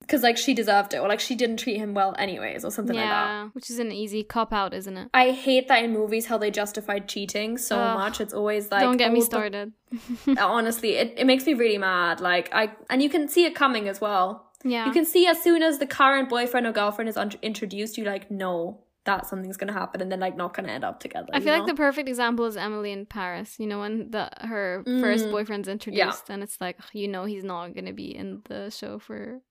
Because 0.03 0.21
like 0.21 0.37
she 0.37 0.53
deserved 0.53 0.93
it 0.93 0.97
or 0.99 1.07
like 1.07 1.19
she 1.19 1.33
didn't 1.35 1.57
treat 1.57 1.77
him 1.77 1.93
well 1.93 2.13
anyways 2.19 2.63
or 2.63 2.71
something 2.71 2.95
like 2.95 3.05
that. 3.05 3.25
yeah, 3.25 3.49
which 3.53 3.69
is 3.69 3.79
an 3.79 3.91
easy 3.91 4.21
cop 4.23 4.53
out, 4.53 4.73
isn't 4.73 4.95
it? 4.97 5.07
I 5.13 5.31
hate 5.31 5.67
that 5.69 5.83
in 5.83 5.91
movies 5.91 6.27
how 6.27 6.37
they 6.37 6.51
justified 6.51 7.07
cheating 7.09 7.57
so 7.57 7.77
Ugh. 7.77 7.97
much. 7.97 8.21
It's 8.21 8.33
always 8.33 8.69
like 8.71 8.81
Don't 8.81 8.97
get 8.97 9.09
oh, 9.11 9.13
me 9.13 9.21
started. 9.21 9.73
honestly, 10.37 10.95
it, 10.95 11.13
it 11.17 11.25
makes 11.25 11.45
me 11.45 11.53
really 11.53 11.77
mad. 11.77 12.19
Like 12.21 12.49
I 12.53 12.71
and 12.89 13.01
you 13.01 13.09
can 13.09 13.27
see 13.27 13.45
it 13.45 13.55
coming 13.55 13.87
as 13.87 13.99
well. 14.01 14.51
yeah. 14.63 14.85
You 14.85 14.91
can 14.91 15.05
see 15.05 15.27
as 15.27 15.41
soon 15.41 15.61
as 15.63 15.79
the 15.79 15.87
current 15.87 16.29
boyfriend 16.29 16.65
or 16.67 16.71
girlfriend 16.71 17.09
is 17.09 17.17
un- 17.17 17.31
introduced, 17.41 17.97
you 17.97 18.03
like 18.05 18.29
no 18.31 18.79
that 19.05 19.25
something's 19.25 19.57
gonna 19.57 19.73
happen 19.73 19.99
and 20.01 20.09
then 20.09 20.21
like 20.21 20.37
not 20.37 20.53
gonna 20.55 20.71
end 20.71 20.85
up 20.85 20.97
together. 21.01 21.27
I 21.33 21.41
feel 21.41 21.51
know? 21.53 21.59
like 21.59 21.67
the 21.67 21.75
perfect 21.75 22.07
example 22.07 22.45
is 22.45 22.55
Emily 22.55 22.91
in 22.93 23.05
Paris. 23.05 23.59
You 23.59 23.67
know, 23.67 23.79
when 23.79 24.11
the 24.11 24.29
her 24.39 24.81
first 24.85 25.25
Mm. 25.25 25.31
boyfriend's 25.31 25.67
introduced, 25.67 26.29
and 26.29 26.41
it's 26.41 26.59
like 26.61 26.77
you 26.93 27.07
know 27.09 27.25
he's 27.25 27.43
not 27.43 27.75
gonna 27.75 27.91
be 27.93 28.15
in 28.15 28.41
the 28.47 28.69
show 28.69 28.99
for 28.99 29.41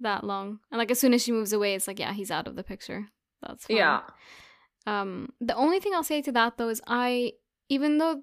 that 0.00 0.24
long. 0.24 0.60
And 0.70 0.78
like 0.78 0.90
as 0.90 0.98
soon 1.00 1.14
as 1.14 1.22
she 1.22 1.32
moves 1.32 1.52
away, 1.52 1.74
it's 1.74 1.86
like 1.88 1.98
yeah, 1.98 2.12
he's 2.12 2.30
out 2.30 2.46
of 2.46 2.56
the 2.56 2.64
picture. 2.64 3.08
That's 3.42 3.66
fine. 3.66 3.76
yeah. 3.76 4.00
Um, 4.86 5.30
the 5.40 5.54
only 5.54 5.80
thing 5.80 5.94
I'll 5.94 6.02
say 6.02 6.22
to 6.22 6.32
that 6.32 6.56
though 6.56 6.68
is 6.68 6.80
I, 6.86 7.32
even 7.68 7.98
though 7.98 8.22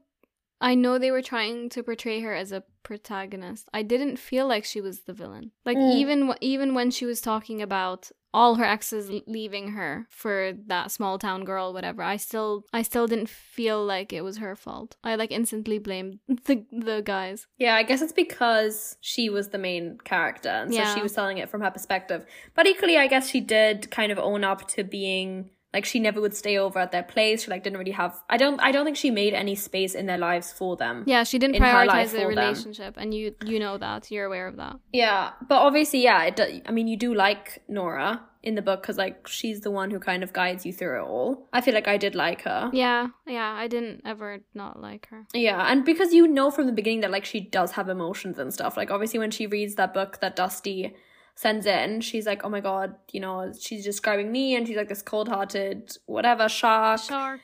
I 0.61 0.73
know 0.73 0.97
they 0.97 1.11
were 1.11 1.21
trying 1.21 1.69
to 1.69 1.83
portray 1.83 2.21
her 2.21 2.33
as 2.33 2.51
a 2.51 2.63
protagonist. 2.81 3.67
I 3.73 3.81
didn't 3.83 4.17
feel 4.17 4.47
like 4.47 4.63
she 4.63 4.79
was 4.81 5.01
the 5.01 5.13
villain. 5.13 5.51
Like 5.65 5.77
Mm. 5.77 5.93
even 5.95 6.19
w- 6.21 6.37
even 6.41 6.73
when 6.73 6.91
she 6.91 7.05
was 7.05 7.19
talking 7.21 7.61
about 7.61 8.09
all 8.35 8.55
her 8.55 8.65
exes 8.75 9.09
leaving 9.27 9.65
her 9.77 9.91
for 10.09 10.51
that 10.67 10.91
small 10.91 11.17
town 11.17 11.45
girl 11.45 11.67
whatever 11.73 12.01
i 12.03 12.17
still 12.17 12.51
i 12.73 12.81
still 12.89 13.07
didn't 13.07 13.29
feel 13.55 13.79
like 13.93 14.11
it 14.11 14.23
was 14.27 14.37
her 14.37 14.55
fault 14.55 14.97
i 15.03 15.15
like 15.15 15.31
instantly 15.31 15.79
blamed 15.79 16.19
the 16.47 16.55
the 16.87 17.01
guys 17.13 17.47
Yeah, 17.57 17.75
I 17.81 17.83
guess 17.87 18.01
it's 18.01 18.17
because 18.25 18.97
she 19.11 19.29
was 19.35 19.45
the 19.49 19.57
main 19.67 19.97
character, 20.03 20.49
and 20.49 20.69
so 20.73 20.79
Yeah. 20.79 20.93
she 20.95 21.01
was 21.01 21.13
telling 21.13 21.37
it 21.37 21.49
from 21.49 21.61
her 21.61 21.71
perspective. 21.71 22.25
But 22.57 22.67
equally, 22.67 22.97
I 22.97 23.07
guess 23.07 23.29
she 23.29 23.39
did 23.57 23.89
kind 23.99 24.11
of 24.11 24.19
own 24.19 24.43
up 24.43 24.67
to 24.75 24.83
being 24.83 25.49
like 25.75 25.85
she 25.91 25.99
never 25.99 26.19
would 26.23 26.33
stay 26.33 26.57
over 26.57 26.79
at 26.79 26.91
their 26.95 27.03
place. 27.03 27.43
She 27.43 27.51
like 27.51 27.63
didn't 27.65 27.79
really 27.83 27.97
have. 28.01 28.13
I 28.29 28.37
don't. 28.43 28.59
I 28.67 28.71
don't 28.71 28.85
think 28.85 28.97
she 28.97 29.11
made 29.11 29.33
any 29.43 29.55
space 29.55 29.93
in 29.93 30.05
their 30.11 30.17
lives 30.29 30.51
for 30.59 30.75
them. 30.83 31.03
yeah 31.13 31.23
she 31.31 31.37
didn't 31.41 31.55
In 31.57 31.63
her 31.63 31.73
life 31.85 31.89
prioritize 31.89 32.11
the 32.11 32.21
for 32.23 32.35
them. 32.35 32.43
relationship 32.43 32.93
and 32.97 33.13
you 33.13 33.35
you 33.53 33.59
know 33.65 33.77
that 33.77 34.09
you're 34.11 34.25
aware 34.31 34.47
of 34.47 34.55
that 34.63 34.75
Yeah, 35.03 35.31
but 35.49 35.59
obviously, 35.67 36.01
yeah. 36.09 36.23
It 36.29 36.35
do, 36.39 36.45
I 36.69 36.71
mean, 36.77 36.87
you 36.87 36.97
do 37.07 37.11
like 37.13 37.61
Nora 37.67 38.09
in 38.49 38.53
the 38.55 38.61
book 38.61 38.79
because 38.81 38.97
like 39.05 39.27
she's 39.27 39.61
the 39.61 39.71
one 39.71 39.89
who 39.93 39.99
kind 39.99 40.21
of 40.23 40.31
guides 40.31 40.65
you 40.67 40.71
through 40.79 40.97
it 40.99 41.03
all. 41.13 41.47
I 41.51 41.61
feel 41.61 41.73
like 41.79 41.87
I 41.87 41.97
did 41.97 42.13
like 42.15 42.41
her. 42.49 42.69
yeah 42.73 43.07
yeah 43.37 43.51
i 43.63 43.65
didn't 43.67 44.01
ever 44.05 44.29
not 44.53 44.73
like 44.87 45.07
her 45.11 45.21
Yeah, 45.33 45.61
and 45.71 45.83
because 45.91 46.13
you 46.13 46.27
know 46.27 46.51
from 46.51 46.65
the 46.67 46.77
beginning 46.79 47.01
that 47.01 47.11
like 47.17 47.25
she 47.25 47.39
does 47.57 47.71
have 47.77 47.89
emotions 47.89 48.37
and 48.37 48.53
stuff. 48.53 48.77
Like 48.81 48.91
obviously 48.91 49.19
when 49.23 49.31
she 49.31 49.47
reads 49.57 49.73
that 49.81 49.91
book 49.97 50.19
that 50.21 50.35
Dusty 50.41 50.93
sends 51.35 51.65
in, 51.65 52.01
she's 52.01 52.25
like, 52.25 52.43
"Oh 52.43 52.49
my 52.49 52.61
god, 52.61 52.95
you 53.11 53.19
know, 53.19 53.51
she's 53.59 53.83
describing 53.83 54.31
me 54.31 54.55
and 54.55 54.67
she's 54.67 54.77
like 54.77 54.89
this 54.89 55.01
cold-hearted 55.01 55.97
whatever 56.05 56.47
shark." 56.49 57.01
shark 57.01 57.41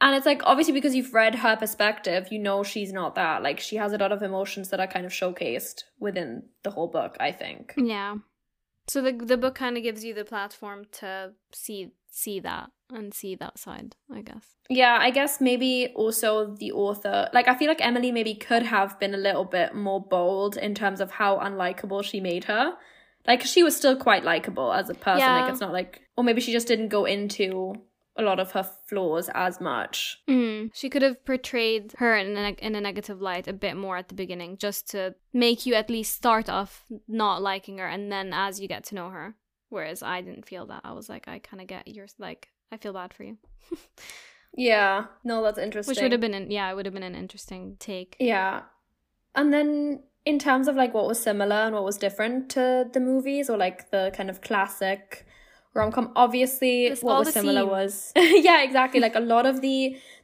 And 0.00 0.14
it's 0.14 0.26
like 0.26 0.42
obviously 0.44 0.74
because 0.74 0.94
you've 0.94 1.12
read 1.14 1.34
her 1.36 1.56
perspective, 1.56 2.28
you 2.30 2.38
know 2.38 2.62
she's 2.62 2.92
not 2.92 3.14
that. 3.16 3.42
Like 3.42 3.58
she 3.60 3.76
has 3.76 3.92
a 3.92 3.98
lot 3.98 4.12
of 4.12 4.22
emotions 4.22 4.68
that 4.70 4.78
are 4.80 4.86
kind 4.86 5.04
of 5.06 5.12
showcased 5.12 5.82
within 5.98 6.44
the 6.62 6.70
whole 6.70 6.88
book, 6.88 7.16
I 7.18 7.32
think. 7.32 7.74
yeah 7.76 8.16
so 8.86 9.02
the 9.02 9.12
the 9.12 9.36
book 9.36 9.54
kind 9.54 9.76
of 9.76 9.82
gives 9.82 10.02
you 10.04 10.14
the 10.14 10.24
platform 10.24 10.86
to 10.92 11.32
see 11.52 11.92
see 12.10 12.40
that 12.40 12.70
and 12.90 13.12
see 13.12 13.34
that 13.34 13.58
side 13.58 13.94
i 14.10 14.22
guess 14.22 14.54
Yeah, 14.70 14.96
I 15.00 15.10
guess 15.10 15.40
maybe 15.40 15.92
also 15.94 16.54
the 16.56 16.72
author, 16.72 17.28
like 17.32 17.48
I 17.48 17.54
feel 17.54 17.68
like 17.68 17.84
Emily 17.84 18.12
maybe 18.12 18.34
could 18.34 18.62
have 18.64 18.98
been 19.00 19.14
a 19.14 19.18
little 19.18 19.44
bit 19.44 19.74
more 19.74 20.00
bold 20.02 20.56
in 20.56 20.74
terms 20.74 21.00
of 21.00 21.10
how 21.10 21.38
unlikable 21.38 22.02
she 22.04 22.20
made 22.20 22.44
her. 22.44 22.74
Like 23.28 23.42
she 23.42 23.62
was 23.62 23.76
still 23.76 23.94
quite 23.94 24.24
likable 24.24 24.72
as 24.72 24.90
a 24.90 24.94
person. 24.94 25.20
Yeah. 25.20 25.42
Like 25.42 25.52
it's 25.52 25.60
not 25.60 25.72
like, 25.72 26.02
or 26.16 26.24
maybe 26.24 26.40
she 26.40 26.50
just 26.50 26.66
didn't 26.66 26.88
go 26.88 27.04
into 27.04 27.74
a 28.16 28.22
lot 28.22 28.40
of 28.40 28.50
her 28.52 28.68
flaws 28.88 29.30
as 29.34 29.60
much. 29.60 30.20
Mm. 30.28 30.70
She 30.74 30.90
could 30.90 31.02
have 31.02 31.24
portrayed 31.24 31.94
her 31.98 32.16
in 32.16 32.36
a, 32.36 32.48
in 32.58 32.74
a 32.74 32.80
negative 32.80 33.20
light 33.20 33.46
a 33.46 33.52
bit 33.52 33.76
more 33.76 33.96
at 33.96 34.08
the 34.08 34.14
beginning, 34.14 34.56
just 34.56 34.90
to 34.90 35.14
make 35.32 35.66
you 35.66 35.74
at 35.74 35.88
least 35.88 36.16
start 36.16 36.48
off 36.48 36.84
not 37.06 37.40
liking 37.40 37.78
her, 37.78 37.86
and 37.86 38.10
then 38.10 38.32
as 38.32 38.58
you 38.60 38.66
get 38.66 38.82
to 38.84 38.96
know 38.96 39.10
her. 39.10 39.36
Whereas 39.68 40.02
I 40.02 40.22
didn't 40.22 40.46
feel 40.46 40.66
that. 40.66 40.80
I 40.82 40.92
was 40.92 41.08
like, 41.08 41.28
I 41.28 41.38
kind 41.38 41.60
of 41.60 41.68
get 41.68 41.86
your 41.86 42.06
Like, 42.18 42.48
I 42.72 42.78
feel 42.78 42.92
bad 42.92 43.12
for 43.14 43.22
you, 43.24 43.36
Yeah, 44.56 45.04
no, 45.24 45.42
that's 45.42 45.58
interesting. 45.58 45.92
which 45.92 46.00
would 46.00 46.12
have 46.12 46.22
been, 46.22 46.34
an, 46.34 46.50
yeah, 46.50 46.70
it 46.70 46.74
would 46.74 46.86
have 46.86 46.94
been 46.94 47.02
an 47.02 47.14
interesting 47.14 47.76
take. 47.78 48.16
Yeah. 48.18 48.62
And 49.34 49.52
then 49.52 50.02
in 50.30 50.38
terms 50.38 50.66
of 50.70 50.74
like 50.82 50.92
what 50.98 51.06
was 51.12 51.18
similar 51.30 51.60
and 51.66 51.74
what 51.76 51.84
was 51.90 51.96
different 52.06 52.50
to 52.56 52.62
the 52.94 53.00
movies 53.10 53.48
or 53.50 53.56
like 53.66 53.90
the 53.94 54.02
kind 54.18 54.28
of 54.32 54.40
classic 54.48 55.24
rom-com 55.74 56.06
obviously 56.24 56.88
This- 56.88 57.02
what 57.06 57.18
was 57.20 57.32
similar 57.32 57.60
scenes. 57.62 57.70
was 57.76 58.12
yeah 58.48 58.62
exactly 58.68 59.00
like 59.06 59.14
a 59.22 59.24
lot 59.34 59.44
of 59.50 59.60
the 59.66 59.76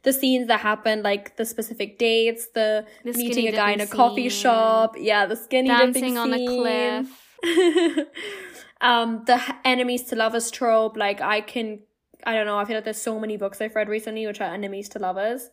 the 0.07 0.13
scenes 0.19 0.47
that 0.51 0.59
happened 0.71 1.03
like 1.03 1.25
the 1.37 1.45
specific 1.45 1.97
dates 1.97 2.47
the, 2.57 2.85
The 3.03 3.13
meeting 3.13 3.47
a 3.47 3.51
guy 3.61 3.71
in 3.71 3.79
a 3.81 3.85
dipping 3.85 3.97
coffee 4.01 4.29
scene. 4.29 4.41
shop 4.43 4.95
yeah 5.11 5.25
the 5.25 5.35
skinny 5.45 5.69
Dancing 5.69 5.93
dipping 5.93 6.17
on 6.17 6.33
a 6.33 6.45
cliff. 6.45 7.05
um 8.81 9.23
the 9.25 9.39
enemies 9.63 10.03
to 10.03 10.15
lovers 10.15 10.51
trope 10.51 10.97
like 10.97 11.21
i 11.21 11.41
can 11.41 11.79
i 12.25 12.33
don't 12.35 12.45
know 12.45 12.57
i 12.57 12.65
feel 12.65 12.75
like 12.77 12.83
there's 12.85 13.01
so 13.01 13.19
many 13.19 13.37
books 13.37 13.61
i've 13.61 13.75
read 13.75 13.87
recently 13.89 14.25
which 14.27 14.41
are 14.41 14.53
enemies 14.53 14.89
to 14.89 14.99
lovers 14.99 15.49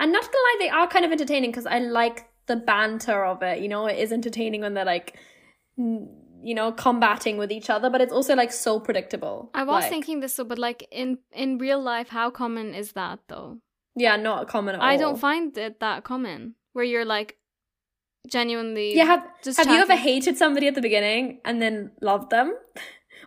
and 0.00 0.12
not 0.12 0.24
gonna 0.24 0.44
lie 0.48 0.56
they 0.58 0.68
are 0.68 0.86
kind 0.88 1.04
of 1.04 1.12
entertaining 1.12 1.50
because 1.50 1.66
i 1.66 1.78
like 1.78 2.26
the 2.46 2.56
banter 2.56 3.24
of 3.24 3.42
it 3.42 3.60
you 3.60 3.68
know 3.68 3.86
it 3.86 3.98
is 3.98 4.12
entertaining 4.12 4.60
when 4.60 4.74
they're 4.74 4.84
like 4.84 5.18
you 5.76 6.54
know 6.54 6.72
combating 6.72 7.36
with 7.38 7.50
each 7.52 7.68
other 7.70 7.90
but 7.90 8.00
it's 8.00 8.12
also 8.12 8.34
like 8.34 8.52
so 8.52 8.78
predictable 8.80 9.50
I 9.54 9.64
was 9.64 9.82
Like, 9.82 9.90
thinking 9.90 10.20
this, 10.20 10.38
but 10.46 10.58
like 10.58 10.86
in 10.90 11.18
in 11.32 11.58
real 11.58 11.80
life, 11.82 12.08
how 12.08 12.30
common 12.30 12.74
is 12.74 12.92
that 12.92 13.18
though? 13.28 13.58
yeah 13.96 14.16
not 14.16 14.46
common 14.48 14.74
at 14.76 14.82
I 14.82 14.92
all. 14.92 14.98
don't 14.98 15.18
find 15.18 15.56
it 15.58 15.80
that 15.80 16.04
common. 16.04 16.54
Where 16.72 16.84
you're 16.84 17.04
like 17.06 17.36
genuinely, 18.28 18.94
yeah 18.94 19.04
have, 19.04 19.24
just 19.42 19.58
have 19.58 19.68
you 19.68 19.80
ever 19.80 19.96
hated 19.96 20.36
somebody 20.36 20.66
at 20.68 20.74
the 20.74 20.82
beginning 20.82 21.40
and 21.44 21.60
then 21.62 21.92
loved 22.02 22.30
them 22.30 22.54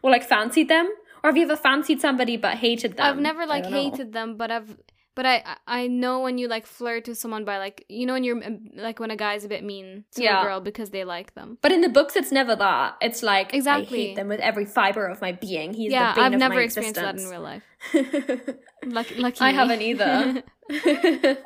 or 0.03 0.11
like 0.11 0.23
fancied 0.23 0.67
them 0.69 0.87
or 1.23 1.29
have 1.29 1.37
you 1.37 1.43
ever 1.43 1.55
fancied 1.55 1.99
somebody 2.01 2.37
but 2.37 2.55
hated 2.57 2.97
them 2.97 3.05
I've 3.05 3.19
never 3.19 3.45
like 3.45 3.65
hated 3.65 4.13
them, 4.13 4.37
but 4.37 4.51
I've 4.51 4.77
but 5.19 5.25
I 5.25 5.43
I- 5.67 5.87
know 5.87 6.21
when 6.25 6.37
you 6.37 6.47
like 6.47 6.65
flirt 6.65 7.07
with 7.09 7.17
someone 7.17 7.43
by 7.43 7.57
like 7.57 7.77
you 7.89 8.05
know 8.05 8.13
when 8.13 8.23
you're 8.23 8.41
um, 8.49 8.69
like 8.87 8.97
when 9.01 9.11
a 9.11 9.17
guy's 9.17 9.43
a 9.43 9.49
bit 9.49 9.63
mean 9.65 10.05
to 10.15 10.23
Yeah. 10.23 10.39
a 10.41 10.43
girl 10.45 10.59
because 10.61 10.91
they 10.91 11.03
like 11.03 11.33
them. 11.35 11.57
But 11.61 11.71
in 11.73 11.81
the 11.81 11.89
books, 11.89 12.15
it's 12.15 12.31
never 12.31 12.55
that. 12.55 12.95
It's 13.01 13.21
like 13.21 13.53
exactly 13.53 13.99
I 14.03 14.05
hate 14.07 14.15
them 14.15 14.29
with 14.29 14.39
every 14.39 14.65
fiber 14.65 15.05
of 15.07 15.19
my 15.25 15.33
being. 15.33 15.73
He's 15.73 15.91
yeah, 15.91 16.13
I've 16.15 16.31
never 16.45 16.61
experienced 16.61 17.01
that 17.01 17.19
in 17.19 17.27
real 17.27 17.41
life. 17.41 17.63
Lucky, 18.85 19.15
lucky 19.25 19.41
I 19.41 19.51
haven't 19.51 19.81
either. 19.81 20.41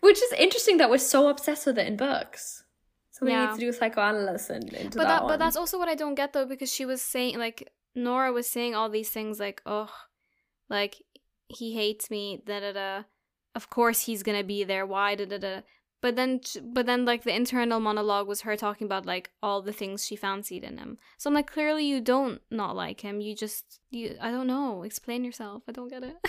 Which 0.00 0.18
is 0.22 0.32
interesting 0.38 0.78
that 0.78 0.90
we're 0.90 0.98
so 0.98 1.28
obsessed 1.28 1.66
with 1.66 1.78
it 1.78 1.86
in 1.86 1.96
books. 1.96 2.64
Somebody 3.10 3.34
Yeah. 3.36 3.44
needs 3.46 3.58
to 3.58 3.64
do 3.66 3.68
a 3.70 3.72
psychoanalysis 3.72 4.50
in, 4.50 4.62
into 4.74 4.98
but 4.98 5.04
that, 5.04 5.20
that, 5.20 5.28
but 5.28 5.38
that's 5.38 5.56
also 5.56 5.78
what 5.78 5.88
I 5.88 5.94
don't 5.94 6.14
get 6.14 6.32
though 6.32 6.46
because 6.46 6.72
she 6.72 6.84
was 6.84 7.00
saying 7.02 7.38
like 7.38 7.70
Nora 7.94 8.32
was 8.32 8.46
saying 8.48 8.74
all 8.74 8.88
these 8.88 9.10
things 9.10 9.38
like 9.38 9.62
oh 9.66 9.90
like 10.68 10.96
he 11.56 11.74
hates 11.74 12.10
me 12.10 12.42
da 12.44 12.60
da 12.60 12.72
da 12.72 13.02
of 13.54 13.70
course 13.70 14.02
he's 14.02 14.22
gonna 14.22 14.44
be 14.44 14.64
there 14.64 14.86
why 14.86 15.14
da 15.14 15.24
da 15.24 15.38
da 15.38 15.60
but 16.00 16.16
then 16.16 16.40
but 16.62 16.86
then 16.86 17.04
like 17.04 17.24
the 17.24 17.34
internal 17.34 17.80
monologue 17.80 18.28
was 18.28 18.42
her 18.42 18.56
talking 18.56 18.84
about 18.84 19.06
like 19.06 19.30
all 19.42 19.62
the 19.62 19.72
things 19.72 20.04
she 20.04 20.16
fancied 20.16 20.64
in 20.64 20.78
him 20.78 20.98
so 21.16 21.30
I'm 21.30 21.34
like 21.34 21.50
clearly 21.50 21.84
you 21.86 22.00
don't 22.00 22.40
not 22.50 22.76
like 22.76 23.00
him 23.00 23.20
you 23.20 23.34
just 23.34 23.80
you 23.90 24.16
I 24.20 24.30
don't 24.30 24.46
know 24.46 24.82
explain 24.82 25.24
yourself 25.24 25.62
I 25.68 25.72
don't 25.72 25.88
get 25.88 26.02
it 26.02 26.16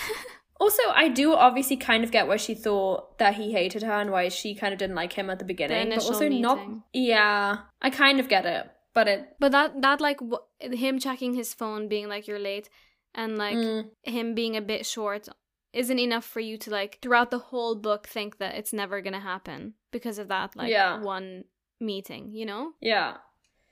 also, 0.60 0.82
I 0.94 1.10
do 1.10 1.34
obviously 1.34 1.78
kind 1.78 2.04
of 2.04 2.12
get 2.12 2.28
why 2.28 2.38
she 2.38 2.56
thought 2.56 3.18
that 3.18 3.36
he 3.36 3.52
hated 3.52 3.84
her 3.84 3.92
and 3.92 4.12
why 4.12 4.30
she 4.30 4.56
kind 4.56 4.74
of 4.74 4.80
didn't 4.80 4.96
like 4.96 5.14
him 5.14 5.30
at 5.30 5.40
the 5.40 5.46
beginning. 5.46 5.78
but 5.78 5.94
initial 5.94 6.14
also 6.14 6.30
not. 6.30 6.58
meeting. 6.58 6.84
Yeah, 6.94 7.58
I 7.82 7.90
kind 7.90 8.20
of 8.20 8.30
get 8.30 8.46
it, 8.46 8.70
but 8.94 9.08
it. 9.08 9.28
but 9.40 9.52
that 9.52 9.82
that 9.82 10.00
like 10.00 10.20
wh- 10.22 10.74
him 10.74 11.00
checking 11.00 11.34
his 11.34 11.54
phone 11.54 11.88
being 11.88 12.08
like 12.08 12.28
you're 12.28 12.40
late 12.40 12.70
and 13.16 13.38
like 13.38 13.58
mm, 13.58 13.90
him 14.04 14.36
being 14.36 14.56
a 14.56 14.62
bit 14.62 14.86
short 14.86 15.28
isn't 15.74 16.00
enough 16.00 16.24
for 16.26 16.40
you 16.40 16.58
to 16.58 16.70
like 16.70 17.00
throughout 17.02 17.32
the 17.32 17.40
whole 17.40 17.76
book 17.76 18.08
think 18.08 18.38
that 18.38 18.56
it's 18.56 18.72
never 18.72 19.02
gonna 19.02 19.20
happen 19.20 19.74
because 19.92 20.20
of 20.20 20.28
that 20.28 20.56
like 20.56 20.70
Yeah. 20.70 21.02
one 21.02 21.46
meeting 21.80 22.30
you 22.32 22.46
know 22.46 22.72
yeah. 22.82 23.18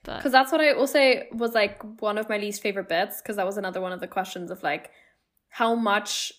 Because 0.05 0.33
that's 0.33 0.51
what 0.51 0.59
I 0.59 0.73
also 0.73 1.23
was 1.31 1.53
like 1.53 1.81
one 2.01 2.17
of 2.17 2.27
my 2.27 2.37
least 2.37 2.61
favorite 2.61 2.89
bits. 2.89 3.21
Because 3.21 3.37
that 3.37 3.45
was 3.45 3.55
another 3.55 3.79
one 3.79 3.93
of 3.93 4.01
the 4.01 4.07
questions 4.07 4.51
of 4.51 4.61
like 4.61 4.91
how 5.47 5.75
much 5.75 6.33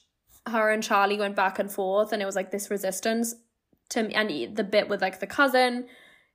her 0.46 0.70
and 0.70 0.82
Charlie 0.82 1.18
went 1.18 1.34
back 1.34 1.58
and 1.58 1.72
forth, 1.72 2.12
and 2.12 2.20
it 2.20 2.26
was 2.26 2.36
like 2.36 2.50
this 2.50 2.70
resistance 2.70 3.34
to 3.88 4.02
me. 4.02 4.12
And 4.12 4.54
the 4.54 4.64
bit 4.64 4.90
with 4.90 5.00
like 5.00 5.18
the 5.20 5.26
cousin, 5.26 5.86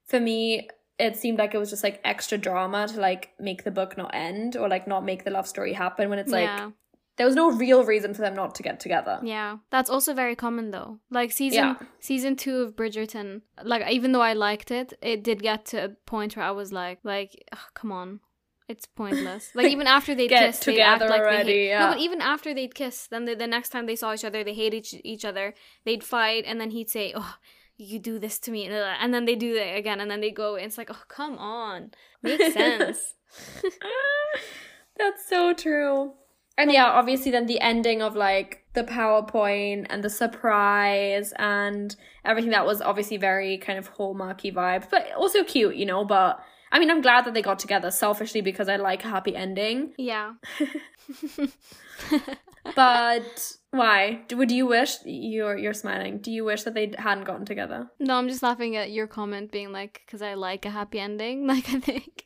for 0.08 0.20
me, 0.20 0.70
it 1.00 1.16
seemed 1.16 1.40
like 1.40 1.54
it 1.56 1.58
was 1.58 1.70
just 1.70 1.84
like 1.84 2.02
extra 2.04 2.38
drama 2.38 2.88
to 2.88 3.00
like 3.00 3.32
make 3.40 3.64
the 3.64 3.72
book 3.72 3.98
not 3.98 4.12
end 4.14 4.58
or 4.58 4.68
like 4.68 4.88
not 4.88 5.06
make 5.06 5.24
the 5.24 5.32
love 5.32 5.48
story 5.48 5.74
happen. 5.74 6.10
When 6.10 6.20
it's 6.20 6.32
like 6.32 6.44
yeah 6.44 6.72
there 7.20 7.26
was 7.28 7.36
no 7.36 7.52
real 7.52 7.84
reason 7.84 8.14
for 8.14 8.22
them 8.22 8.34
not 8.34 8.56
to 8.56 8.64
get 8.64 8.80
together. 8.80 9.20
yeah 9.22 9.58
that's 9.70 9.90
also 9.90 10.14
very 10.14 10.36
common 10.36 10.72
though 10.72 11.00
like 11.12 11.32
season 11.34 11.60
Yeah. 11.64 11.76
season 12.00 12.38
two 12.38 12.62
of 12.62 12.78
bridgerton 12.78 13.42
like 13.62 13.86
even 13.92 14.14
though 14.14 14.22
i 14.22 14.32
liked 14.34 14.72
it 14.72 14.94
it 15.02 15.22
did 15.22 15.44
get 15.44 15.66
to 15.66 15.84
a 15.84 15.90
point 15.90 16.38
where 16.38 16.46
i 16.46 16.52
was 16.52 16.72
like 16.72 17.00
like 17.04 17.44
ugh, 17.52 17.60
come 17.74 17.92
on 17.92 18.22
it's 18.70 18.86
pointless 18.86 19.52
like 19.54 19.67
even 19.67 19.86
after 19.86 20.15
they'd 20.15 20.30
Get 20.30 20.46
kiss 20.48 20.60
they'd 20.62 20.80
act 20.80 21.02
like 21.02 21.19
already, 21.19 21.44
they 21.44 21.52
hate 21.60 21.67
yeah. 21.67 21.80
no 21.80 21.92
but 21.92 22.00
even 22.00 22.21
after 22.21 22.54
they'd 22.54 22.73
kiss 22.73 23.08
then 23.08 23.26
the, 23.26 23.36
the 23.36 23.48
next 23.48 23.69
time 23.69 23.86
they 23.86 23.98
saw 23.98 24.13
each 24.13 24.23
other 24.23 24.42
they 24.42 24.54
hate 24.54 24.73
each, 24.73 24.96
each 25.04 25.26
other 25.26 25.54
they'd 25.84 26.06
fight 26.06 26.46
and 26.48 26.62
then 26.62 26.71
he'd 26.71 26.90
say 26.90 27.12
oh 27.13 27.36
you 27.80 27.98
do 27.98 28.19
this 28.19 28.38
to 28.40 28.52
me 28.52 28.67
and 28.67 29.13
then 29.13 29.25
they 29.25 29.36
do 29.36 29.56
it 29.56 29.77
again 29.77 30.00
and 30.00 30.12
then 30.12 30.21
they 30.21 30.32
go 30.32 30.56
it's 30.56 30.77
like 30.77 30.90
oh 30.92 31.04
come 31.08 31.38
on 31.38 31.92
makes 32.21 32.54
sense 32.54 33.15
That's 34.98 35.27
so 35.27 35.54
true. 35.54 36.13
And 36.58 36.71
yeah, 36.71 36.88
obviously 36.88 37.32
then 37.32 37.46
the 37.46 37.62
ending 37.62 38.02
of 38.02 38.15
like 38.17 38.65
the 38.73 38.84
PowerPoint 38.84 39.86
and 39.90 40.04
the 40.04 40.10
surprise 40.10 41.34
and 41.38 41.96
everything 42.25 42.52
that 42.52 42.65
was 42.65 42.82
obviously 42.82 43.15
very 43.15 43.58
kind 43.58 43.80
of 43.80 43.96
hallmarky 43.96 44.54
vibe, 44.54 44.90
but 44.92 45.08
also 45.17 45.46
cute, 45.46 45.77
you 45.77 45.86
know, 45.86 46.04
but 46.04 46.44
I 46.71 46.80
mean 46.80 46.92
I'm 46.92 47.02
glad 47.02 47.23
that 47.25 47.34
they 47.34 47.42
got 47.42 47.60
together 47.60 47.92
selfishly 47.92 48.42
because 48.42 48.67
I 48.67 48.75
like 48.75 49.06
a 49.06 49.08
happy 49.08 49.36
ending. 49.38 49.94
yeah 49.98 50.34
but 52.76 53.52
why? 53.72 54.22
Would 54.32 54.52
you 54.52 54.65
wish 54.65 54.98
you're 55.06 55.58
you're 55.58 55.74
smiling? 55.74 56.20
Do 56.20 56.32
you 56.32 56.44
wish 56.46 56.63
that 56.63 56.74
they 56.74 56.92
hadn't 56.98 57.26
gotten 57.26 57.46
together? 57.46 57.90
No, 58.00 58.15
I'm 58.15 58.28
just 58.28 58.44
laughing 58.44 58.76
at 58.76 58.92
your 58.92 59.08
comment 59.08 59.52
being 59.52 59.72
like, 59.72 60.02
because 60.06 60.22
I 60.22 60.34
like 60.36 60.65
a 60.65 60.70
happy 60.72 61.00
ending. 61.00 61.48
Like 61.54 61.70
I 61.70 61.80
think. 61.80 62.26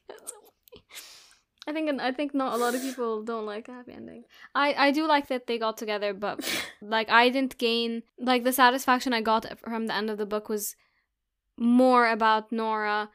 I 1.66 1.72
think 1.72 2.02
I 2.02 2.12
think 2.12 2.34
not 2.34 2.54
a 2.54 2.58
lot 2.58 2.76
of 2.76 2.82
people 2.82 3.24
don't 3.24 3.46
like 3.46 3.70
a 3.70 3.74
happy 3.74 3.94
ending. 3.94 4.24
I 4.54 4.74
I 4.74 4.92
do 4.92 5.08
like 5.08 5.28
that 5.30 5.48
they 5.48 5.58
got 5.58 5.78
together, 5.78 6.14
but 6.14 6.44
like 6.82 7.10
I 7.10 7.30
didn't 7.30 7.58
gain 7.58 8.04
like 8.20 8.44
the 8.44 8.52
satisfaction 8.52 9.14
I 9.14 9.22
got 9.22 9.46
from 9.60 9.88
the 9.88 9.96
end 9.96 10.10
of 10.10 10.18
the 10.18 10.26
book 10.26 10.50
was 10.50 10.76
more 11.58 12.10
about 12.10 12.52
Nora 12.52 13.10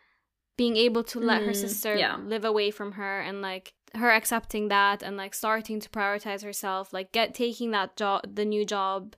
being 0.56 0.76
able 0.76 1.04
to 1.04 1.20
let 1.20 1.42
her 1.42 1.52
Mm, 1.52 1.56
sister 1.56 1.94
yeah. 1.94 2.16
live 2.16 2.44
away 2.44 2.70
from 2.70 2.92
her 2.92 3.20
and 3.20 3.42
like 3.42 3.74
her 3.94 4.10
accepting 4.10 4.68
that 4.68 5.02
and 5.02 5.16
like 5.16 5.34
starting 5.34 5.80
to 5.80 5.88
prioritize 5.88 6.42
herself, 6.44 6.92
like 6.92 7.12
get 7.12 7.34
taking 7.34 7.70
that 7.72 7.96
job 7.96 8.22
the 8.34 8.44
new 8.44 8.64
job, 8.64 9.16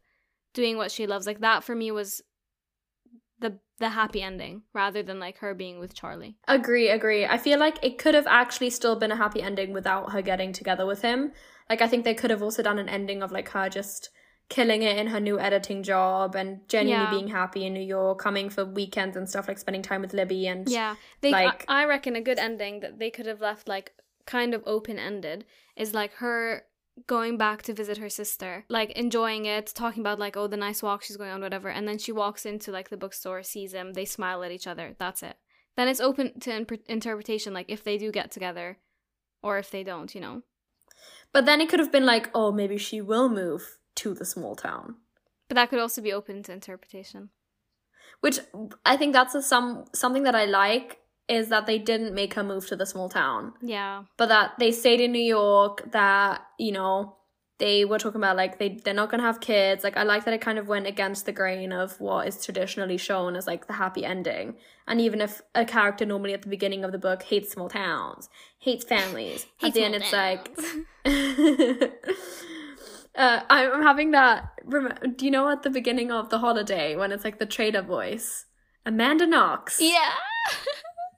doing 0.55 0.77
what 0.77 0.91
she 0.91 1.07
loves. 1.07 1.27
Like 1.27 1.41
that 1.41 1.65
for 1.65 1.75
me 1.75 1.91
was 1.91 2.23
the 3.39 3.59
the 3.79 3.91
happy 3.91 4.21
ending 4.23 4.63
rather 4.75 5.03
than 5.03 5.19
like 5.19 5.39
her 5.39 5.55
being 5.55 5.79
with 5.79 5.95
Charlie. 5.95 6.37
Agree, 6.47 6.89
agree. 6.89 7.25
I 7.25 7.39
feel 7.39 7.59
like 7.59 7.79
it 7.83 7.99
could 7.99 8.15
have 8.15 8.27
actually 8.27 8.71
still 8.71 8.97
been 8.97 9.11
a 9.13 9.17
happy 9.17 9.41
ending 9.43 9.73
without 9.73 10.13
her 10.13 10.21
getting 10.23 10.53
together 10.53 10.85
with 10.87 11.03
him. 11.03 11.33
Like 11.69 11.81
I 11.81 11.89
think 11.89 12.05
they 12.05 12.15
could 12.15 12.31
have 12.31 12.43
also 12.43 12.63
done 12.63 12.79
an 12.79 12.89
ending 12.89 13.23
of 13.23 13.33
like 13.33 13.49
her 13.51 13.69
just 13.71 14.11
killing 14.51 14.83
it 14.83 14.99
in 14.99 15.07
her 15.07 15.21
new 15.21 15.39
editing 15.39 15.83
job 15.83 16.35
and 16.35 16.61
genuinely 16.69 17.05
Yeah. 17.05 17.11
being 17.11 17.29
happy 17.29 17.65
in 17.65 17.73
New 17.73 17.81
York, 17.81 18.19
coming 18.19 18.51
for 18.51 18.65
weekends 18.65 19.17
and 19.17 19.29
stuff, 19.29 19.47
like 19.49 19.59
spending 19.59 19.81
time 19.83 20.03
with 20.03 20.13
Libby 20.13 20.47
and 20.49 20.69
Yeah, 20.69 20.97
they. 21.21 21.31
like- 21.31 21.65
I, 21.69 21.83
I 21.83 21.87
reckon 21.87 22.17
a 22.17 22.21
good 22.21 22.39
ending 22.39 22.81
that 22.81 22.99
they 22.99 23.11
could 23.11 23.27
have 23.27 23.41
left 23.41 23.69
like 23.69 23.93
kind 24.31 24.55
of 24.55 24.63
open 24.65 24.99
ended 24.99 25.45
is 25.77 25.93
like 25.93 26.15
her 26.15 26.63
going 27.07 27.37
back 27.37 27.63
to 27.63 27.75
visit 27.75 27.99
her 27.99 28.09
sister, 28.09 28.65
like 28.69 28.91
enjoying 28.93 29.47
it, 29.47 29.67
talking 29.75 30.03
about 30.03 30.19
like 30.19 30.37
oh 30.37 30.47
the 30.47 30.57
nice 30.57 30.83
walk 30.83 31.03
she's 31.03 31.17
going 31.17 31.31
on, 31.31 31.41
whatever, 31.41 31.69
and 31.69 31.89
then 31.89 31.99
she 31.99 32.13
walks 32.13 32.47
into 32.47 32.71
like 32.71 32.91
the 32.91 32.97
bookstore, 32.97 33.43
sees 33.43 33.73
him, 33.73 33.93
they 33.93 34.05
smile 34.05 34.45
at 34.45 34.53
each 34.53 34.67
other. 34.67 34.95
That's 34.99 35.23
it. 35.23 35.37
Then 35.77 35.89
it's 35.89 36.01
open 36.01 36.39
to 36.41 36.55
imp- 36.55 36.89
interpretation, 36.89 37.53
like 37.53 37.67
if 37.69 37.83
they 37.83 37.99
do 37.99 38.13
get 38.13 38.31
together, 38.31 38.79
or 39.43 39.59
if 39.59 39.71
they 39.71 39.83
don't, 39.83 40.15
you 40.15 40.21
know. 40.21 40.43
But 41.33 41.47
then 41.47 41.61
it 41.61 41.69
could 41.69 41.81
have 41.81 41.93
been 41.93 42.07
like, 42.07 42.31
oh, 42.35 42.53
maybe 42.53 42.79
she 42.79 43.01
will 43.01 43.29
move 43.29 43.79
to 43.97 44.15
the 44.15 44.25
small 44.25 44.55
town. 44.55 44.97
But 45.49 45.57
that 45.57 45.71
could 45.71 45.81
also 45.81 46.03
be 46.03 46.13
open 46.13 46.43
to 46.45 46.53
interpretation. 46.53 47.31
Which 48.21 48.39
I 48.85 48.97
think 48.97 49.13
that's 49.13 49.35
a, 49.35 49.43
some 49.43 49.87
something 49.95 50.25
that 50.25 50.35
I 50.35 50.45
like 50.45 51.00
is 51.31 51.49
that 51.49 51.67
they 51.67 51.79
didn't 51.79 52.15
make 52.15 52.35
her 52.35 52.43
move 52.43 52.67
to 52.67 52.77
the 52.77 52.85
small 52.85 53.09
town. 53.09 53.55
Yeah, 53.63 54.05
but 54.17 54.27
that 54.27 54.59
they 54.59 54.73
stayed 54.73 55.01
in 55.01 55.13
New 55.13 55.23
York, 55.23 55.93
that, 55.93 56.43
you 56.59 56.73
know, 56.73 57.17
they 57.61 57.85
were 57.85 57.99
talking 57.99 58.21
about 58.21 58.37
like 58.37 58.59
they 58.59 58.81
they're 58.85 58.95
not 58.95 59.11
gonna 59.11 59.23
have 59.23 59.41
kids. 59.41 59.85
Like 59.85 59.97
I 59.97 60.03
like 60.03 60.25
that 60.25 60.35
it 60.35 60.41
kind 60.41 60.59
of 60.59 60.67
went 60.67 60.87
against 60.87 61.27
the 61.27 61.33
grain 61.33 61.73
of 61.73 62.01
what 62.01 62.27
is 62.27 62.45
traditionally 62.45 62.97
shown 62.97 63.37
as 63.37 63.47
like 63.47 63.67
the 63.67 63.75
happy 63.75 64.05
ending. 64.05 64.57
And 64.89 65.01
even 65.01 65.21
if 65.21 65.43
a 65.55 65.65
character 65.65 66.05
normally 66.05 66.33
at 66.33 66.43
the 66.43 66.49
beginning 66.49 66.85
of 66.85 66.91
the 66.91 66.99
book 66.99 67.23
hates 67.23 67.53
small 67.53 67.69
towns, 67.69 68.29
hates 68.59 68.85
families, 68.85 69.47
at 69.63 69.75
the 69.75 69.85
end 69.85 69.95
it's 69.95 70.13
like 70.13 70.51
uh, 73.15 73.43
I'm 73.49 73.83
having 73.83 74.11
that. 74.13 74.53
Rem- 74.65 75.15
do 75.17 75.27
you 75.27 75.31
know 75.31 75.51
at 75.51 75.63
the 75.63 75.71
beginning 75.71 76.11
of 76.11 76.31
the 76.31 76.39
holiday 76.39 76.97
when 76.97 77.13
it's 77.13 77.25
like 77.25 77.39
the 77.39 77.47
trader 77.47 77.83
voice, 77.83 78.47
Amanda 78.85 79.27
Knox? 79.27 79.81
yeah. 79.81 80.15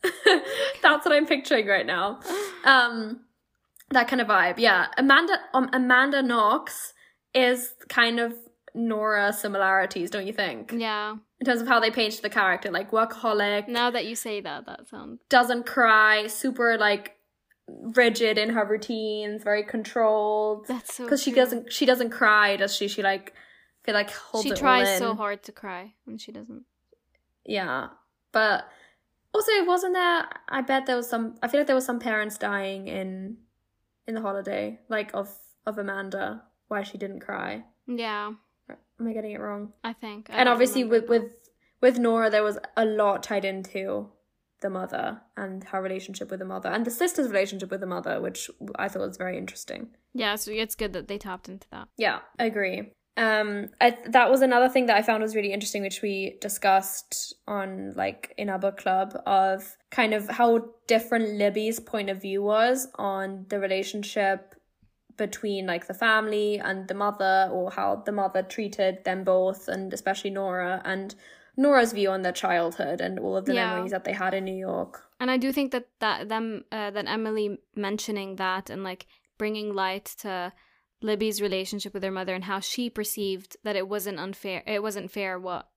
That's 0.82 1.04
what 1.04 1.12
I'm 1.12 1.26
picturing 1.26 1.66
right 1.66 1.86
now. 1.86 2.20
Um, 2.64 3.20
that 3.90 4.08
kind 4.08 4.20
of 4.20 4.28
vibe. 4.28 4.54
Yeah, 4.58 4.86
Amanda. 4.96 5.34
Um, 5.54 5.68
Amanda 5.72 6.22
Knox 6.22 6.92
is 7.34 7.74
kind 7.88 8.20
of 8.20 8.34
Nora 8.74 9.32
similarities, 9.32 10.10
don't 10.10 10.26
you 10.26 10.32
think? 10.32 10.72
Yeah. 10.76 11.16
In 11.40 11.46
terms 11.46 11.60
of 11.60 11.68
how 11.68 11.80
they 11.80 11.90
painted 11.90 12.22
the 12.22 12.30
character, 12.30 12.70
like 12.70 12.90
workaholic, 12.90 13.68
Now 13.68 13.90
that 13.90 14.06
you 14.06 14.14
say 14.14 14.40
that, 14.40 14.66
that 14.66 14.88
sounds. 14.88 15.20
doesn't 15.28 15.66
cry, 15.66 16.26
super 16.26 16.78
like 16.78 17.16
rigid 17.68 18.38
in 18.38 18.50
her 18.50 18.64
routines, 18.64 19.42
very 19.42 19.62
controlled. 19.64 20.66
That's 20.68 20.94
so. 20.94 21.04
Because 21.04 21.22
she 21.22 21.32
doesn't, 21.32 21.72
she 21.72 21.84
doesn't 21.86 22.10
cry, 22.10 22.56
does 22.56 22.74
she? 22.74 22.88
She 22.88 23.02
like 23.02 23.34
feel 23.84 23.94
like 23.94 24.10
holds 24.10 24.46
She 24.46 24.54
tries 24.54 24.98
so 24.98 25.14
hard 25.14 25.42
to 25.44 25.52
cry 25.52 25.94
and 26.06 26.20
she 26.20 26.32
doesn't. 26.32 26.64
Yeah. 27.44 27.88
But 28.32 28.64
also 29.34 29.52
wasn't 29.64 29.94
there 29.94 30.28
I 30.48 30.60
bet 30.62 30.86
there 30.86 30.96
was 30.96 31.08
some 31.08 31.36
I 31.42 31.48
feel 31.48 31.60
like 31.60 31.66
there 31.66 31.76
was 31.76 31.86
some 31.86 31.98
parents 31.98 32.38
dying 32.38 32.88
in 32.88 33.38
in 34.06 34.14
the 34.14 34.20
holiday, 34.20 34.80
like 34.88 35.10
of 35.14 35.30
of 35.66 35.78
Amanda, 35.78 36.42
why 36.68 36.82
she 36.82 36.98
didn't 36.98 37.20
cry. 37.20 37.64
Yeah, 37.86 38.32
Am 39.02 39.08
I 39.08 39.12
getting 39.12 39.32
it 39.32 39.40
wrong? 39.40 39.72
I 39.82 39.92
think. 39.92 40.30
I 40.30 40.34
and 40.34 40.48
obviously 40.48 40.84
with 40.84 41.08
with 41.08 41.24
with 41.80 41.98
Nora 41.98 42.30
there 42.30 42.42
was 42.44 42.58
a 42.76 42.84
lot 42.84 43.22
tied 43.22 43.44
into 43.44 44.10
the 44.60 44.70
mother 44.70 45.20
and 45.36 45.64
her 45.64 45.82
relationship 45.82 46.30
with 46.30 46.38
the 46.38 46.46
mother 46.46 46.68
and 46.68 46.86
the 46.86 46.90
sister's 46.90 47.28
relationship 47.28 47.70
with 47.70 47.80
the 47.80 47.86
mother, 47.86 48.20
which 48.20 48.48
I 48.76 48.88
thought 48.88 49.06
was 49.08 49.16
very 49.16 49.36
interesting. 49.36 49.88
Yeah, 50.14 50.36
so 50.36 50.52
it's 50.52 50.76
good 50.76 50.92
that 50.92 51.08
they 51.08 51.18
tapped 51.18 51.48
into 51.48 51.66
that. 51.70 51.88
Yeah, 51.96 52.20
I 52.38 52.44
agree. 52.44 52.92
Um, 53.16 53.68
I, 53.80 53.96
that 54.06 54.30
was 54.30 54.40
another 54.40 54.68
thing 54.70 54.86
that 54.86 54.96
I 54.96 55.02
found 55.02 55.22
was 55.22 55.36
really 55.36 55.52
interesting, 55.52 55.82
which 55.82 56.00
we 56.00 56.38
discussed 56.40 57.34
on 57.46 57.92
like 57.94 58.34
in 58.38 58.48
our 58.48 58.58
book 58.58 58.78
club 58.78 59.14
of 59.26 59.76
kind 59.90 60.14
of 60.14 60.28
how 60.30 60.70
different 60.86 61.34
Libby's 61.34 61.78
point 61.78 62.08
of 62.08 62.22
view 62.22 62.42
was 62.42 62.88
on 62.94 63.44
the 63.48 63.60
relationship 63.60 64.54
between 65.18 65.66
like 65.66 65.86
the 65.86 65.94
family 65.94 66.58
and 66.58 66.88
the 66.88 66.94
mother, 66.94 67.50
or 67.52 67.70
how 67.70 67.96
the 67.96 68.12
mother 68.12 68.42
treated 68.42 69.04
them 69.04 69.24
both, 69.24 69.68
and 69.68 69.92
especially 69.92 70.30
Nora, 70.30 70.80
and 70.86 71.14
Nora's 71.54 71.92
view 71.92 72.10
on 72.10 72.22
their 72.22 72.32
childhood 72.32 73.02
and 73.02 73.18
all 73.18 73.36
of 73.36 73.44
the 73.44 73.52
Yeah. 73.52 73.74
memories 73.74 73.90
that 73.90 74.04
they 74.04 74.14
had 74.14 74.32
in 74.32 74.44
New 74.46 74.56
York. 74.56 75.04
And 75.20 75.30
I 75.30 75.36
do 75.36 75.52
think 75.52 75.70
that 75.72 75.88
that 76.00 76.30
them 76.30 76.64
uh, 76.72 76.90
that 76.92 77.06
Emily 77.06 77.58
mentioning 77.76 78.36
that 78.36 78.70
and 78.70 78.82
like 78.82 79.06
bringing 79.36 79.74
light 79.74 80.06
to 80.20 80.52
Libby's 81.02 81.42
relationship 81.42 81.94
with 81.94 82.02
her 82.02 82.10
mother 82.10 82.34
and 82.34 82.44
how 82.44 82.60
she 82.60 82.88
perceived 82.88 83.56
that 83.64 83.76
it 83.76 83.88
wasn't 83.88 84.18
unfair. 84.18 84.62
It 84.66 84.82
wasn't 84.82 85.10
fair 85.10 85.38
what 85.38 85.68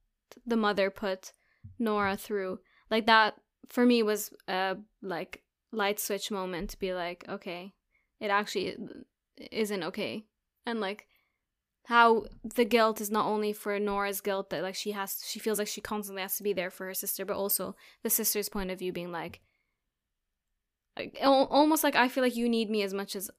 the 0.46 0.58
mother 0.58 0.90
put 0.90 1.34
Nora 1.80 2.16
through. 2.18 2.60
Like 2.90 3.06
that 3.08 3.36
for 3.70 3.86
me 3.86 4.04
was 4.04 4.32
a 4.48 4.78
like 5.02 5.44
light 5.72 6.00
switch 6.00 6.32
moment 6.32 6.72
to 6.72 6.80
be 6.80 6.94
like, 6.94 7.26
okay, 7.28 7.74
it 8.20 8.30
actually 8.30 8.78
isn't 9.52 9.84
okay, 9.84 10.26
and 10.66 10.80
like 10.80 11.08
how 11.86 12.26
the 12.56 12.66
guilt 12.66 13.00
is 13.00 13.12
not 13.12 13.28
only 13.28 13.54
for 13.54 13.80
Nora's 13.80 14.22
guilt 14.22 14.50
that 14.50 14.64
like 14.64 14.76
she 14.76 14.92
has 14.92 15.22
she 15.28 15.40
feels 15.40 15.60
like 15.60 15.68
she 15.68 15.82
constantly 15.82 16.22
has 16.22 16.38
to 16.38 16.44
be 16.44 16.54
there 16.54 16.72
for 16.72 16.86
her 16.86 16.94
sister, 16.94 17.26
but 17.26 17.38
also 17.38 17.76
the 18.04 18.10
sister's 18.10 18.50
point 18.50 18.72
of 18.72 18.80
view 18.80 18.92
being 18.92 19.12
like, 19.12 19.42
like 20.98 21.18
almost 21.22 21.84
like 21.84 21.96
I 21.96 22.08
feel 22.08 22.24
like 22.24 22.36
you 22.36 22.50
need 22.50 22.70
me 22.70 22.82
as 22.84 22.94
much 22.94 23.16
as 23.16 23.30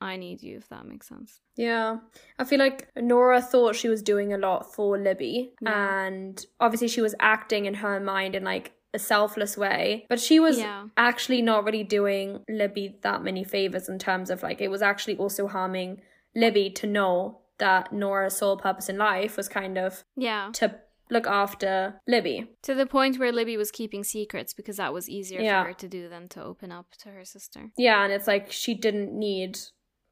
I 0.00 0.16
need 0.16 0.42
you, 0.42 0.56
if 0.56 0.68
that 0.70 0.86
makes 0.86 1.08
sense. 1.08 1.40
Yeah. 1.56 1.98
I 2.38 2.44
feel 2.44 2.58
like 2.58 2.88
Nora 2.96 3.42
thought 3.42 3.76
she 3.76 3.88
was 3.88 4.02
doing 4.02 4.32
a 4.32 4.38
lot 4.38 4.72
for 4.74 4.98
Libby. 4.98 5.52
Yeah. 5.60 6.06
And 6.06 6.44
obviously 6.58 6.88
she 6.88 7.00
was 7.02 7.14
acting 7.20 7.66
in 7.66 7.74
her 7.74 8.00
mind 8.00 8.34
in 8.34 8.42
like 8.44 8.72
a 8.94 8.98
selfless 8.98 9.56
way. 9.56 10.06
But 10.08 10.18
she 10.20 10.40
was 10.40 10.58
Yeah. 10.58 10.86
actually 10.96 11.42
not 11.42 11.64
really 11.64 11.84
doing 11.84 12.44
Libby 12.48 12.98
that 13.02 13.22
many 13.22 13.44
favors 13.44 13.88
in 13.88 13.98
terms 13.98 14.30
of 14.30 14.42
like 14.42 14.60
it 14.60 14.68
was 14.68 14.82
actually 14.82 15.16
also 15.16 15.46
harming 15.46 16.00
Libby 16.34 16.70
to 16.70 16.86
know 16.86 17.40
that 17.58 17.92
Nora's 17.92 18.38
sole 18.38 18.56
purpose 18.56 18.88
in 18.88 18.96
life 18.96 19.36
was 19.36 19.48
kind 19.48 19.76
of 19.76 20.02
Yeah, 20.16 20.48
to 20.54 20.76
look 21.10 21.26
after 21.26 22.00
Libby. 22.06 22.48
to 22.62 22.74
the 22.74 22.86
point 22.86 23.18
where 23.18 23.32
Libby 23.32 23.56
was 23.56 23.70
keeping 23.70 24.02
secrets 24.02 24.54
because 24.54 24.78
that 24.78 24.94
was 24.94 25.08
easier 25.10 25.40
Yeah. 25.40 25.62
for 25.62 25.68
her 25.68 25.74
to 25.74 25.88
do 25.88 26.08
than 26.08 26.28
to 26.30 26.42
open 26.42 26.72
up 26.72 26.86
to 27.00 27.10
her 27.10 27.24
sister. 27.24 27.70
Yeah, 27.76 28.02
and 28.04 28.12
it's 28.12 28.26
like 28.26 28.50
she 28.50 28.74
didn't 28.74 29.12
need 29.12 29.58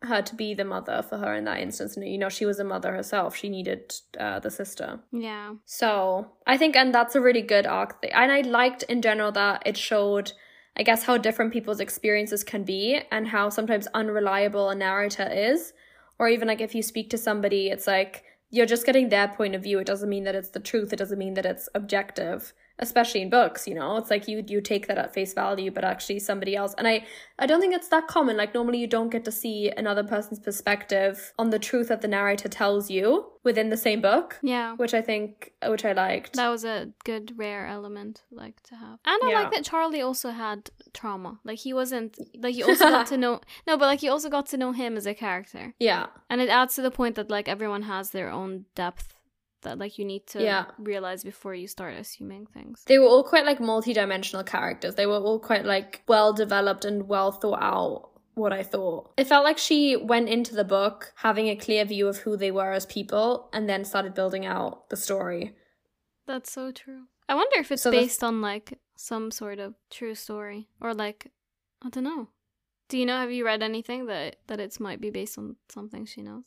her 0.03 0.23
to 0.23 0.35
be 0.35 0.55
the 0.55 0.65
mother 0.65 1.03
for 1.09 1.19
her 1.19 1.35
in 1.35 1.45
that 1.45 1.59
instance. 1.61 1.97
And, 1.97 2.07
you 2.09 2.19
know, 2.19 2.29
she 2.29 2.47
was 2.47 2.59
a 2.61 2.65
mother 2.65 2.93
herself. 2.93 3.35
She 3.37 3.49
needed 3.49 3.93
uh, 4.19 4.39
the 4.39 4.51
sister. 4.51 5.01
Yeah, 5.13 5.55
So 5.65 6.33
I 6.47 6.57
think, 6.57 6.77
and 6.77 6.95
that's 6.95 7.17
a 7.17 7.21
really 7.21 7.43
good 7.43 7.67
arc. 7.67 8.01
th- 8.03 8.13
And 8.15 8.31
I 8.31 8.43
liked 8.43 8.85
in 8.85 9.03
general 9.03 9.33
that 9.33 9.63
it 9.67 9.77
showed, 9.77 10.33
I 10.77 10.85
guess, 10.85 11.03
how 11.03 11.19
different 11.19 11.53
people's 11.53 11.81
experiences 11.81 12.45
can 12.45 12.63
be 12.63 13.01
and 13.11 13.27
how 13.29 13.49
sometimes 13.49 13.89
unreliable 13.93 14.71
a 14.71 14.75
narrator 14.77 15.29
is. 15.29 15.73
Or 16.21 16.29
even 16.29 16.47
like 16.49 16.61
if 16.61 16.75
you 16.77 16.83
speak 16.83 17.11
to 17.11 17.19
somebody, 17.19 17.69
it's 17.69 17.87
like 17.89 18.23
you're 18.51 18.67
just 18.67 18.87
getting 18.87 19.09
their 19.09 19.29
point 19.29 19.55
of 19.57 19.63
view. 19.65 19.79
It 19.81 19.87
doesn't 19.87 20.09
mean 20.09 20.25
that 20.25 20.35
it's 20.37 20.51
the 20.51 20.61
truth. 20.61 20.93
It 20.93 20.97
doesn't 20.97 21.19
mean 21.19 21.35
that 21.35 21.45
it's 21.47 21.69
objective. 21.75 22.53
Especially 22.81 23.23
in 23.23 23.31
books 23.31 23.67
you 23.67 23.75
know 23.75 23.97
it's 23.97 24.11
like 24.11 24.29
you 24.29 24.45
you 24.47 24.61
take 24.61 24.87
that 24.87 24.99
at 24.99 25.13
face 25.13 25.35
value 25.35 25.71
but 25.71 25.85
actually 25.85 26.19
somebody 26.19 26.55
else 26.55 26.75
and 26.79 26.87
i 26.87 27.05
i 27.39 27.47
don't 27.47 27.61
think 27.61 27.75
it's 27.75 27.89
that 27.89 28.07
common 28.09 28.37
like 28.37 28.55
normally 28.55 28.79
you 28.79 28.87
don't 28.87 29.11
get 29.11 29.25
to 29.25 29.33
see 29.33 29.71
another 29.77 30.05
person's 30.05 30.39
perspective 30.39 31.33
on 31.39 31.51
the 31.51 31.59
truth 31.59 31.89
that 31.89 32.01
the 32.03 32.09
narrator 32.09 32.49
tells 32.49 32.91
you 32.91 33.27
within 33.45 33.71
the 33.71 33.77
same 33.77 34.01
book 34.01 34.39
Yeah. 34.43 34.75
which 34.77 34.95
i 34.95 35.01
think 35.01 35.53
which 35.67 35.85
i 35.85 35.93
liked 35.93 36.35
That 36.37 36.49
was 36.51 36.65
a 36.65 36.91
good 37.05 37.33
rare 37.37 37.67
element 37.67 38.23
like 38.31 38.63
to 38.65 38.75
have. 38.77 38.99
And 39.05 39.19
I 39.25 39.29
Yeah. 39.31 39.41
like 39.41 39.53
that 39.55 39.65
Charlie 39.65 40.03
also 40.03 40.31
had 40.31 40.71
trauma. 40.93 41.39
Like 41.45 41.59
he 41.59 41.73
wasn't 41.73 42.19
like 42.45 42.55
you 42.57 42.65
also 42.67 42.89
got 42.91 43.07
to 43.09 43.17
know 43.25 43.41
No, 43.67 43.77
but 43.77 43.87
like 43.87 44.03
you 44.03 44.11
also 44.11 44.29
got 44.29 44.47
to 44.47 44.57
know 44.57 44.73
him 44.73 44.97
as 44.97 45.07
a 45.07 45.15
character. 45.15 45.75
yeah 45.79 46.07
And 46.31 46.41
it 46.41 46.49
adds 46.51 46.75
to 46.75 46.83
the 46.83 46.91
point 46.91 47.15
that 47.17 47.31
like 47.31 47.49
everyone 47.49 47.83
has 47.83 48.11
their 48.11 48.31
own 48.31 48.67
depth 48.75 49.15
that 49.63 49.79
like 49.79 49.99
you 49.99 50.05
need 50.05 50.27
to 50.29 50.43
Yeah. 50.43 50.67
realize 50.79 51.25
before 51.25 51.55
you 51.55 51.67
start 51.69 51.95
assuming 51.95 52.47
things. 52.47 52.83
they 52.87 52.99
were 52.99 53.07
all 53.07 53.25
quite 53.25 53.45
like 53.45 53.61
multi-dimensional 53.61 54.45
characters 54.45 54.95
they 54.95 55.07
were 55.07 55.19
all 55.19 55.39
quite 55.41 55.65
like 55.65 56.03
well 56.09 56.33
developed 56.33 56.85
and 56.85 57.09
well 57.09 57.33
thought 57.33 57.63
out 57.63 58.11
what 58.35 58.53
i 58.53 58.63
thought 58.63 59.11
it 59.17 59.27
felt 59.27 59.45
like 59.45 59.59
she 59.59 59.97
went 59.97 60.29
into 60.29 60.55
the 60.55 60.65
book 60.65 61.13
having 61.17 61.49
a 61.49 61.57
clear 61.57 61.85
view 61.85 62.07
of 62.07 62.19
who 62.19 62.37
they 62.37 62.51
were 62.53 62.73
as 62.73 62.87
people 62.87 63.49
and 63.53 63.69
then 63.69 63.85
started 63.85 64.15
building 64.15 64.47
out 64.47 64.89
the 64.91 64.97
story 64.97 65.55
That's 66.27 66.53
so 66.53 66.71
true. 66.73 67.05
I 67.29 67.35
wonder 67.35 67.59
if 67.59 67.73
it's 67.73 67.83
So 67.83 67.91
based 67.91 68.23
on 68.23 68.41
like 68.43 68.79
some 68.97 69.31
sort 69.31 69.59
of 69.59 69.75
true 69.91 70.15
story 70.15 70.69
or 70.81 70.93
like 70.95 71.31
I 71.85 71.89
don't 71.89 72.05
know. 72.05 72.29
Do 72.89 72.97
you 72.99 73.07
know? 73.07 73.17
Have 73.19 73.31
you 73.33 73.45
read 73.47 73.63
anything 73.63 74.07
that 74.07 74.37
that 74.47 74.61
it's 74.61 74.79
might 74.81 75.01
be 75.01 75.11
based 75.11 75.39
on 75.39 75.57
something 75.69 76.05
she 76.07 76.23
knows? 76.23 76.45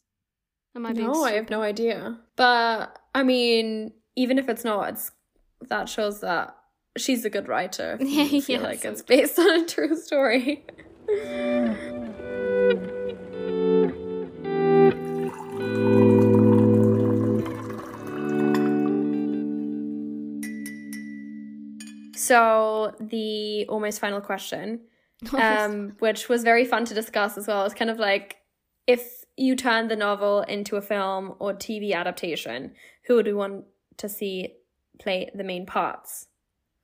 Am 0.76 0.86
I 0.86 0.94
being 0.94 1.08
no 1.08 1.24
i 1.24 1.34
have 1.34 1.50
no 1.50 1.62
idea. 1.62 2.18
But 2.36 2.98
i 3.14 3.24
mean 3.24 3.94
even 4.16 4.38
if 4.38 4.50
it's 4.50 4.64
not 4.64 4.90
it's 4.90 5.12
that 5.70 5.88
shows 5.90 6.22
that 6.22 6.56
she's 6.98 7.26
a 7.26 7.30
good 7.30 7.48
writer. 7.48 7.98
Yeah, 8.02 8.26
feel 8.26 8.62
yeah, 8.62 8.68
like 8.68 8.84
it's 8.86 9.02
based 9.02 9.40
on 9.40 9.62
a 9.62 9.66
true 9.66 9.96
story. 9.96 10.66
So 22.16 22.96
the 23.00 23.66
almost 23.68 24.00
final 24.00 24.22
question, 24.22 24.82
um, 25.34 25.96
which 26.00 26.30
was 26.30 26.44
very 26.44 26.66
fun 26.66 26.86
to 26.86 26.94
discuss 26.94 27.38
as 27.38 27.48
well, 27.48 27.66
It's 27.66 27.74
kind 27.74 27.90
of 27.90 28.00
like 28.00 28.38
if 28.88 29.21
you 29.38 29.56
turn 29.56 29.88
the 29.88 29.96
novel 29.96 30.42
into 30.42 30.76
a 30.76 30.82
film 30.82 31.36
or 31.40 31.54
TV 31.54 31.94
adaptation, 31.94 32.74
who 33.08 33.16
would 33.16 33.26
we 33.26 33.34
want 33.34 33.66
to 33.98 34.10
see 34.10 34.56
play 35.00 35.30
the 35.34 35.44
main 35.44 35.66
parts? 35.66 36.28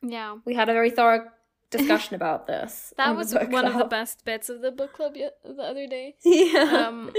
yeah. 0.01 0.37
We 0.45 0.53
had 0.53 0.69
a 0.69 0.73
very 0.73 0.89
thorough 0.91 1.25
discussion 1.69 2.15
about 2.15 2.47
this. 2.47 2.93
That 2.97 3.15
was 3.15 3.33
one 3.33 3.65
of 3.65 3.77
the 3.77 3.85
best 3.85 4.23
bits 4.23 4.47
of 4.47 4.61
the 4.61 4.71
book 4.71 4.93
club 4.93 5.13
yet, 5.15 5.33
the 5.43 5.61
other 5.61 5.85
day. 5.87 6.15
Yeah. 6.23 6.85
Um, 6.87 7.11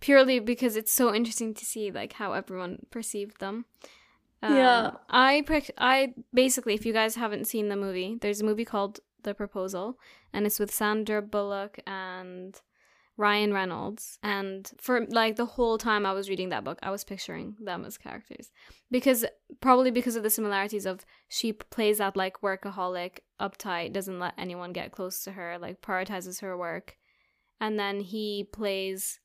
purely 0.00 0.40
because 0.40 0.76
it's 0.76 0.92
so 0.92 1.14
interesting 1.14 1.54
to 1.54 1.64
see 1.64 1.90
like 1.90 2.14
how 2.14 2.32
everyone 2.32 2.78
perceived 2.90 3.38
them. 3.40 3.66
Um, 4.42 4.56
Yeah. 4.56 4.90
I 5.08 5.42
pre- 5.46 5.74
I 5.78 6.14
basically, 6.34 6.74
if 6.74 6.84
you 6.84 6.92
guys 6.92 7.14
haven't 7.16 7.46
seen 7.46 7.68
the 7.68 7.76
movie, 7.76 8.18
there's 8.20 8.40
a 8.40 8.44
movie 8.44 8.64
called 8.64 8.98
The 9.22 9.34
Proposal, 9.34 9.98
and 10.32 10.46
it's 10.46 10.58
with 10.58 10.74
Sandra 10.74 11.22
Bullock 11.22 11.78
and 11.86 12.60
Ryan 13.16 13.52
Reynolds. 13.52 14.18
And 14.22 14.70
for 14.78 15.06
like 15.06 15.36
the 15.36 15.46
whole 15.46 15.78
time 15.78 16.06
I 16.06 16.12
was 16.12 16.28
reading 16.28 16.48
that 16.48 16.64
book, 16.64 16.78
I 16.82 16.90
was 16.90 17.04
picturing 17.04 17.56
them 17.60 17.84
as 17.84 17.98
characters 17.98 18.50
because 18.90 19.24
probably 19.60 19.90
because 19.90 20.16
of 20.16 20.22
the 20.22 20.30
similarities 20.30 20.86
of 20.86 21.04
she 21.28 21.52
plays 21.52 21.98
that 21.98 22.16
like 22.16 22.40
workaholic, 22.40 23.18
uptight, 23.40 23.92
doesn't 23.92 24.18
let 24.18 24.34
anyone 24.38 24.72
get 24.72 24.92
close 24.92 25.22
to 25.24 25.32
her, 25.32 25.58
like 25.58 25.82
prioritizes 25.82 26.40
her 26.40 26.56
work, 26.56 26.96
and 27.60 27.78
then 27.78 28.00
he 28.00 28.48
plays 28.52 29.20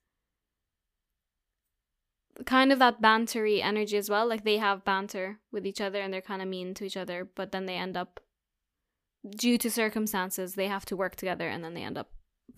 kind 2.46 2.72
of 2.72 2.80
that 2.80 3.02
bantery 3.02 3.64
energy 3.64 3.98
as 3.98 4.10
well. 4.10 4.28
Like 4.28 4.44
they 4.44 4.58
have 4.58 4.86
banter 4.86 5.40
with 5.52 5.66
each 5.66 5.82
other 5.82 6.02
and 6.02 6.14
they're 6.14 6.22
kind 6.22 6.42
of 6.42 6.48
mean 6.48 6.74
to 6.76 6.86
each 6.86 6.98
other, 6.98 7.28
but 7.36 7.52
then 7.52 7.66
they 7.66 7.76
end 7.76 7.98
up, 7.98 8.20
due 9.28 9.58
to 9.58 9.72
circumstances, 9.72 10.54
they 10.54 10.68
have 10.68 10.86
to 10.86 10.96
work 10.96 11.16
together 11.16 11.48
and 11.48 11.64
then 11.64 11.74
they 11.74 11.84
end 11.84 11.98
up 11.98 12.12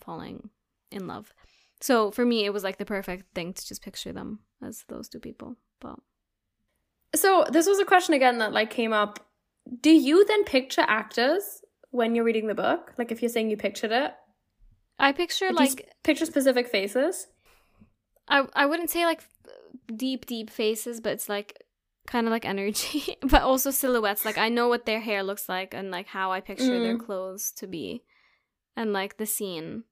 falling 0.04 0.50
in 0.92 1.08
love. 1.08 1.34
So 1.82 2.12
for 2.12 2.26
me, 2.26 2.46
it 2.46 2.54
was 2.54 2.64
like 2.64 2.78
the 2.78 2.86
perfect 2.86 3.34
thing 3.34 3.54
to 3.54 3.68
just 3.68 3.82
picture 3.82 4.12
them 4.12 4.40
as 4.62 4.84
those 4.90 5.08
two 5.08 5.20
people. 5.20 5.56
But 5.80 6.00
So 7.16 7.46
this 7.50 7.68
was 7.68 7.80
a 7.80 7.86
question 7.86 8.14
again 8.14 8.40
that 8.40 8.54
like 8.54 8.70
came 8.70 8.94
up. 8.94 9.20
Do 9.82 9.92
you 9.92 10.26
then 10.26 10.44
picture 10.44 10.86
actors 10.88 11.62
when 11.92 12.16
you're 12.16 12.26
reading 12.26 12.48
the 12.48 12.56
book? 12.56 12.94
Like 12.98 13.12
if 13.12 13.22
you're 13.22 13.30
saying 13.30 13.50
you 13.50 13.58
pictured 13.58 13.92
it, 13.92 14.12
I 14.98 15.12
picture 15.14 15.52
like 15.54 15.90
picture 16.04 16.26
specific 16.26 16.68
faces. 16.68 17.28
I 18.28 18.46
I 18.54 18.66
wouldn't 18.66 18.90
say 18.90 19.06
like 19.06 19.24
deep 19.96 20.26
deep 20.26 20.50
faces, 20.50 21.00
but 21.00 21.14
it's 21.14 21.30
like 21.30 21.64
kind 22.08 22.28
of 22.28 22.32
like 22.32 22.46
energy, 22.46 23.16
but 23.22 23.44
also 23.44 23.72
silhouettes. 23.72 24.26
Like 24.26 24.38
I 24.38 24.50
know 24.50 24.68
what 24.68 24.86
their 24.86 25.00
hair 25.00 25.24
looks 25.24 25.48
like 25.48 25.74
and 25.74 25.92
like 25.92 26.08
how 26.08 26.32
I 26.32 26.42
picture 26.42 26.80
their 26.82 26.98
Mm. 26.98 27.06
clothes 27.06 27.52
to 27.58 27.68
be, 27.68 28.04
and 28.76 28.92
like 28.92 29.18
the 29.18 29.26
scene. 29.26 29.84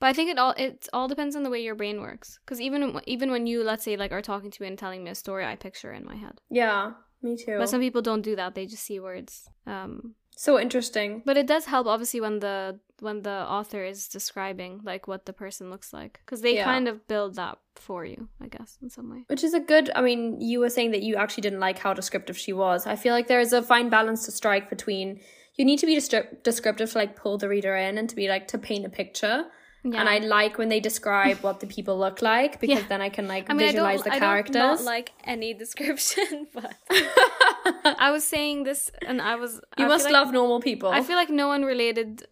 But 0.00 0.06
I 0.06 0.12
think 0.12 0.30
it 0.30 0.38
all 0.38 0.54
it 0.56 0.88
all 0.92 1.08
depends 1.08 1.34
on 1.36 1.42
the 1.42 1.50
way 1.50 1.60
your 1.62 1.74
brain 1.74 2.00
works. 2.00 2.38
Because 2.44 2.60
even 2.60 3.00
even 3.06 3.30
when 3.30 3.46
you 3.46 3.64
let's 3.64 3.84
say 3.84 3.96
like 3.96 4.12
are 4.12 4.22
talking 4.22 4.50
to 4.50 4.62
me 4.62 4.68
and 4.68 4.78
telling 4.78 5.02
me 5.04 5.10
a 5.10 5.14
story, 5.14 5.44
I 5.44 5.56
picture 5.56 5.92
in 5.92 6.04
my 6.04 6.16
head. 6.16 6.40
Yeah, 6.50 6.92
me 7.22 7.36
too. 7.36 7.56
But 7.58 7.68
some 7.68 7.80
people 7.80 8.02
don't 8.02 8.22
do 8.22 8.36
that; 8.36 8.54
they 8.54 8.66
just 8.66 8.84
see 8.84 9.00
words. 9.00 9.48
Um, 9.66 10.14
so 10.36 10.58
interesting. 10.58 11.22
but 11.26 11.36
it 11.36 11.48
does 11.48 11.64
help 11.64 11.88
obviously 11.88 12.20
when 12.20 12.38
the 12.38 12.78
when 13.00 13.22
the 13.22 13.30
author 13.56 13.82
is 13.84 14.06
describing 14.08 14.80
like 14.84 15.08
what 15.08 15.26
the 15.26 15.32
person 15.32 15.68
looks 15.68 15.92
like 15.92 16.20
because 16.24 16.42
they 16.42 16.54
Yeah. 16.54 16.64
kind 16.64 16.86
of 16.88 17.06
build 17.08 17.34
that 17.36 17.58
for 17.74 18.04
you, 18.04 18.28
I 18.40 18.46
guess, 18.46 18.78
in 18.82 18.88
some 18.90 19.10
way. 19.10 19.24
Which 19.26 19.42
is 19.42 19.52
a 19.54 19.60
good. 19.60 19.90
I 19.96 20.00
mean, 20.02 20.40
you 20.40 20.60
were 20.60 20.70
saying 20.70 20.92
that 20.92 21.02
you 21.02 21.16
actually 21.16 21.42
didn't 21.42 21.60
like 21.60 21.78
how 21.80 21.92
descriptive 21.92 22.38
she 22.38 22.52
was. 22.52 22.86
I 22.86 22.94
feel 22.94 23.14
like 23.14 23.26
there 23.26 23.40
is 23.40 23.52
a 23.52 23.62
fine 23.62 23.88
balance 23.88 24.24
to 24.26 24.30
strike 24.32 24.70
between 24.70 25.20
you 25.56 25.64
need 25.64 25.80
to 25.80 25.86
be 25.86 25.96
descriptive 25.96 26.92
to 26.92 26.98
like 26.98 27.16
pull 27.16 27.36
the 27.38 27.48
reader 27.48 27.74
in 27.76 27.98
and 27.98 28.08
to 28.08 28.14
be 28.14 28.28
like 28.28 28.46
to 28.48 28.58
paint 28.58 28.86
a 28.86 28.88
picture. 28.88 29.46
Yeah. 29.84 30.00
And 30.00 30.08
I 30.08 30.18
like 30.18 30.58
when 30.58 30.68
they 30.68 30.80
describe 30.80 31.38
what 31.38 31.60
the 31.60 31.66
people 31.76 31.98
look 31.98 32.20
like 32.22 32.60
because 32.60 32.80
Yeah. 32.80 32.88
then 32.88 33.00
I 33.00 33.08
can 33.10 33.26
like 33.28 33.48
I 33.48 33.54
mean, 33.54 33.66
visualize 33.68 34.00
I 34.02 34.04
the 34.14 34.18
characters. 34.18 34.56
I 34.56 34.58
don't 34.60 34.76
not 34.78 34.84
like 34.84 35.12
any 35.24 35.54
description, 35.54 36.46
but 36.54 36.74
I 37.98 38.10
was 38.12 38.24
saying 38.24 38.64
this, 38.64 38.90
and 39.06 39.20
I 39.22 39.36
was. 39.36 39.54
You 39.54 39.84
feel 39.84 39.88
must 39.88 40.04
like- 40.04 40.12
love 40.12 40.32
normal 40.32 40.60
people. 40.60 40.90
I 40.90 41.02
feel 41.02 41.16
like 41.16 41.30
no 41.30 41.48
one 41.48 41.64
related 41.64 42.26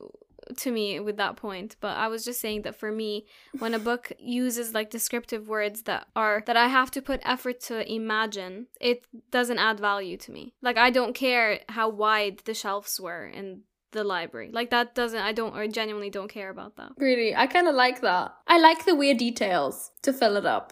to 0.58 0.70
me 0.70 1.00
with 1.00 1.16
that 1.16 1.36
point, 1.36 1.74
but 1.80 1.96
I 1.96 2.06
was 2.08 2.24
just 2.24 2.40
saying 2.40 2.62
that 2.62 2.76
for 2.78 2.92
me, 2.92 3.26
when 3.58 3.74
a 3.74 3.80
book 3.80 4.12
uses 4.18 4.74
like 4.74 4.90
descriptive 4.90 5.48
words 5.48 5.82
that 5.82 6.06
are 6.14 6.42
that 6.46 6.56
I 6.56 6.68
have 6.68 6.90
to 6.92 7.02
put 7.02 7.20
effort 7.24 7.60
to 7.62 7.90
imagine, 7.92 8.66
it 8.80 9.04
doesn't 9.30 9.58
add 9.58 9.80
value 9.80 10.16
to 10.18 10.30
me. 10.32 10.54
Like 10.62 10.76
I 10.78 10.90
don't 10.90 11.14
care 11.14 11.60
how 11.68 11.88
wide 11.88 12.42
the 12.44 12.54
shelves 12.54 13.00
were 13.00 13.26
in 13.26 13.62
the 13.96 14.04
library. 14.04 14.50
Like 14.52 14.70
that 14.70 14.94
doesn't. 14.94 15.18
I 15.30 15.32
don't. 15.32 15.54
Or 15.56 15.66
genuinely 15.80 16.10
don't 16.10 16.28
care 16.38 16.50
about 16.56 16.76
that. 16.76 16.90
Really, 16.98 17.34
I 17.34 17.46
kind 17.46 17.66
of 17.68 17.74
like 17.74 18.00
that. 18.02 18.34
I 18.46 18.58
like 18.68 18.84
the 18.84 18.94
weird 18.94 19.18
details 19.18 19.90
to 20.02 20.12
fill 20.12 20.36
it 20.36 20.46
up. 20.46 20.66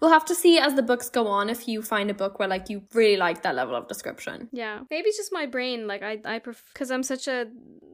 We'll 0.00 0.10
have 0.18 0.24
to 0.30 0.34
see 0.34 0.58
as 0.58 0.74
the 0.74 0.82
books 0.90 1.08
go 1.18 1.26
on 1.38 1.48
if 1.48 1.68
you 1.68 1.82
find 1.82 2.10
a 2.10 2.14
book 2.22 2.38
where 2.38 2.48
like 2.48 2.68
you 2.72 2.82
really 2.94 3.16
like 3.26 3.42
that 3.42 3.54
level 3.54 3.76
of 3.76 3.86
description. 3.86 4.48
Yeah, 4.52 4.80
maybe 4.90 5.08
it's 5.10 5.16
just 5.22 5.32
my 5.32 5.46
brain. 5.46 5.86
Like 5.86 6.02
I, 6.02 6.14
I 6.24 6.38
prefer 6.40 6.64
because 6.74 6.90
I'm 6.90 7.04
such 7.04 7.28
a 7.28 7.46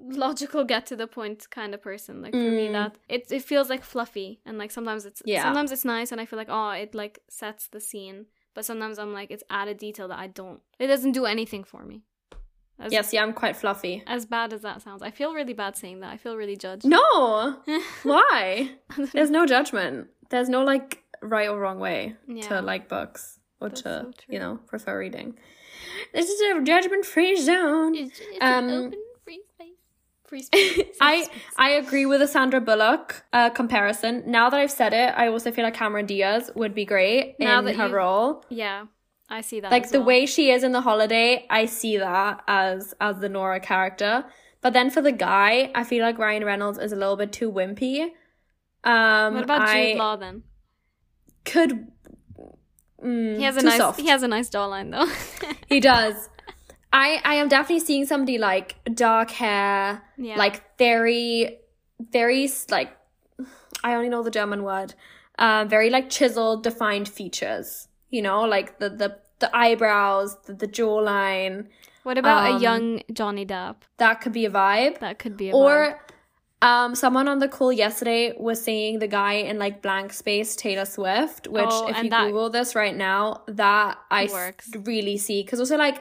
logical, 0.08 0.64
get 0.64 0.86
to 0.86 0.96
the 0.96 1.06
point 1.06 1.46
kind 1.50 1.74
of 1.74 1.82
person. 1.82 2.22
Like 2.22 2.32
for 2.32 2.38
me, 2.38 2.68
Mm. 2.68 2.72
that 2.72 2.92
it 3.08 3.22
it 3.30 3.42
feels 3.44 3.68
like 3.68 3.82
fluffy, 3.84 4.40
and 4.46 4.58
like 4.58 4.70
sometimes 4.70 5.04
it's 5.06 5.22
Yeah. 5.24 5.42
sometimes 5.42 5.70
it's 5.72 5.84
nice, 5.84 6.12
and 6.12 6.20
I 6.20 6.26
feel 6.26 6.38
like 6.38 6.48
oh, 6.50 6.70
it 6.70 6.94
like 6.94 7.20
sets 7.28 7.68
the 7.68 7.80
scene. 7.80 8.26
But 8.54 8.64
sometimes 8.64 8.98
I'm 8.98 9.12
like 9.12 9.30
it's 9.30 9.44
added 9.50 9.76
detail 9.78 10.08
that 10.08 10.18
I 10.18 10.28
don't. 10.28 10.60
It 10.78 10.86
doesn't 10.86 11.12
do 11.12 11.26
anything 11.26 11.62
for 11.64 11.84
me. 11.84 12.02
As, 12.78 12.92
Yes, 12.92 13.12
yeah, 13.12 13.22
I'm 13.22 13.32
quite 13.32 13.56
fluffy. 13.56 14.02
As 14.06 14.26
bad 14.26 14.52
as 14.52 14.60
that 14.62 14.82
sounds, 14.82 15.02
I 15.02 15.10
feel 15.10 15.32
really 15.32 15.54
bad 15.54 15.76
saying 15.76 16.00
that. 16.00 16.12
I 16.12 16.16
feel 16.18 16.36
really 16.36 16.56
judged. 16.56 16.84
No, 16.84 17.56
why? 18.02 18.70
There's 19.12 19.30
no 19.30 19.46
judgment. 19.54 20.08
There's 20.30 20.48
no 20.48 20.62
like 20.62 21.02
right 21.22 21.48
or 21.48 21.58
wrong 21.58 21.78
way 21.78 22.16
Yeah. 22.28 22.42
to 22.48 22.60
like 22.62 22.88
books 22.88 23.38
or 23.60 23.68
That's 23.70 23.80
to 23.82 23.88
so 23.88 24.12
you 24.28 24.38
know 24.38 24.58
prefer 24.66 24.98
reading. 24.98 25.38
This 26.12 26.28
is 26.28 26.40
a 26.40 26.62
judgment-free 26.62 27.36
zone. 27.40 27.94
It's, 27.94 28.18
it's 28.20 28.38
Um, 28.40 28.68
an 28.68 28.70
open 28.86 28.98
free 29.24 29.40
space. 29.54 29.72
Free 30.26 30.42
space. 30.42 30.96
I 31.00 31.26
I 31.56 31.70
agree 31.70 32.04
with 32.04 32.20
the 32.20 32.26
Sandra 32.28 32.60
Bullock 32.60 33.24
uh, 33.32 33.50
comparison. 33.50 34.24
Now 34.26 34.50
that 34.50 34.58
I've 34.60 34.70
said 34.70 34.92
it, 34.92 35.14
I 35.16 35.28
also 35.28 35.50
feel 35.52 35.64
like 35.64 35.74
Cameron 35.74 36.06
Diaz 36.06 36.50
would 36.54 36.74
be 36.74 36.84
great 36.84 37.36
Now 37.38 37.60
in 37.60 37.64
that 37.66 37.76
her 37.76 37.88
role. 37.88 38.44
yeah, 38.50 38.86
I 39.28 39.40
see 39.40 39.60
that. 39.60 39.70
Like 39.72 39.90
the 39.90 39.98
well. 39.98 40.06
way 40.08 40.26
she 40.26 40.50
is 40.50 40.62
in 40.62 40.72
the 40.72 40.80
holiday, 40.80 41.46
I 41.50 41.66
see 41.66 41.96
that 41.98 42.42
as 42.46 42.94
as 43.00 43.18
the 43.18 43.28
Nora 43.28 43.60
character. 43.60 44.24
But 44.60 44.72
then 44.72 44.90
for 44.90 45.02
the 45.02 45.12
guy, 45.12 45.70
I 45.74 45.84
feel 45.84 46.02
like 46.02 46.18
Ryan 46.18 46.44
Reynolds 46.44 46.78
is 46.78 46.92
a 46.92 46.96
little 46.96 47.16
bit 47.16 47.32
too 47.32 47.50
wimpy. 47.52 48.10
Um, 48.84 49.34
What 49.34 49.44
about 49.44 49.62
I 49.62 49.90
Jude 49.92 49.98
Law 49.98 50.16
then? 50.16 50.42
Could 51.44 51.88
mm, 53.04 53.36
He 53.36 53.42
has 53.44 53.56
a 53.56 53.62
nice 53.62 53.76
soft. 53.78 54.00
he 54.00 54.08
has 54.08 54.22
a 54.22 54.28
nice 54.28 54.48
jawline 54.50 54.90
though. 54.90 55.10
He 55.68 55.80
does. 55.80 56.28
I 56.92 57.20
I 57.24 57.34
am 57.36 57.48
definitely 57.48 57.84
seeing 57.84 58.06
somebody 58.06 58.38
like 58.38 58.76
dark 58.94 59.30
hair, 59.30 60.02
Yeah. 60.16 60.36
like 60.36 60.62
very, 60.78 61.58
very 62.00 62.48
like 62.70 62.96
I 63.84 63.94
only 63.94 64.08
know 64.08 64.22
the 64.22 64.30
German 64.30 64.62
word. 64.62 64.94
Um, 65.38 65.68
very 65.68 65.90
like 65.90 66.08
chiseled, 66.10 66.62
defined 66.62 67.08
features. 67.08 67.88
You 68.16 68.22
know, 68.28 68.40
like 68.56 68.68
the 68.82 68.88
the 69.02 69.08
the 69.44 69.48
eyebrows, 69.64 70.30
the, 70.46 70.54
the 70.62 70.68
jawline. 70.78 71.54
what 72.08 72.16
about 72.22 72.40
a 72.50 72.54
um, 72.56 72.62
young 72.66 72.84
Johnny 73.12 73.44
Depp? 73.52 73.76
That 74.02 74.20
could 74.22 74.32
be 74.40 74.44
a 74.46 74.50
vibe. 74.50 74.98
That 75.00 75.18
could 75.22 75.36
be 75.36 75.50
a 75.50 75.52
vibe. 75.52 75.56
Or 75.66 76.00
um 76.62 76.94
someone 76.94 77.28
on 77.32 77.38
the 77.44 77.48
call 77.56 77.70
yesterday 77.84 78.22
was 78.48 78.58
saying 78.68 78.98
the 79.00 79.10
guy 79.20 79.34
in 79.50 79.58
like 79.64 79.82
blank 79.86 80.12
space 80.22 80.56
Taylor 80.56 80.86
Swift, 80.86 81.48
which 81.56 81.74
Oh, 81.78 81.88
if 81.90 82.02
you 82.04 82.10
Google 82.10 82.48
this 82.58 82.74
right 82.74 82.96
now, 82.96 83.42
that 83.62 83.98
I 84.10 84.22
Works. 84.32 84.70
really 84.92 85.18
see 85.18 85.42
because 85.42 85.60
also 85.60 85.76
like 85.76 85.98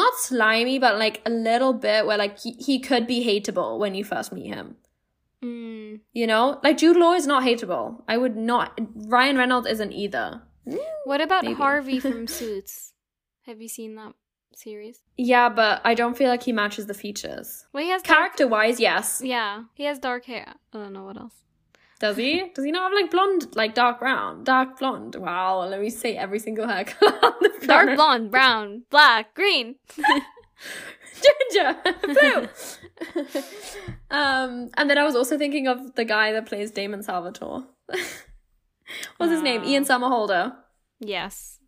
not 0.00 0.14
slimy, 0.28 0.78
but 0.78 0.98
like 0.98 1.20
a 1.26 1.30
little 1.50 1.74
bit 1.74 2.06
where 2.06 2.16
like 2.24 2.38
he, 2.44 2.52
he 2.68 2.78
could 2.88 3.06
be 3.06 3.18
hateable 3.30 3.78
when 3.78 3.94
you 3.94 4.04
first 4.12 4.32
meet 4.32 4.46
him. 4.46 4.76
Mm, 5.44 6.00
You 6.14 6.26
know, 6.26 6.60
like 6.64 6.78
Jude 6.78 6.96
Law 6.96 7.12
is 7.12 7.26
not 7.26 7.42
hateable. 7.42 8.02
I 8.08 8.16
would 8.16 8.36
not. 8.36 8.78
Ryan 8.94 9.36
Reynolds 9.36 9.68
isn't 9.74 9.92
either. 9.92 10.40
What 11.04 11.20
about 11.20 11.44
Maybe. 11.44 11.54
Harvey 11.54 12.00
from 12.00 12.26
Suits? 12.38 12.92
Have 13.46 13.60
you 13.60 13.68
seen 13.68 13.94
that 13.96 14.12
series? 14.54 15.00
Yeah, 15.16 15.48
but 15.48 15.80
I 15.84 15.94
don't 15.94 16.16
feel 16.16 16.28
like 16.28 16.42
he 16.44 16.52
matches 16.52 16.86
the 16.86 16.94
features. 16.94 17.66
Well, 17.72 17.82
he 17.82 17.90
has 17.90 18.02
Character 18.02 18.46
wise, 18.46 18.78
yes. 18.78 19.20
Yeah, 19.24 19.64
he 19.74 19.84
has 19.84 19.98
dark 19.98 20.26
hair. 20.26 20.54
I 20.72 20.78
don't 20.78 20.92
know 20.92 21.04
what 21.04 21.16
else. 21.16 21.34
Does 21.98 22.16
he? 22.16 22.48
Does 22.54 22.64
he 22.64 22.70
not 22.72 22.90
have 22.92 23.00
like 23.00 23.10
blonde, 23.10 23.54
like 23.56 23.74
dark 23.74 23.98
brown, 24.00 24.44
dark 24.44 24.78
blonde? 24.78 25.14
Wow, 25.16 25.64
let 25.68 25.80
me 25.80 25.90
say 25.90 26.16
every 26.16 26.38
single 26.38 26.66
hair 26.68 26.84
color 26.86 27.18
on 27.22 27.32
the 27.40 27.66
Dark 27.66 27.94
blonde, 27.96 28.30
brown, 28.30 28.82
black, 28.90 29.34
green. 29.34 29.76
ginger, 31.22 31.76
blue. 32.02 32.48
um, 34.10 34.70
and 34.76 34.90
then 34.90 34.98
I 34.98 35.04
was 35.04 35.14
also 35.14 35.38
thinking 35.38 35.66
of 35.68 35.94
the 35.94 36.04
guy 36.04 36.32
that 36.32 36.46
plays 36.46 36.70
Damon 36.72 37.02
Salvatore. 37.02 37.64
What's 39.16 39.32
his 39.32 39.42
name? 39.42 39.62
Ah. 39.64 39.68
Ian 39.68 39.84
Somerhalder. 39.84 40.54
Yes, 41.00 41.58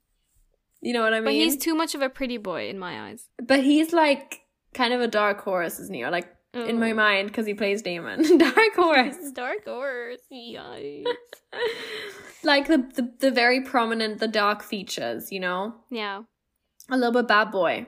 You 0.81 0.93
know 0.93 1.03
what 1.03 1.13
I 1.15 1.17
mean? 1.19 1.25
but 1.25 1.33
he's 1.35 1.57
too 1.57 1.75
much 1.75 1.95
of 1.95 2.03
a 2.03 2.09
pretty 2.09 2.37
boy 2.37 2.69
in 2.69 2.79
my 2.79 3.09
eyes. 3.09 3.29
but 3.43 3.65
he's 3.65 3.93
like 3.93 4.41
kind 4.75 4.93
of 4.93 5.01
a 5.01 5.09
dark 5.09 5.41
horse, 5.41 5.79
isn't 5.81 5.95
he? 5.95 6.05
Or 6.05 6.11
like 6.11 6.29
in 6.53 6.79
my 6.79 6.93
Oh. 6.93 6.95
mind 6.95 7.29
because 7.29 7.47
he 7.47 7.55
plays 7.55 7.83
Damon. 7.83 8.39
dark 8.39 8.75
horse. 8.77 9.17
Dark 9.35 9.65
horse, 9.67 10.21
yes. 10.31 11.05
like 12.45 12.67
the, 12.69 12.79
the 12.79 13.13
the 13.19 13.31
very 13.31 13.61
prominent, 13.63 14.21
the 14.21 14.29
dark 14.29 14.63
features. 14.63 15.33
You 15.33 15.41
know, 15.41 15.75
yeah, 15.91 16.23
a 16.91 16.97
little 16.97 17.13
bit 17.13 17.27
bad 17.29 17.51
boy. 17.51 17.87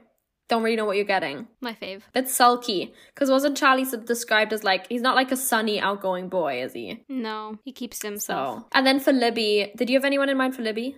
Don't 0.49 0.63
really 0.63 0.77
know 0.77 0.85
what 0.85 0.97
you're 0.97 1.05
getting. 1.05 1.49
my 1.61 1.73
fave. 1.75 2.03
Bit 2.15 2.29
sulky. 2.29 2.93
Because 3.15 3.31
wasn't 3.31 3.57
Charlie 3.57 3.85
described 4.05 4.53
as 4.53 4.63
like 4.63 4.87
he's 4.89 5.03
not 5.03 5.17
like 5.17 5.33
a 5.33 5.37
sunny, 5.37 5.81
outgoing 5.81 6.29
boy, 6.29 6.63
is 6.63 6.73
he? 6.73 7.05
No, 7.09 7.59
he 7.65 7.73
keeps 7.73 8.03
himself. 8.03 8.61
So, 8.61 8.69
and 8.73 8.87
then 8.87 9.01
for 9.01 9.13
Libby, 9.13 9.73
did 9.77 9.91
you 9.91 9.97
have 9.97 10.05
anyone 10.05 10.29
in 10.29 10.37
mind 10.37 10.55
for 10.55 10.63
Libby? 10.63 10.95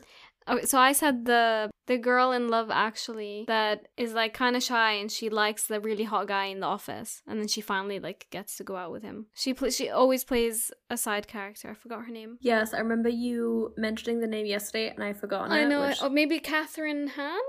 Okay, 0.46 0.64
so 0.64 0.78
I 0.78 0.92
said 0.92 1.26
the 1.26 1.70
the 1.86 1.99
girl 1.99 2.32
in 2.32 2.49
Love 2.49 2.70
Actually 2.70 3.44
that 3.49 3.88
is 3.99 4.12
like 4.14 4.32
kind 4.34 4.57
of 4.57 4.62
shy 4.62 4.92
and 4.92 5.11
she 5.12 5.28
likes 5.28 5.66
the 5.66 5.78
really 5.80 6.05
hot 6.05 6.26
guy 6.28 6.46
in 6.46 6.61
the 6.61 6.66
office, 6.66 7.22
and 7.26 7.38
then 7.40 7.49
she 7.49 7.61
finally 7.61 7.99
like 8.01 8.26
gets 8.30 8.57
to 8.57 8.64
go 8.64 8.76
out 8.76 8.90
with 8.92 9.03
him. 9.03 9.26
She 9.34 9.53
pl- 9.55 9.70
she 9.70 9.88
always 9.90 10.24
plays 10.24 10.70
a 10.90 10.96
side 10.96 11.26
character. 11.28 11.70
I 11.70 11.74
forgot 11.74 12.05
her 12.07 12.12
name. 12.12 12.38
Yes, 12.40 12.72
I 12.74 12.78
remember 12.78 13.09
you 13.11 13.72
mentioning 13.76 14.20
the 14.20 14.26
name 14.26 14.46
yesterday, 14.46 14.88
and 14.90 15.03
I 15.05 15.12
forgot. 15.12 15.51
I 15.51 15.64
know. 15.64 15.82
which- 15.86 15.96
It. 15.99 16.03
Oh, 16.03 16.09
maybe 16.11 16.38
Catherine 16.38 17.09
Han. 17.09 17.40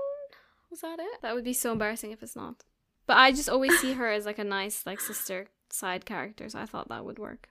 Was 0.70 0.80
that 0.82 0.98
it? 0.98 1.20
That 1.22 1.34
would 1.34 1.44
be 1.44 1.52
so 1.52 1.72
embarrassing 1.72 2.12
if 2.12 2.22
it's 2.22 2.36
not. 2.36 2.64
But 3.06 3.16
I 3.16 3.32
just 3.32 3.48
always 3.48 3.76
see 3.80 3.94
her 3.94 4.08
as 4.10 4.24
like 4.26 4.38
a 4.38 4.44
nice 4.44 4.86
like 4.86 5.00
sister 5.00 5.48
side 5.70 6.04
character, 6.06 6.48
so 6.48 6.58
I 6.60 6.66
thought 6.66 6.88
that 6.88 7.04
would 7.04 7.18
work. 7.18 7.48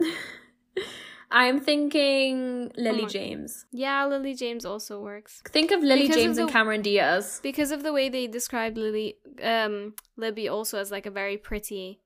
I'm 1.30 1.60
thinking 1.60 2.70
Lily 2.76 3.02
my- 3.02 3.08
James. 3.08 3.64
Yeah, 3.72 4.04
Lily 4.06 4.34
James 4.34 4.64
also 4.66 5.00
works. 5.00 5.40
Think 5.48 5.70
of 5.70 5.80
Lily 5.82 6.02
Because 6.02 6.16
of 6.16 6.22
James 6.22 6.38
and 6.38 6.50
Cameron 6.50 6.82
Diaz. 6.82 7.40
Because 7.42 7.70
of 7.70 7.82
the 7.82 7.92
way 7.92 8.08
they 8.10 8.26
described 8.26 8.76
Lily 8.76 9.16
um 9.42 9.94
Libby 10.16 10.48
also 10.48 10.78
as 10.78 10.90
like 10.90 11.06
a 11.06 11.10
very 11.10 11.38
pretty 11.38 12.00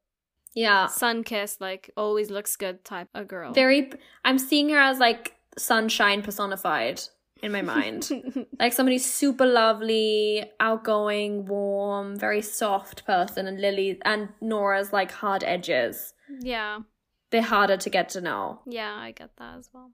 Yeah, 0.55 0.87
sun 0.87 1.25
kissed, 1.25 1.61
like 1.61 1.91
always 1.97 2.31
looks 2.31 2.55
good 2.57 2.85
type 2.85 3.09
of 3.15 3.27
girl. 3.27 3.53
very. 3.53 3.91
I'm 4.25 4.39
seeing 4.39 4.69
her 4.71 4.79
as 4.79 4.99
like 5.01 5.35
sunshine 5.59 6.23
personified 6.23 7.01
in 7.43 7.53
my 7.53 7.63
mind. 7.63 8.09
like 8.59 8.73
somebody 8.73 8.99
super 8.99 9.47
lovely, 9.47 10.45
outgoing, 10.61 11.47
warm, 11.47 12.17
very 12.19 12.43
soft 12.43 13.05
person, 13.07 13.47
and 13.47 13.61
Lily 13.61 13.99
and 14.05 14.29
Nora's 14.41 14.93
like 14.93 15.11
hard 15.13 15.45
edges. 15.45 16.15
yeah, 16.41 16.81
They're 17.31 17.43
harder 17.43 17.77
to 17.77 17.91
get 17.91 18.09
to 18.11 18.21
know. 18.21 18.61
yeah, 18.67 18.95
I 18.97 19.13
get 19.13 19.31
that 19.39 19.59
as 19.59 19.69
well. 19.73 19.91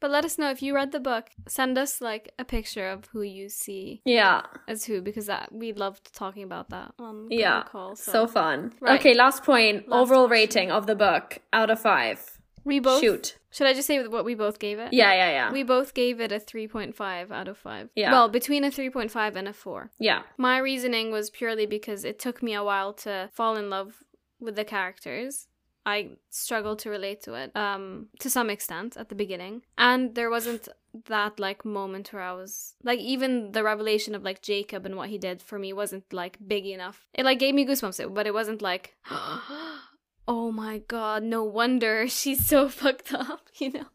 But 0.00 0.10
let 0.10 0.24
us 0.24 0.38
know 0.38 0.50
if 0.50 0.62
you 0.62 0.74
read 0.74 0.92
the 0.92 1.00
book. 1.00 1.30
Send 1.48 1.78
us 1.78 2.00
like 2.00 2.32
a 2.38 2.44
picture 2.44 2.88
of 2.90 3.06
who 3.12 3.22
you 3.22 3.48
see 3.48 4.02
Yeah, 4.04 4.42
as 4.68 4.84
who, 4.84 5.00
because 5.00 5.26
that 5.26 5.50
we 5.52 5.72
loved 5.72 6.14
talking 6.14 6.42
about 6.42 6.70
that 6.70 6.92
on 6.98 7.26
the 7.28 7.36
yeah, 7.36 7.62
call. 7.64 7.96
so, 7.96 8.26
fun. 8.26 8.72
Right. 8.80 9.00
Okay, 9.00 9.14
last 9.14 9.44
point. 9.44 9.88
Last 9.88 10.02
Overall 10.02 10.26
question. 10.26 10.42
rating 10.42 10.70
of 10.70 10.86
the 10.86 10.94
book 10.94 11.38
out 11.52 11.70
of 11.70 11.80
five. 11.80 12.38
we 12.64 12.80
both 12.80 13.00
Shoot. 13.00 13.38
Should 13.54 13.68
I 13.68 13.72
just 13.72 13.86
say 13.86 14.04
what 14.08 14.24
we 14.24 14.34
both 14.34 14.58
gave 14.58 14.80
it? 14.80 14.92
Yeah, 14.92 15.12
yeah, 15.12 15.30
yeah. 15.30 15.52
We 15.52 15.62
both 15.62 15.94
gave 15.94 16.20
it 16.20 16.32
a 16.32 16.40
3.5 16.40 17.30
out 17.30 17.46
of 17.46 17.56
5. 17.56 17.90
Yeah. 17.94 18.10
Well, 18.10 18.28
between 18.28 18.64
a 18.64 18.68
3.5 18.68 19.36
and 19.36 19.46
a 19.46 19.52
4. 19.52 19.92
yeah. 20.00 20.22
My 20.36 20.58
reasoning 20.58 21.12
was 21.12 21.30
purely 21.30 21.64
because 21.64 22.04
it 22.04 22.18
took 22.18 22.42
me 22.42 22.52
a 22.54 22.64
while 22.64 22.92
to 23.04 23.30
fall 23.32 23.56
in 23.56 23.70
love 23.70 24.02
with 24.40 24.56
the 24.56 24.64
characters. 24.64 25.46
I 25.86 26.16
struggled 26.30 26.78
to 26.80 26.90
relate 26.90 27.20
to 27.24 27.34
it 27.34 27.54
um 27.54 28.06
to 28.18 28.30
some 28.30 28.48
extent 28.50 28.96
at 28.96 29.08
the 29.08 29.14
beginning. 29.14 29.62
And 29.76 30.14
there 30.14 30.30
wasn't 30.30 30.66
that 31.06 31.38
like 31.38 31.64
moment 31.64 32.12
where 32.12 32.22
I 32.22 32.32
was 32.32 32.74
like 32.82 32.98
even 32.98 33.52
the 33.52 33.62
revelation 33.62 34.14
of 34.14 34.22
like 34.24 34.40
Jakob 34.40 34.86
and 34.86 34.96
what 34.96 35.10
he 35.10 35.18
did 35.18 35.42
for 35.42 35.58
me 35.58 35.72
wasn't 35.72 36.10
like 36.12 36.38
big 36.54 36.64
enough. 36.66 37.06
It 37.12 37.24
like 37.24 37.38
gave 37.38 37.54
me 37.54 37.66
goosebumps, 37.66 38.14
but 38.14 38.26
it 38.26 38.34
wasn't 38.34 38.62
like 38.62 38.96
oh 40.26 40.50
my 40.50 40.78
god, 40.78 41.22
no 41.22 41.44
wonder 41.44 42.08
she's 42.08 42.46
so 42.46 42.68
fucked 42.80 43.12
up, 43.12 43.48
you 43.58 43.72
know. 43.72 43.86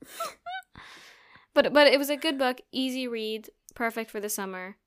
but 1.54 1.74
but 1.74 1.88
it 1.88 1.98
was 1.98 2.10
a 2.10 2.18
good 2.18 2.38
book, 2.38 2.62
easy 2.72 3.08
read, 3.08 3.50
perfect 3.76 4.12
for 4.12 4.20
the 4.20 4.30
summer. 4.30 4.78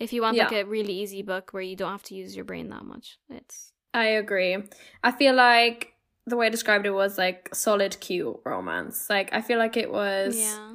If 0.00 0.12
you 0.12 0.22
want 0.22 0.36
like 0.36 0.52
a 0.52 0.64
really 0.64 0.92
easy 0.92 1.22
book 1.22 1.52
where 1.52 1.62
you 1.62 1.76
don't 1.76 1.92
have 1.92 2.02
to 2.04 2.16
use 2.16 2.34
your 2.34 2.44
brain 2.44 2.68
that 2.70 2.84
much, 2.84 3.18
it's 3.30 3.72
I 3.94 4.06
agree. 4.06 4.58
I 5.04 5.12
feel 5.12 5.34
like 5.34 5.92
the 6.26 6.36
way 6.36 6.46
I 6.46 6.50
described 6.50 6.84
it 6.84 6.90
was 6.90 7.16
like 7.16 7.54
solid 7.54 7.98
cute 8.00 8.36
romance. 8.44 9.08
Like 9.08 9.32
I 9.32 9.40
feel 9.40 9.58
like 9.58 9.76
it 9.76 9.92
was 9.92 10.36
yeah. 10.36 10.74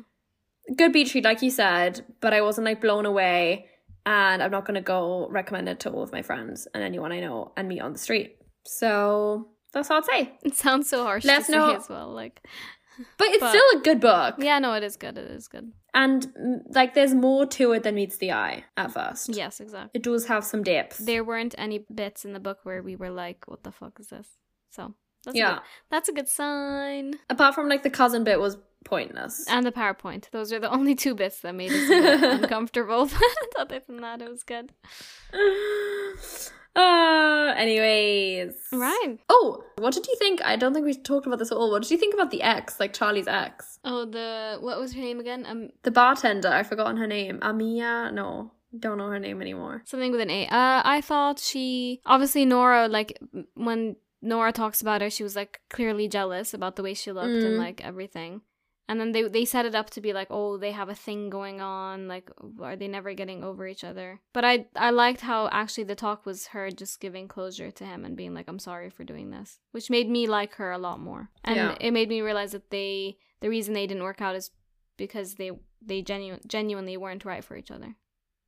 good 0.75 0.93
beach 0.93 1.13
read, 1.13 1.25
like 1.25 1.41
you 1.41 1.51
said, 1.51 2.05
but 2.21 2.33
I 2.33 2.41
wasn't 2.41 2.65
like 2.65 2.79
blown 2.79 3.05
away. 3.05 3.67
And 4.05 4.41
I'm 4.41 4.51
not 4.51 4.65
gonna 4.65 4.81
go 4.81 5.27
recommend 5.29 5.67
it 5.67 5.81
to 5.81 5.91
all 5.91 6.01
of 6.01 6.13
my 6.13 6.21
friends 6.21 6.65
and 6.73 6.81
anyone 6.81 7.11
I 7.11 7.19
know 7.19 7.51
and 7.57 7.67
meet 7.67 7.81
on 7.81 7.91
the 7.91 7.99
street. 7.99 8.37
So 8.65 9.49
that's 9.73 9.89
all 9.91 9.97
I'd 9.97 10.05
say. 10.05 10.33
It 10.43 10.55
sounds 10.55 10.89
so 10.89 11.03
harsh 11.03 11.25
Let 11.25 11.41
us 11.41 11.49
know- 11.49 11.75
as 11.75 11.89
well. 11.89 12.09
Like 12.09 12.41
But 13.17 13.27
it's 13.29 13.39
But- 13.39 13.49
still 13.51 13.79
a 13.79 13.81
good 13.83 14.01
book. 14.01 14.35
yeah, 14.39 14.59
no, 14.59 14.73
it 14.73 14.83
is 14.83 14.97
good. 14.97 15.17
It 15.17 15.31
is 15.31 15.47
good. 15.47 15.71
And 15.93 16.27
mm, 16.35 16.59
like 16.75 16.93
there's 16.93 17.13
more 17.13 17.45
to 17.45 17.71
it 17.71 17.83
than 17.83 17.95
meets 17.95 18.17
the 18.17 18.31
eye 18.33 18.65
at 18.77 18.91
first. 18.91 19.29
Yes, 19.35 19.59
exactly. 19.59 19.91
It 19.93 20.03
does 20.03 20.25
have 20.27 20.43
some 20.43 20.63
depth. 20.63 20.97
There 20.97 21.23
weren't 21.23 21.55
any 21.57 21.85
bits 21.93 22.25
in 22.25 22.33
the 22.33 22.39
book 22.39 22.59
where 22.63 22.83
we 22.83 22.95
were 22.95 23.09
like, 23.09 23.47
"What 23.47 23.63
the 23.63 23.71
fuck 23.71 23.99
is 23.99 24.07
this?" 24.09 24.27
So 24.69 24.93
that's 25.23 25.35
a 25.35 25.37
yeah. 25.37 25.53
good, 25.55 25.61
that's 25.89 26.09
a 26.09 26.11
good 26.13 26.27
sign. 26.27 27.13
Apart 27.29 27.55
from 27.55 27.69
like 27.69 27.83
the 27.83 27.89
cousin 27.89 28.23
bit 28.23 28.39
was 28.39 28.57
pointless. 28.85 29.45
And 29.49 29.65
the 29.65 29.71
PowerPoint. 29.71 30.29
Those 30.31 30.53
are 30.53 30.59
the 30.59 30.69
only 30.69 30.93
two 30.93 31.15
bits 31.15 31.39
that 31.41 31.55
made 31.55 31.71
us 31.71 31.89
a 32.23 32.29
uncomfortable. 32.43 33.05
But 33.07 33.59
other 33.61 33.81
than 33.87 34.01
that, 34.01 34.21
it 34.21 34.29
was 34.29 34.43
good. 34.43 34.73
uh 36.79 37.53
anyways. 37.57 38.53
Right. 38.71 39.17
Oh, 39.29 39.63
what 39.77 39.93
did 39.93 40.07
you 40.07 40.15
think? 40.17 40.41
I 40.43 40.55
don't 40.55 40.73
think 40.73 40.85
we 40.85 40.93
talked 40.93 41.25
about 41.27 41.39
this 41.39 41.51
at 41.51 41.57
all. 41.57 41.71
What 41.71 41.81
did 41.83 41.91
you 41.91 41.97
think 41.97 42.13
about 42.13 42.31
the 42.31 42.41
ex, 42.41 42.79
like 42.79 42.93
Charlie's 42.93 43.27
ex? 43.27 43.79
Oh, 43.83 44.05
the 44.05 44.57
what 44.59 44.79
was 44.79 44.93
her 44.93 45.01
name 45.01 45.19
again? 45.19 45.45
Um, 45.47 45.69
The 45.83 45.91
bartender, 45.91 46.49
I've 46.49 46.67
forgotten 46.67 46.97
her 46.97 47.07
name. 47.07 47.39
Amia? 47.39 48.13
No, 48.13 48.51
don't 48.77 48.97
know 48.97 49.07
her 49.09 49.19
name 49.19 49.41
anymore. 49.41 49.81
something 49.85 50.11
with 50.11 50.21
an 50.21 50.29
A. 50.29 50.45
Uh, 50.47 50.81
I 50.95 51.01
thought 51.01 51.39
she 51.39 52.01
obviously 52.05 52.45
Nora 52.45 52.87
like 52.87 53.19
when 53.55 53.95
Nora 54.21 54.51
talks 54.51 54.81
about 54.81 55.01
her, 55.01 55.09
she 55.09 55.23
was 55.23 55.35
like 55.35 55.61
clearly 55.69 56.07
jealous 56.07 56.53
about 56.53 56.75
the 56.75 56.83
way 56.83 56.93
she 56.93 57.11
looked 57.11 57.27
and 57.47 57.55
Mhm. 57.55 57.65
like 57.65 57.83
everything. 57.83 58.41
And 58.89 58.99
then 58.99 59.11
they 59.13 59.23
they 59.35 59.45
set 59.45 59.65
it 59.69 59.75
up 59.75 59.89
to 59.91 60.01
be 60.01 60.13
like, 60.13 60.27
oh, 60.31 60.57
they 60.57 60.71
have 60.71 60.89
a 60.89 60.95
thing 61.05 61.29
going 61.29 61.61
on. 61.61 62.07
Like, 62.13 62.27
are 62.59 62.75
they 62.75 62.87
never 62.87 63.13
getting 63.13 63.43
over 63.43 63.67
each 63.67 63.83
other? 63.83 64.19
But 64.33 64.43
I 64.51 64.65
I 64.75 64.89
liked 64.89 65.21
how 65.21 65.47
actually 65.61 65.83
the 65.87 65.95
talk 66.05 66.25
was 66.25 66.47
her 66.53 66.71
just 66.71 66.99
giving 66.99 67.27
closure 67.27 67.71
to 67.71 67.83
him 67.85 68.03
and 68.05 68.17
being 68.17 68.33
like, 68.33 68.47
I'm 68.49 68.59
sorry 68.69 68.89
for 68.89 69.03
doing 69.03 69.29
this, 69.29 69.59
which 69.75 69.89
made 69.91 70.09
me 70.09 70.25
like 70.27 70.55
her 70.55 70.71
a 70.71 70.79
lot 70.87 70.99
more. 70.99 71.29
And 71.43 71.55
Yeah. 71.55 71.77
it 71.79 71.91
made 71.91 72.09
me 72.09 72.21
realize 72.21 72.51
that 72.53 72.69
they 72.71 73.17
the 73.41 73.49
reason 73.49 73.73
they 73.73 73.87
didn't 73.87 74.03
work 74.09 74.21
out 74.21 74.35
is 74.35 74.51
because 74.97 75.35
they 75.35 75.51
they 75.89 76.01
genu- 76.01 76.41
genuinely 76.47 76.97
weren't 76.97 77.23
right 77.25 77.43
for 77.45 77.55
each 77.55 77.71
other, 77.71 77.95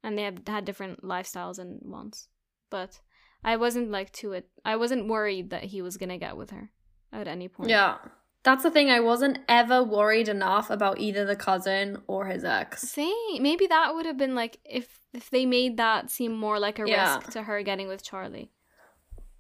and 0.04 0.18
they 0.18 0.24
had 0.24 0.42
had 0.48 0.66
different 0.66 1.04
lifestyles 1.04 1.60
and 1.60 1.80
wants. 1.96 2.28
but 2.70 3.00
I 3.44 3.58
wasn't 3.58 3.92
like 3.92 4.12
to 4.22 4.34
it. 4.34 4.46
I 4.66 4.76
wasn't 4.76 5.08
worried 5.08 5.50
that 5.52 5.64
he 5.74 5.82
was 5.82 5.98
gonna 5.98 6.18
get 6.18 6.36
with 6.38 6.50
her 6.52 6.72
at 7.12 7.28
any 7.28 7.48
point. 7.48 7.70
Yeah. 7.70 7.98
That's 8.44 8.64
the 8.64 8.72
thing. 8.72 8.90
I 8.90 9.00
wasn't 9.00 9.38
ever 9.48 9.84
worried 9.84 10.28
enough 10.28 10.70
about 10.72 11.00
either 11.00 11.26
the 11.26 11.36
cousin 11.36 12.02
or 12.08 12.26
his 12.26 12.44
ex. 12.44 12.82
See, 12.82 13.38
Maybe 13.40 13.68
that 13.68 13.94
would 13.94 14.06
have 14.06 14.18
been 14.18 14.34
like 14.36 14.58
if 14.66 15.00
if 15.14 15.30
they 15.30 15.46
made 15.46 15.78
that 15.78 16.10
seem 16.10 16.32
more 16.34 16.58
like 16.60 16.80
a 16.80 16.88
Yeah. 16.88 17.16
risk 17.18 17.32
to 17.32 17.44
her 17.44 17.62
getting 17.64 17.88
with 17.88 18.02
Charlie. 18.04 18.50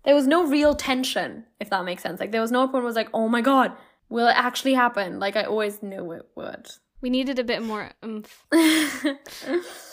There 0.03 0.15
was 0.15 0.27
no 0.27 0.45
real 0.45 0.75
tension, 0.75 1.45
if 1.59 1.69
that 1.69 1.85
makes 1.85 2.03
sense. 2.03 2.19
Like 2.19 2.31
there 2.31 2.41
was 2.41 2.51
no 2.51 2.67
point 2.67 2.83
it 2.83 2.85
was 2.85 2.95
like, 2.95 3.09
oh 3.13 3.27
my 3.27 3.41
god, 3.41 3.71
will 4.09 4.27
it 4.27 4.35
actually 4.37 4.73
happen? 4.73 5.19
Like 5.19 5.35
I 5.35 5.43
always 5.43 5.81
knew 5.81 6.11
it 6.11 6.27
would. 6.35 6.67
We 7.01 7.09
needed 7.09 7.39
a 7.39 7.43
bit 7.43 7.63
more 7.63 7.91
oomph. 8.05 8.45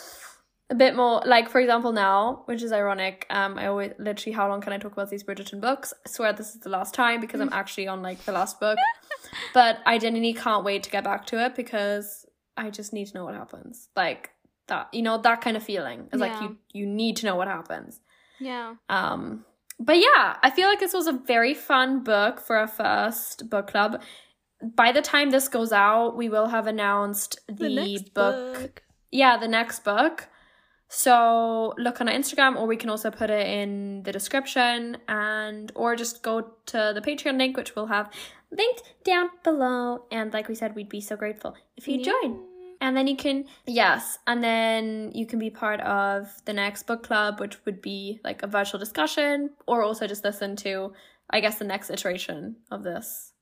a 0.69 0.75
bit 0.75 0.95
more 0.95 1.21
like 1.25 1.49
for 1.49 1.59
example 1.59 1.91
now 1.91 2.43
which 2.45 2.61
is 2.61 2.71
ironic 2.71 3.25
um 3.31 3.57
i 3.57 3.65
always 3.65 3.91
literally 3.97 4.33
how 4.33 4.47
long 4.47 4.61
can 4.61 4.71
i 4.71 4.77
talk 4.77 4.91
about 4.91 5.09
these 5.09 5.23
bridgerton 5.23 5.59
books? 5.59 5.93
I 6.05 6.09
swear 6.09 6.33
this 6.33 6.49
is 6.49 6.61
the 6.61 6.69
last 6.69 6.93
time 6.93 7.19
because 7.21 7.41
i'm 7.41 7.49
actually 7.61 7.87
on 7.87 8.01
like 8.01 8.23
the 8.25 8.31
last 8.31 8.59
book. 8.59 8.77
But 9.53 9.79
i 9.85 9.97
genuinely 9.97 10.33
can't 10.33 10.63
wait 10.63 10.83
to 10.83 10.89
get 10.89 11.03
back 11.03 11.25
to 11.27 11.43
it 11.43 11.55
because 11.55 12.25
i 12.55 12.69
just 12.69 12.93
need 12.93 13.07
to 13.07 13.13
know 13.15 13.25
what 13.25 13.35
happens. 13.35 13.89
Like 13.95 14.31
that 14.67 14.89
you 14.93 15.01
know 15.01 15.17
that 15.17 15.41
kind 15.41 15.57
of 15.57 15.63
feeling. 15.63 16.07
Is 16.13 16.19
like 16.19 16.39
you 16.41 16.57
you 16.71 16.85
need 16.85 17.17
to 17.17 17.25
know 17.25 17.35
what 17.35 17.47
happens. 17.47 17.99
Yeah. 18.39 18.75
um 18.89 19.45
but 19.81 19.97
yeah 19.97 20.37
i 20.43 20.49
feel 20.49 20.67
like 20.69 20.79
this 20.79 20.93
was 20.93 21.07
a 21.07 21.13
very 21.13 21.53
fun 21.53 22.03
book 22.03 22.39
for 22.39 22.59
a 22.59 22.67
first 22.67 23.49
book 23.49 23.67
club. 23.67 24.01
By 24.61 24.91
the 24.91 25.01
time 25.01 25.31
this 25.31 25.47
goes 25.47 25.71
out 25.71 26.15
we 26.15 26.29
will 26.29 26.47
have 26.47 26.67
announced 26.67 27.39
the, 27.47 28.05
book. 28.13 28.83
Yeah, 29.11 29.37
the 29.37 29.47
next 29.47 29.83
book. 29.83 30.27
So 30.91 31.75
look 31.77 32.01
on 32.01 32.09
our 32.09 32.15
Instagram, 32.15 32.55
or 32.57 32.65
we 32.65 32.75
can 32.75 32.89
also 32.89 33.11
put 33.11 33.29
it 33.29 33.47
in 33.47 34.01
the 34.03 34.11
description, 34.11 34.97
and 35.07 35.71
or 35.75 35.95
just 35.95 36.23
go 36.23 36.41
to 36.65 36.91
the 36.95 37.01
Patreon 37.01 37.37
link, 37.37 37.55
which 37.55 37.75
we'll 37.75 37.85
have 37.85 38.11
linked 38.51 38.81
down 39.03 39.29
below. 39.43 40.05
And 40.11 40.33
like 40.33 40.47
we 40.47 40.55
said, 40.55 40.75
we'd 40.75 40.89
be 40.89 40.99
so 40.99 41.15
grateful 41.15 41.55
if 41.77 41.87
you 41.87 42.03
join. 42.03 42.43
And 42.81 42.97
then 42.97 43.07
you 43.07 43.15
can 43.15 43.45
yes, 43.67 44.17
and 44.25 44.43
then 44.43 45.11
you 45.13 45.27
can 45.27 45.37
be 45.37 45.51
part 45.51 45.79
of 45.81 46.27
the 46.45 46.53
next 46.53 46.87
book 46.87 47.03
club, 47.03 47.39
which 47.39 47.63
would 47.65 47.81
be 47.81 48.19
like 48.23 48.41
a 48.41 48.47
virtual 48.47 48.79
discussion, 48.79 49.51
or 49.67 49.83
also 49.83 50.07
just 50.07 50.23
listen 50.23 50.55
to, 50.57 50.93
I 51.29 51.39
guess, 51.39 51.59
the 51.59 51.65
next 51.65 51.91
iteration 51.91 52.55
of 52.71 52.83
this. 52.83 53.33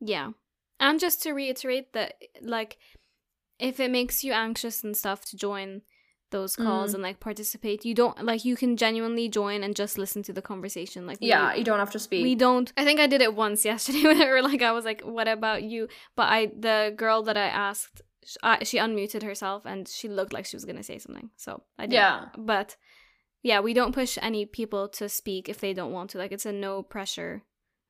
Yeah. 0.00 0.30
And 0.80 0.98
just 0.98 1.22
to 1.22 1.32
reiterate 1.32 1.92
that 1.92 2.14
like 2.42 2.78
if 3.60 3.78
it 3.78 3.92
makes 3.92 4.24
you 4.24 4.32
anxious 4.32 4.82
and 4.82 4.96
stuff 4.96 5.24
to 5.26 5.36
join 5.36 5.82
those 6.30 6.56
calls 6.56 6.90
Mm. 6.90 6.94
and 6.94 7.02
like 7.04 7.20
participate, 7.20 7.84
you 7.84 7.94
don't 7.94 8.24
like 8.24 8.44
you 8.44 8.56
can 8.56 8.76
genuinely 8.76 9.28
join 9.28 9.62
and 9.62 9.76
just 9.76 9.96
listen 9.96 10.22
to 10.24 10.32
the 10.32 10.42
conversation. 10.42 11.06
Like 11.06 11.20
we- 11.20 11.28
Yeah, 11.28 11.54
you 11.54 11.62
don't 11.64 11.78
have 11.78 11.92
to 11.92 11.98
speak. 12.00 12.22
we 12.24 12.34
don't 12.34 12.72
i 12.76 12.84
think 12.84 12.98
i 13.00 13.06
did 13.06 13.22
it 13.22 13.34
once 13.34 13.64
yesterday 13.72 14.02
whenever 14.02 14.42
like 14.42 14.60
i 14.62 14.72
was 14.72 14.84
like 14.84 15.02
what 15.02 15.28
about 15.28 15.62
you 15.62 15.88
but 16.16 16.28
i 16.28 16.46
the 16.58 16.92
girl 16.96 17.22
that 17.22 17.36
i 17.36 17.46
asked 17.46 18.02
sh- 18.24 18.36
I, 18.42 18.64
she 18.64 18.78
unmuted 18.78 19.22
herself 19.22 19.64
and 19.64 19.86
she 19.88 20.08
looked 20.08 20.32
like 20.32 20.46
she 20.46 20.56
was 20.56 20.64
gonna 20.64 20.82
say 20.82 20.98
something 20.98 21.30
so 21.36 21.62
i 21.78 21.86
did 21.86 21.94
Yeah. 21.94 22.26
but 22.36 22.76
yeah 23.42 23.60
we 23.60 23.72
don't 23.72 23.94
push 23.94 24.18
any 24.20 24.46
people 24.46 24.88
to 24.98 25.08
speak 25.08 25.48
if 25.48 25.58
they 25.60 25.72
don't 25.74 25.92
want 25.92 26.10
to 26.10 26.18
like 26.18 26.32
it's 26.32 26.46
a 26.46 26.52
no 26.52 26.82
pressure 26.82 27.42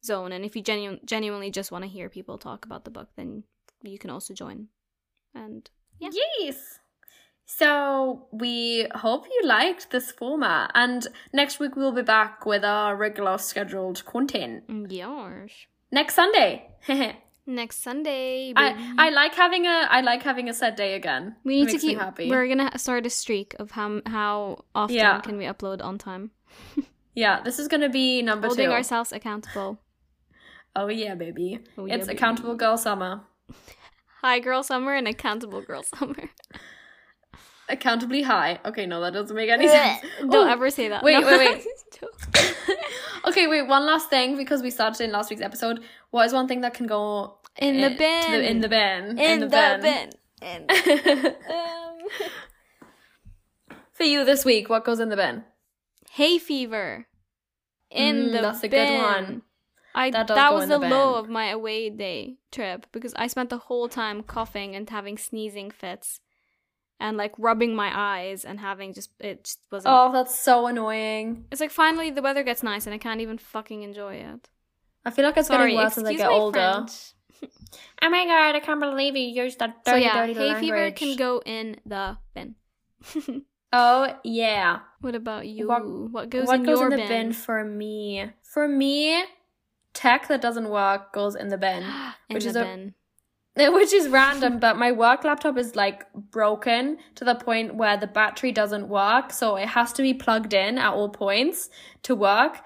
zone 0.05 0.31
and 0.33 0.45
if 0.45 0.55
you 0.57 0.63
genu- 0.63 1.01
genuinely 1.05 1.51
just 1.51 1.73
want 1.73 1.85
to 1.85 1.91
hear 1.97 2.09
people 2.11 2.37
talk 2.39 2.65
about 2.67 2.85
the 2.85 2.91
book 2.91 3.09
then 3.17 3.45
you 3.83 3.99
can 3.99 4.11
also 4.11 4.35
join 4.35 4.69
and 5.35 5.71
Yeah. 5.99 6.11
Yes. 6.41 6.79
So 7.49 8.27
we 8.33 8.87
hope 8.95 9.27
you 9.27 9.47
liked 9.49 9.91
this 9.93 10.11
format, 10.11 10.73
and 10.75 11.07
next 11.33 11.61
week 11.61 11.77
we'll 11.77 11.93
be 11.93 12.03
back 12.03 12.45
with 12.45 12.65
our 12.65 12.97
regular 12.97 13.39
scheduled 13.39 14.05
content 14.05 14.65
yours 14.91 15.53
next 15.93 16.15
Sunday. 16.15 16.69
Next 17.49 17.81
sunday 17.85 18.53
baby. 18.53 18.77
I 18.99 19.11
like 19.11 19.33
having 19.37 19.67
a 19.67 19.87
I 19.89 20.01
like 20.01 20.25
having 20.25 20.49
a 20.49 20.53
set 20.53 20.77
day 20.77 20.95
again. 20.95 21.37
we 21.45 21.61
need 21.63 21.69
to 21.69 21.79
keep 21.79 21.97
happy. 21.97 22.29
we're 22.29 22.49
gonna 22.49 22.77
start 22.77 23.07
a 23.07 23.11
streak 23.11 23.55
of 23.61 23.71
how 23.71 24.01
how 24.05 24.65
often 24.75 24.97
Yeah. 24.97 25.21
can 25.21 25.39
we 25.39 25.45
upload 25.45 25.81
on 25.81 25.97
time 25.97 26.33
Yeah, 27.15 27.43
this 27.45 27.61
is 27.61 27.69
gonna 27.69 27.89
be 27.89 28.21
number 28.21 28.49
holding 28.49 28.67
two. 28.67 28.73
ourselves 28.73 29.13
accountable. 29.13 29.79
oh 30.75 30.89
yeah, 30.89 31.15
baby. 31.15 31.61
Oh, 31.79 31.87
yeah, 31.87 31.95
it's 31.95 32.09
baby. 32.09 32.17
accountable 32.17 32.57
girl 32.57 32.77
summer. 32.77 33.21
Hi 34.23 34.41
girl 34.41 34.65
summer 34.65 34.95
and 34.95 35.07
accountable 35.07 35.63
girl 35.63 35.85
summer. 35.85 36.31
Accountably 37.69 38.23
high. 38.23 38.61
Okay, 38.65 38.87
no, 38.87 39.01
that 39.01 39.13
doesn't 39.13 39.35
make 39.35 39.51
any 39.51 39.67
sense. 39.67 40.01
Don't 40.21 40.35
Oh, 40.35 40.49
ever 40.49 40.71
say 40.71 40.89
that. 40.89 41.03
wait, 41.03 41.21
No. 41.21 41.27
wait, 41.39 41.65
okay, 43.27 43.47
wait. 43.49 43.63
One 43.63 43.85
last 43.87 44.09
thing 44.09 44.37
because 44.37 44.63
we 44.63 44.71
started 44.71 45.03
in 45.03 45.11
last 45.13 45.31
week's 45.31 45.43
episode. 45.43 45.81
What 46.11 46.27
is 46.27 46.33
one 46.33 46.47
thing 46.47 46.61
that 46.61 46.75
can 46.75 46.87
go 46.87 47.39
in 47.57 47.79
the 47.81 47.87
eh, 47.87 47.89
to 47.91 47.97
bin. 47.99 48.33
the- 48.33 48.51
in 48.51 48.61
the 48.61 48.69
bin. 48.69 49.19
In 49.19 49.41
the 49.41 49.47
bin. 49.49 50.11
In 50.43 50.67
bin. 50.67 51.27
um, 51.51 51.99
For 53.93 54.05
you 54.05 54.25
this 54.25 54.45
week, 54.45 54.69
what 54.69 54.85
goes 54.85 55.01
in 55.01 55.09
the 55.09 55.17
bin? 55.17 55.45
hay 56.13 56.39
fever. 56.39 57.07
In 57.91 58.17
Mm, 58.17 58.33
the 58.33 58.41
that's 58.43 58.63
a 58.63 58.69
good 58.69 59.03
one. 59.03 59.43
I 59.95 60.11
That 60.11 60.29
that, 60.29 60.53
was 60.55 60.69
the 60.69 60.79
the 60.79 60.89
low 60.89 61.15
of 61.15 61.29
my 61.29 61.47
away 61.49 61.89
day 61.91 62.37
trip 62.53 62.87
because 62.93 63.15
I 63.17 63.27
spent 63.29 63.49
the 63.51 63.59
whole 63.59 63.89
time 63.89 64.23
coughing 64.23 64.75
and 64.77 64.89
having 64.91 65.17
sneezing 65.19 65.71
fits 65.71 66.21
and 67.01 67.17
like 67.17 67.35
rubbing 67.39 67.75
my 67.75 67.91
eyes 67.95 68.45
and 68.45 68.59
having 68.61 68.95
just 68.95 69.11
it 69.21 69.45
just 69.45 69.61
wasn't 69.71 69.95
Oh, 69.95 70.13
that's 70.13 70.37
so 70.39 70.67
annoying. 70.67 71.45
It's 71.51 71.61
like 71.61 71.71
finally 71.71 72.11
the 72.11 72.23
weather 72.23 72.43
gets 72.43 72.63
nice 72.63 72.87
and 72.87 72.95
I 72.95 72.99
can't 72.99 73.21
even 73.21 73.39
fucking 73.39 73.83
enjoy 73.83 74.15
it. 74.17 74.49
I 75.05 75.11
feel 75.11 75.25
like 75.25 75.37
it's 75.37 75.49
Sorry, 75.49 75.73
getting 75.73 75.77
worse 75.77 75.99
as 75.99 76.05
I 76.05 76.15
get 76.15 76.29
older. 76.31 76.87
Oh 78.03 78.09
my 78.09 78.25
god, 78.25 78.55
I 78.57 78.61
can't 78.61 78.81
believe 78.81 79.15
you 79.17 79.43
used 79.45 79.59
that 79.59 79.77
So 79.85 79.93
dirty, 79.93 80.05
yeah, 80.05 80.27
dirty 80.27 80.35
hay 80.35 80.61
fever 80.61 80.91
can 80.93 81.17
go 81.17 81.43
in 81.45 81.77
the 81.85 82.17
bin. 82.35 82.55
Oh 83.73 84.17
yeah. 84.25 84.79
what 85.01 85.15
about 85.15 85.47
you? 85.47 85.69
What- 85.69 85.85
What, 86.13 86.31
goes 86.31 86.47
what 86.47 86.61
in 86.61 86.63
goes 86.65 86.79
your 86.79 86.87
in 86.87 86.91
the 86.93 86.97
bin? 86.99 87.09
bin? 87.09 87.33
for 87.33 87.63
me? 87.65 88.31
For 88.43 88.67
me, 88.69 89.25
tech 89.93 90.29
that 90.29 90.41
doesn't 90.41 90.71
work 90.71 91.13
goes 91.13 91.35
in 91.35 91.49
the 91.49 91.59
bin. 91.59 91.83
in 92.31 92.35
which 92.35 92.45
the 92.45 92.51
is 92.51 92.57
a- 92.57 92.65
bin. 92.65 92.95
Which 93.73 93.93
is 93.95 94.09
random, 94.09 94.59
but 94.59 94.77
my 94.77 94.93
work 94.93 95.25
laptop 95.25 95.57
is 95.57 95.75
like 95.77 96.05
broken 96.15 96.99
to 97.15 97.25
the 97.25 97.35
point 97.35 97.75
where 97.75 97.97
the 97.97 98.07
battery 98.07 98.53
doesn't 98.53 98.89
work. 98.89 99.33
So 99.33 99.57
it 99.57 99.69
has 99.69 99.93
to 99.95 100.03
be 100.03 100.13
plugged 100.13 100.53
in 100.53 100.77
at 100.79 100.93
all 100.93 101.09
points 101.09 101.71
to 102.03 102.15
work. 102.15 102.61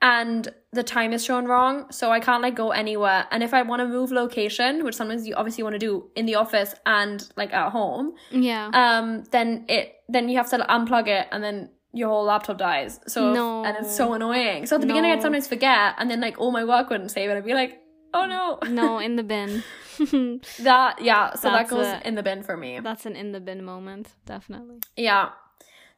And 0.00 0.48
the 0.72 0.82
time 0.82 1.12
is 1.12 1.24
shown 1.24 1.46
wrong. 1.46 1.86
So 1.90 2.10
I 2.10 2.20
can't 2.20 2.42
like 2.42 2.54
go 2.54 2.70
anywhere. 2.72 3.26
And 3.30 3.42
if 3.42 3.54
I 3.54 3.62
want 3.62 3.80
to 3.80 3.86
move 3.88 4.10
location, 4.12 4.84
which 4.84 4.94
sometimes 4.94 5.26
you 5.26 5.34
obviously 5.34 5.62
want 5.62 5.74
to 5.74 5.78
do 5.78 6.10
in 6.14 6.26
the 6.26 6.34
office 6.34 6.74
and 6.84 7.26
like 7.36 7.52
at 7.54 7.70
home, 7.70 8.14
Yeah. 8.30 8.70
um, 8.74 9.24
then 9.30 9.64
it 9.68 9.94
then 10.08 10.28
you 10.28 10.36
have 10.36 10.50
to 10.50 10.58
unplug 10.58 11.06
it 11.08 11.26
and 11.32 11.42
then 11.42 11.70
your 11.94 12.08
whole 12.08 12.24
laptop 12.24 12.58
dies. 12.58 13.00
So 13.06 13.32
No. 13.32 13.64
and 13.64 13.76
it's 13.78 13.94
so 13.96 14.12
annoying. 14.14 14.66
So 14.66 14.76
at 14.76 14.80
the 14.82 14.86
beginning 14.86 15.12
I'd 15.12 15.22
sometimes 15.22 15.46
forget 15.48 15.94
and 15.96 16.10
then 16.10 16.20
like 16.20 16.38
all 16.38 16.50
my 16.50 16.64
work 16.64 16.90
wouldn't 16.90 17.10
save 17.10 17.30
it. 17.30 17.36
I'd 17.36 17.44
be 17.44 17.54
like, 17.54 17.80
oh 18.14 18.26
no. 18.26 18.58
No 18.70 18.98
in 18.98 19.16
the 19.16 19.22
bin. 19.22 19.62
That 20.58 21.02
yeah 21.02 21.34
so 21.34 21.50
that's 21.50 21.70
that 21.70 21.76
goes 21.76 21.86
a, 21.86 22.06
in 22.06 22.14
the 22.14 22.22
bin 22.22 22.42
for 22.42 22.56
me. 22.56 22.80
That's 22.80 23.06
an 23.06 23.14
in 23.16 23.32
the 23.32 23.40
bin 23.40 23.64
moment 23.64 24.08
definitely. 24.26 24.78
Yeah. 24.96 25.30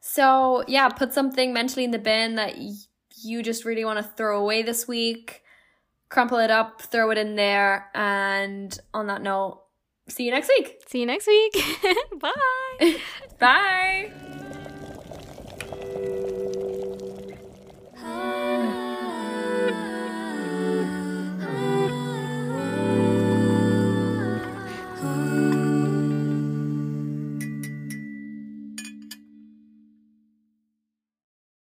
So 0.01 0.63
yeah 0.67 0.89
put 0.89 1.13
something 1.13 1.53
mentally 1.53 1.83
in 1.85 1.91
the 1.91 1.99
bin 1.99 2.35
that 2.35 2.57
y- 2.57 2.73
you 3.23 3.41
just 3.41 3.65
really 3.65 3.85
want 3.85 3.97
to 3.97 4.03
throw 4.03 4.39
away 4.39 4.61
this 4.61 4.87
week 4.87 5.41
crumple 6.09 6.37
it 6.37 6.51
up 6.51 6.81
throw 6.81 7.09
it 7.11 7.17
in 7.17 7.35
there 7.35 7.89
and 7.93 8.79
on 8.93 9.07
that 9.07 9.21
note 9.21 9.61
see 10.09 10.23
you 10.25 10.31
next 10.31 10.47
week. 10.49 10.81
See 10.87 10.99
you 10.99 11.05
next 11.05 11.27
week. 11.27 11.53
Bye. 12.19 12.97
Bye. 13.39 14.11